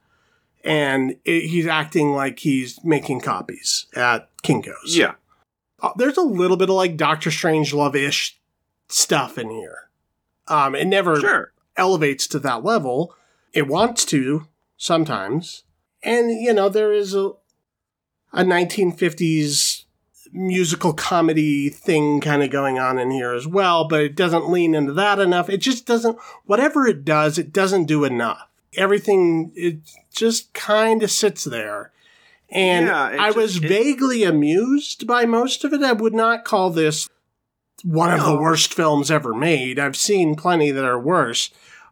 [0.64, 4.98] and it, he's acting like he's making copies at Kinko's.
[4.98, 5.14] Yeah,
[5.80, 8.40] uh, there's a little bit of like Doctor Strangelove ish
[8.90, 9.83] stuff in here.
[10.48, 11.54] Um, it never sure.
[11.78, 13.16] elevates to that level.
[13.54, 14.48] It wants to
[14.78, 15.64] sometimes.
[16.04, 17.32] And, you know, there is a,
[18.34, 19.86] a 1950s
[20.34, 24.76] musical comedy thing kind of going on in here as well, but it doesn't lean
[24.76, 25.50] into that enough.
[25.50, 28.50] It just doesn't, whatever it does, it doesn't do enough.
[28.76, 29.78] Everything, it
[30.12, 31.92] just kind of sits there.
[32.50, 35.84] And yeah, I just, was vaguely amused by most of it.
[35.84, 37.08] I would not call this
[37.84, 38.18] one no.
[38.18, 39.78] of the worst films ever made.
[39.78, 41.52] I've seen plenty that are worse,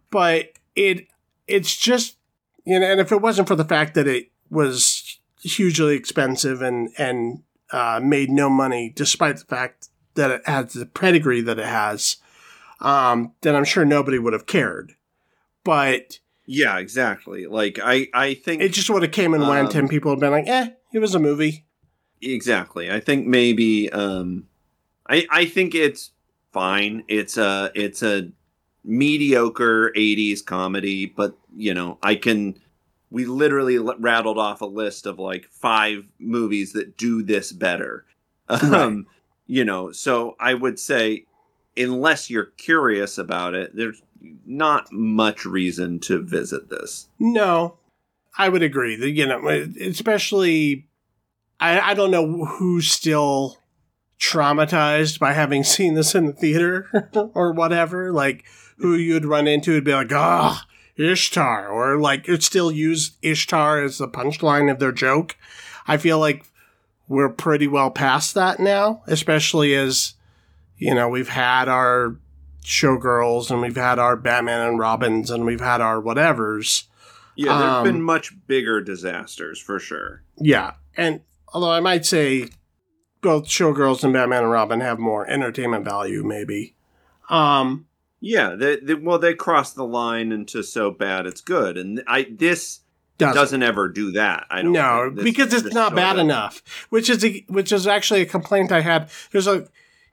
[0.09, 1.07] but it
[1.47, 2.17] it's just
[2.65, 6.89] you know, and if it wasn't for the fact that it was hugely expensive and
[6.97, 11.65] and uh, made no money, despite the fact that it has the pedigree that it
[11.65, 12.17] has,
[12.81, 14.93] um, then I'm sure nobody would have cared.
[15.63, 17.47] But yeah, exactly.
[17.47, 20.19] Like I, I think it just would have came and went, um, and people have
[20.19, 21.65] been like, "Eh, it was a movie."
[22.21, 22.91] Exactly.
[22.91, 24.47] I think maybe um,
[25.11, 26.11] I I think it's
[26.53, 27.03] fine.
[27.07, 28.31] It's a it's a
[28.83, 32.59] mediocre 80s comedy, but you know, I can
[33.11, 38.05] we literally rattled off a list of like five movies that do this better.
[38.49, 38.63] Right.
[38.63, 39.07] Um,
[39.47, 41.25] you know, so I would say,
[41.75, 44.01] unless you're curious about it, there's
[44.45, 47.09] not much reason to visit this.
[47.19, 47.77] No,
[48.37, 48.95] I would agree.
[48.95, 49.47] You know,
[49.81, 50.87] especially,
[51.59, 53.57] I I don't know who's still
[54.21, 58.11] traumatized by having seen this in the theater or whatever.
[58.13, 58.45] Like
[58.77, 60.65] who you'd run into would be like, ah,
[60.95, 65.35] Ishtar, or like it still use Ishtar as the punchline of their joke.
[65.87, 66.45] I feel like
[67.07, 70.13] we're pretty well past that now, especially as
[70.77, 72.15] you know we've had our
[72.63, 76.83] showgirls and we've had our Batman and Robins and we've had our whatevers.
[77.35, 80.21] Yeah, there've Um, been much bigger disasters for sure.
[80.37, 81.21] Yeah, and
[81.53, 82.49] although I might say
[83.21, 86.75] both showgirls and Batman and Robin have more entertainment value, maybe.
[87.29, 87.85] Um,
[88.19, 92.27] Yeah, they, they, well, they cross the line into so bad it's good, and I
[92.29, 92.81] this
[93.17, 93.35] doesn't.
[93.35, 94.47] doesn't, ever do that.
[94.49, 95.09] I don't no.
[95.11, 96.61] This- because it's not bad enough.
[96.89, 99.09] Which is a, which is actually a complaint I had.
[99.31, 99.67] There's a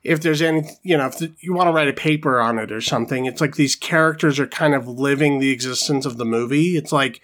[0.05, 2.81] if there's any you know if you want to write a paper on it or
[2.81, 6.77] something, it's like these characters are kind of living the existence of the movie.
[6.77, 7.21] It's like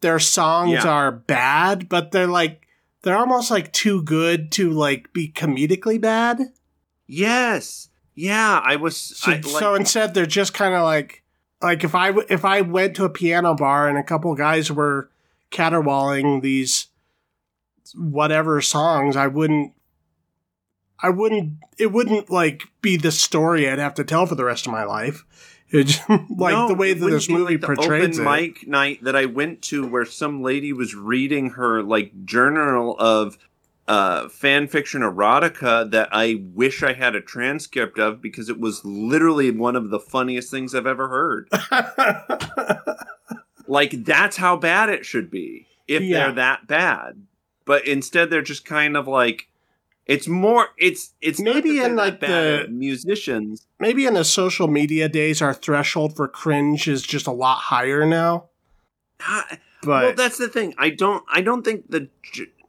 [0.00, 0.88] their songs Yeah.
[0.88, 2.66] are bad, but they're like
[3.08, 6.42] they're almost like too good to like be comedically bad.
[7.06, 8.98] Yes, yeah, I was.
[8.98, 11.22] So, I, like, so instead, they're just kind of like
[11.62, 14.70] like if I w- if I went to a piano bar and a couple guys
[14.70, 15.08] were
[15.50, 16.88] caterwauling these
[17.94, 19.72] whatever songs, I wouldn't.
[21.02, 21.54] I wouldn't.
[21.78, 24.84] It wouldn't like be the story I'd have to tell for the rest of my
[24.84, 25.24] life.
[25.70, 28.40] It just, like no, the way that this movie like the portrays open it.
[28.40, 33.38] mic night that I went to, where some lady was reading her like journal of
[33.86, 38.84] uh, fan fiction erotica that I wish I had a transcript of because it was
[38.84, 41.48] literally one of the funniest things I've ever heard.
[43.66, 46.18] like that's how bad it should be if Yeah.
[46.26, 47.22] they're that bad.
[47.64, 49.47] But instead, they're just kind of like
[50.08, 50.68] it's more.
[50.78, 53.66] It's it's Maybe in, like, the- musicians.
[53.78, 58.04] Maybe in the social media days, our threshold for cringe is just a lot higher
[58.06, 58.46] now.
[59.20, 60.74] I- But well, that's the thing.
[60.78, 61.22] I don't.
[61.30, 62.08] I don't think the.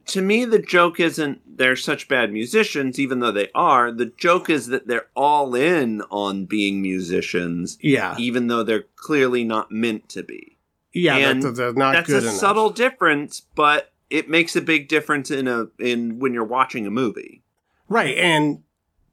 [0.07, 3.91] To me, the joke isn't they're such bad musicians, even though they are.
[3.91, 9.43] The joke is that they're all in on being musicians, yeah, even though they're clearly
[9.43, 10.57] not meant to be.
[10.93, 12.39] yeah, and that, they're not That's good a enough.
[12.39, 16.91] subtle difference, but it makes a big difference in a in when you're watching a
[16.91, 17.43] movie.
[17.87, 18.63] Right, and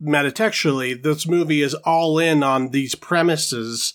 [0.02, 3.94] metatextually, this movie is all in on these premises,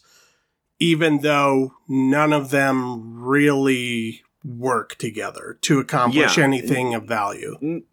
[0.80, 6.44] even though none of them really work together to accomplish Yeah.
[6.44, 7.84] anything of value.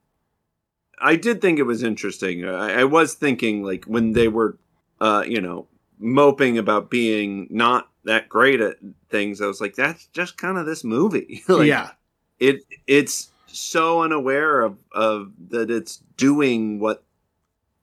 [1.00, 2.44] I did think it was interesting.
[2.44, 4.58] I, I was thinking like when they were,
[5.00, 5.68] uh, you know,
[5.98, 8.78] moping about being not that great at
[9.10, 9.40] things.
[9.42, 11.42] I was like, that's just kind of this movie.
[11.48, 11.90] like, yeah,
[12.40, 17.02] it it's so unaware of of that it's doing what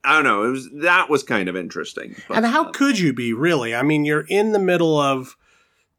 [0.03, 0.43] I don't know.
[0.43, 2.15] It was that was kind of interesting.
[2.27, 3.73] But, and how uh, could you be really?
[3.73, 5.35] I mean, you're in the middle of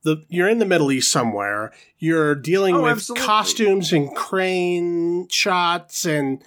[0.05, 1.73] the you're in the Middle East somewhere.
[1.99, 3.27] You're dealing Oh, with absolutely.
[3.27, 6.43] costumes and crane shots and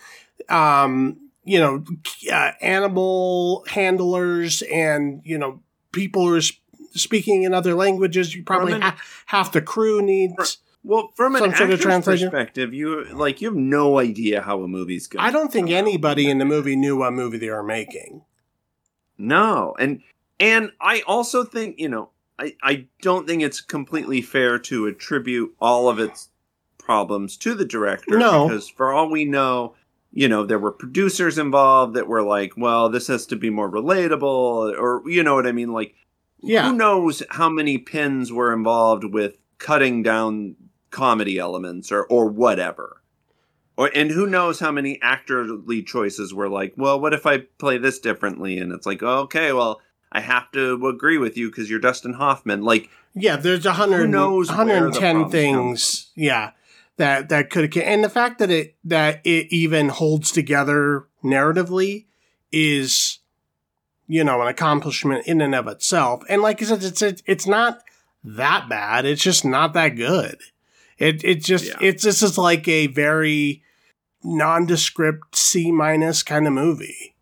[0.48, 1.84] um, you know,
[2.32, 5.60] uh, animal handlers and you know
[5.92, 6.64] people who are sp-
[6.94, 8.34] speaking in other languages.
[8.34, 10.60] You probably ha- half the crew needs.
[10.84, 12.30] Well from an sort of translation?
[12.30, 15.26] perspective, you like you have no idea how a movie's going.
[15.26, 18.24] I don't think anybody in the movie knew what movie they were making.
[19.18, 20.02] No, and
[20.40, 25.54] and I also think you know I I don't think it's completely fair to attribute
[25.60, 26.30] all of its
[26.78, 28.18] problems to the director.
[28.18, 28.48] No.
[28.48, 29.76] because for all we know,
[30.12, 33.70] you know there were producers involved that were like, well, this has to be more
[33.70, 35.96] relatable, or you know what I mean, like.
[36.42, 36.70] Yeah.
[36.70, 40.56] Who knows how many pins were involved with cutting down
[40.92, 43.02] comedy elements or or whatever.
[43.78, 47.78] Or and who knows how many actorly choices were like, well, what if I play
[47.78, 48.58] this differently?
[48.58, 49.80] And it's like, okay, well,
[50.12, 52.64] I have to agree with you because you're Dustin Hoffman.
[52.64, 56.12] Like, Yeah, there's a hundred, knows where the 110 problems come things.
[56.16, 56.52] Yeah,
[56.98, 62.08] that that could and the fact that it that it even holds together narratively
[62.52, 63.20] is,
[64.08, 66.24] you know, an accomplishment in and of itself.
[66.28, 67.82] And like I said, it's it's, it's not
[68.24, 69.06] that bad.
[69.06, 70.40] It's just not that good.
[71.00, 71.78] It it just Yeah.
[71.82, 73.64] it's this is like a very
[74.24, 77.16] nondescript C minus kind of movie.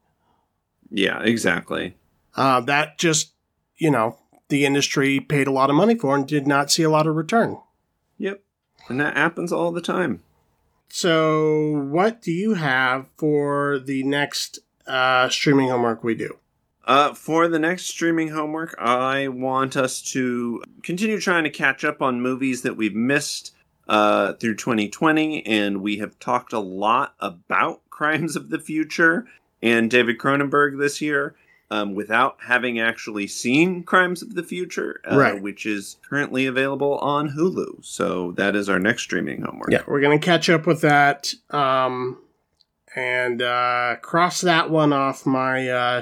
[0.91, 1.95] yeah, exactly.
[2.35, 3.33] Uh, that just
[3.77, 4.17] you know
[4.49, 7.15] the industry paid a lot of money for and did not see a lot of
[7.15, 7.57] return.
[8.17, 8.41] Yep.
[8.87, 10.23] And that happens all the time.
[10.89, 16.37] So, what do you have for the next uh, streaming homework we do?
[16.85, 22.01] Uh, for the next streaming homework, I want us to continue trying to catch up
[22.01, 23.51] on movies that we've missed
[23.87, 29.27] uh, through 2020, and we have talked a lot about Crimes of the Future,
[29.61, 31.35] and David Cronenberg this year.
[31.69, 35.41] Um, without having actually seen Crimes of the Future, uh, Right.
[35.41, 37.83] which is currently available on Hulu.
[37.83, 39.69] So that is our next streaming homework.
[39.69, 42.19] Yeah, we're gonna catch up with that, um,
[42.95, 46.01] and uh, cross that one off my uh,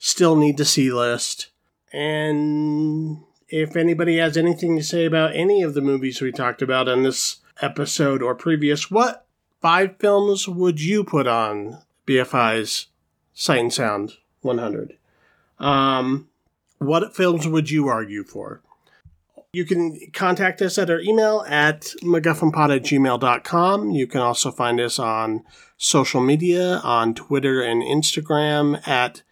[0.00, 1.50] still need to see list.
[1.92, 3.18] And
[3.48, 7.02] if anybody has anything to say about any of the movies we talked about in
[7.02, 9.26] this episode or previous, what
[9.60, 12.86] five films would you put on BFI's
[13.32, 14.96] Sight and Sound 100?
[15.58, 16.28] Um,
[16.78, 18.62] what films would you argue for?
[19.52, 23.90] You can contact us at our email at MacGuffinPod at gmail.com.
[23.90, 25.44] You can also find us on
[25.78, 29.22] social media on Twitter and Instagram at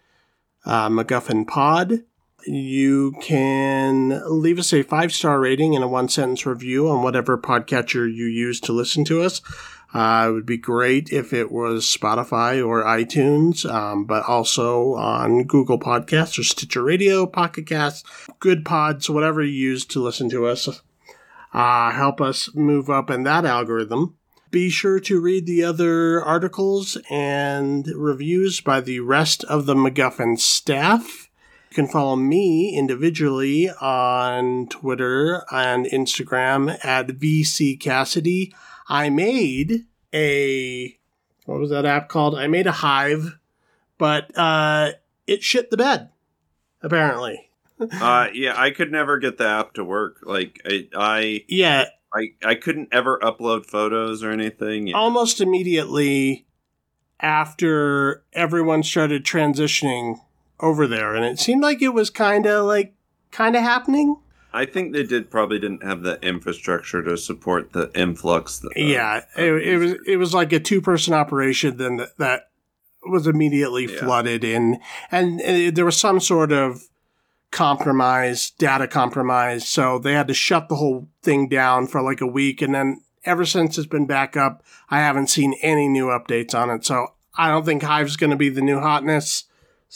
[0.65, 2.05] uh, MacGuffinPod.
[2.47, 7.37] You can leave us a five star rating and a one sentence review on whatever
[7.37, 9.41] podcatcher you use to listen to us.
[9.93, 15.43] Uh, it would be great if it was Spotify or iTunes, um, but also on
[15.43, 18.03] Google Podcasts or Stitcher Radio, Pocket Casts,
[18.39, 20.81] Good Pods, whatever you use to listen to us.
[21.53, 24.17] Uh, help us move up in that algorithm.
[24.51, 30.37] Be sure to read the other articles and reviews by the rest of the MacGuffin
[30.37, 31.24] staff.
[31.75, 38.55] You can follow me individually on Twitter and Instagram at VC Cassidy.
[38.87, 39.83] I made
[40.13, 40.97] a
[41.43, 42.33] what was that app called?
[42.33, 43.37] I made a hive,
[43.97, 44.91] but uh,
[45.27, 46.11] it shit the bed.
[46.81, 47.49] Apparently,
[47.91, 50.19] Uh, yeah, I could never get the app to work.
[50.23, 51.87] Like I, I, yeah.
[52.13, 54.87] I, I couldn't ever upload photos or anything.
[54.87, 54.95] Yeah.
[54.95, 56.47] Almost immediately
[57.19, 60.21] after everyone started transitioning
[60.59, 62.93] over there, and it seemed like it was kind of like
[63.31, 64.17] kind of happening.
[64.53, 68.59] I think they did probably didn't have the infrastructure to support the influx.
[68.59, 72.17] That, uh, yeah, it, it was it was like a two person operation then that,
[72.17, 72.49] that
[73.05, 73.99] was immediately Yeah.
[73.99, 74.79] flooded in,
[75.11, 76.87] and uh, there was some sort of
[77.51, 82.27] compromise, data compromise, so they had to shut the whole thing down for like a
[82.27, 86.53] week, and then ever since it's been back up, I haven't seen any new updates
[86.53, 86.85] on it.
[86.85, 89.45] So I don't think Hive's going to be the new hotness.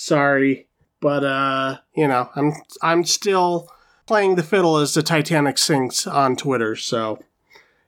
[0.01, 0.69] Sorry,
[1.01, 3.69] but uh, you know, I'm I'm still
[4.07, 6.77] playing the fiddle as the Titanic sinks on Twitter.
[6.77, 7.19] So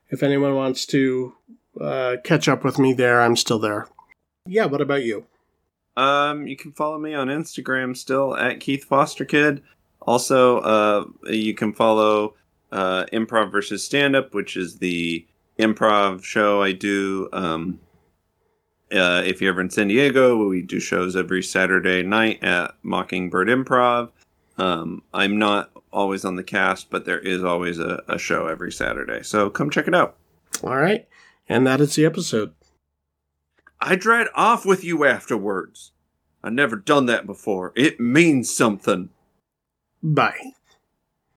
[0.09, 1.35] if anyone wants to
[1.79, 3.87] uh, catch up with me there, I'm still there.
[4.45, 4.65] Yeah.
[4.65, 5.25] What about you?
[5.95, 9.63] Um, you can follow me on Instagram still at Keith Foster Kid.
[10.01, 12.33] Also, uh, you can follow
[12.73, 15.25] uh, Improv versus Stand Up, which is the
[15.57, 17.29] improv show I do.
[17.31, 17.79] Um,
[18.91, 23.47] uh, if you're ever in San Diego, we do shows every Saturday night at Mockingbird
[23.47, 24.09] Improv.
[24.57, 28.71] Um, I'm not always on the cast, but there is always a, a show every
[28.71, 29.23] Saturday.
[29.23, 30.17] So come check it out.
[30.63, 31.07] All right.
[31.49, 32.53] And that is the episode.
[33.79, 35.91] I dried off with you afterwards.
[36.43, 37.73] I've never done that before.
[37.75, 39.09] It means something.
[40.03, 40.53] Bye.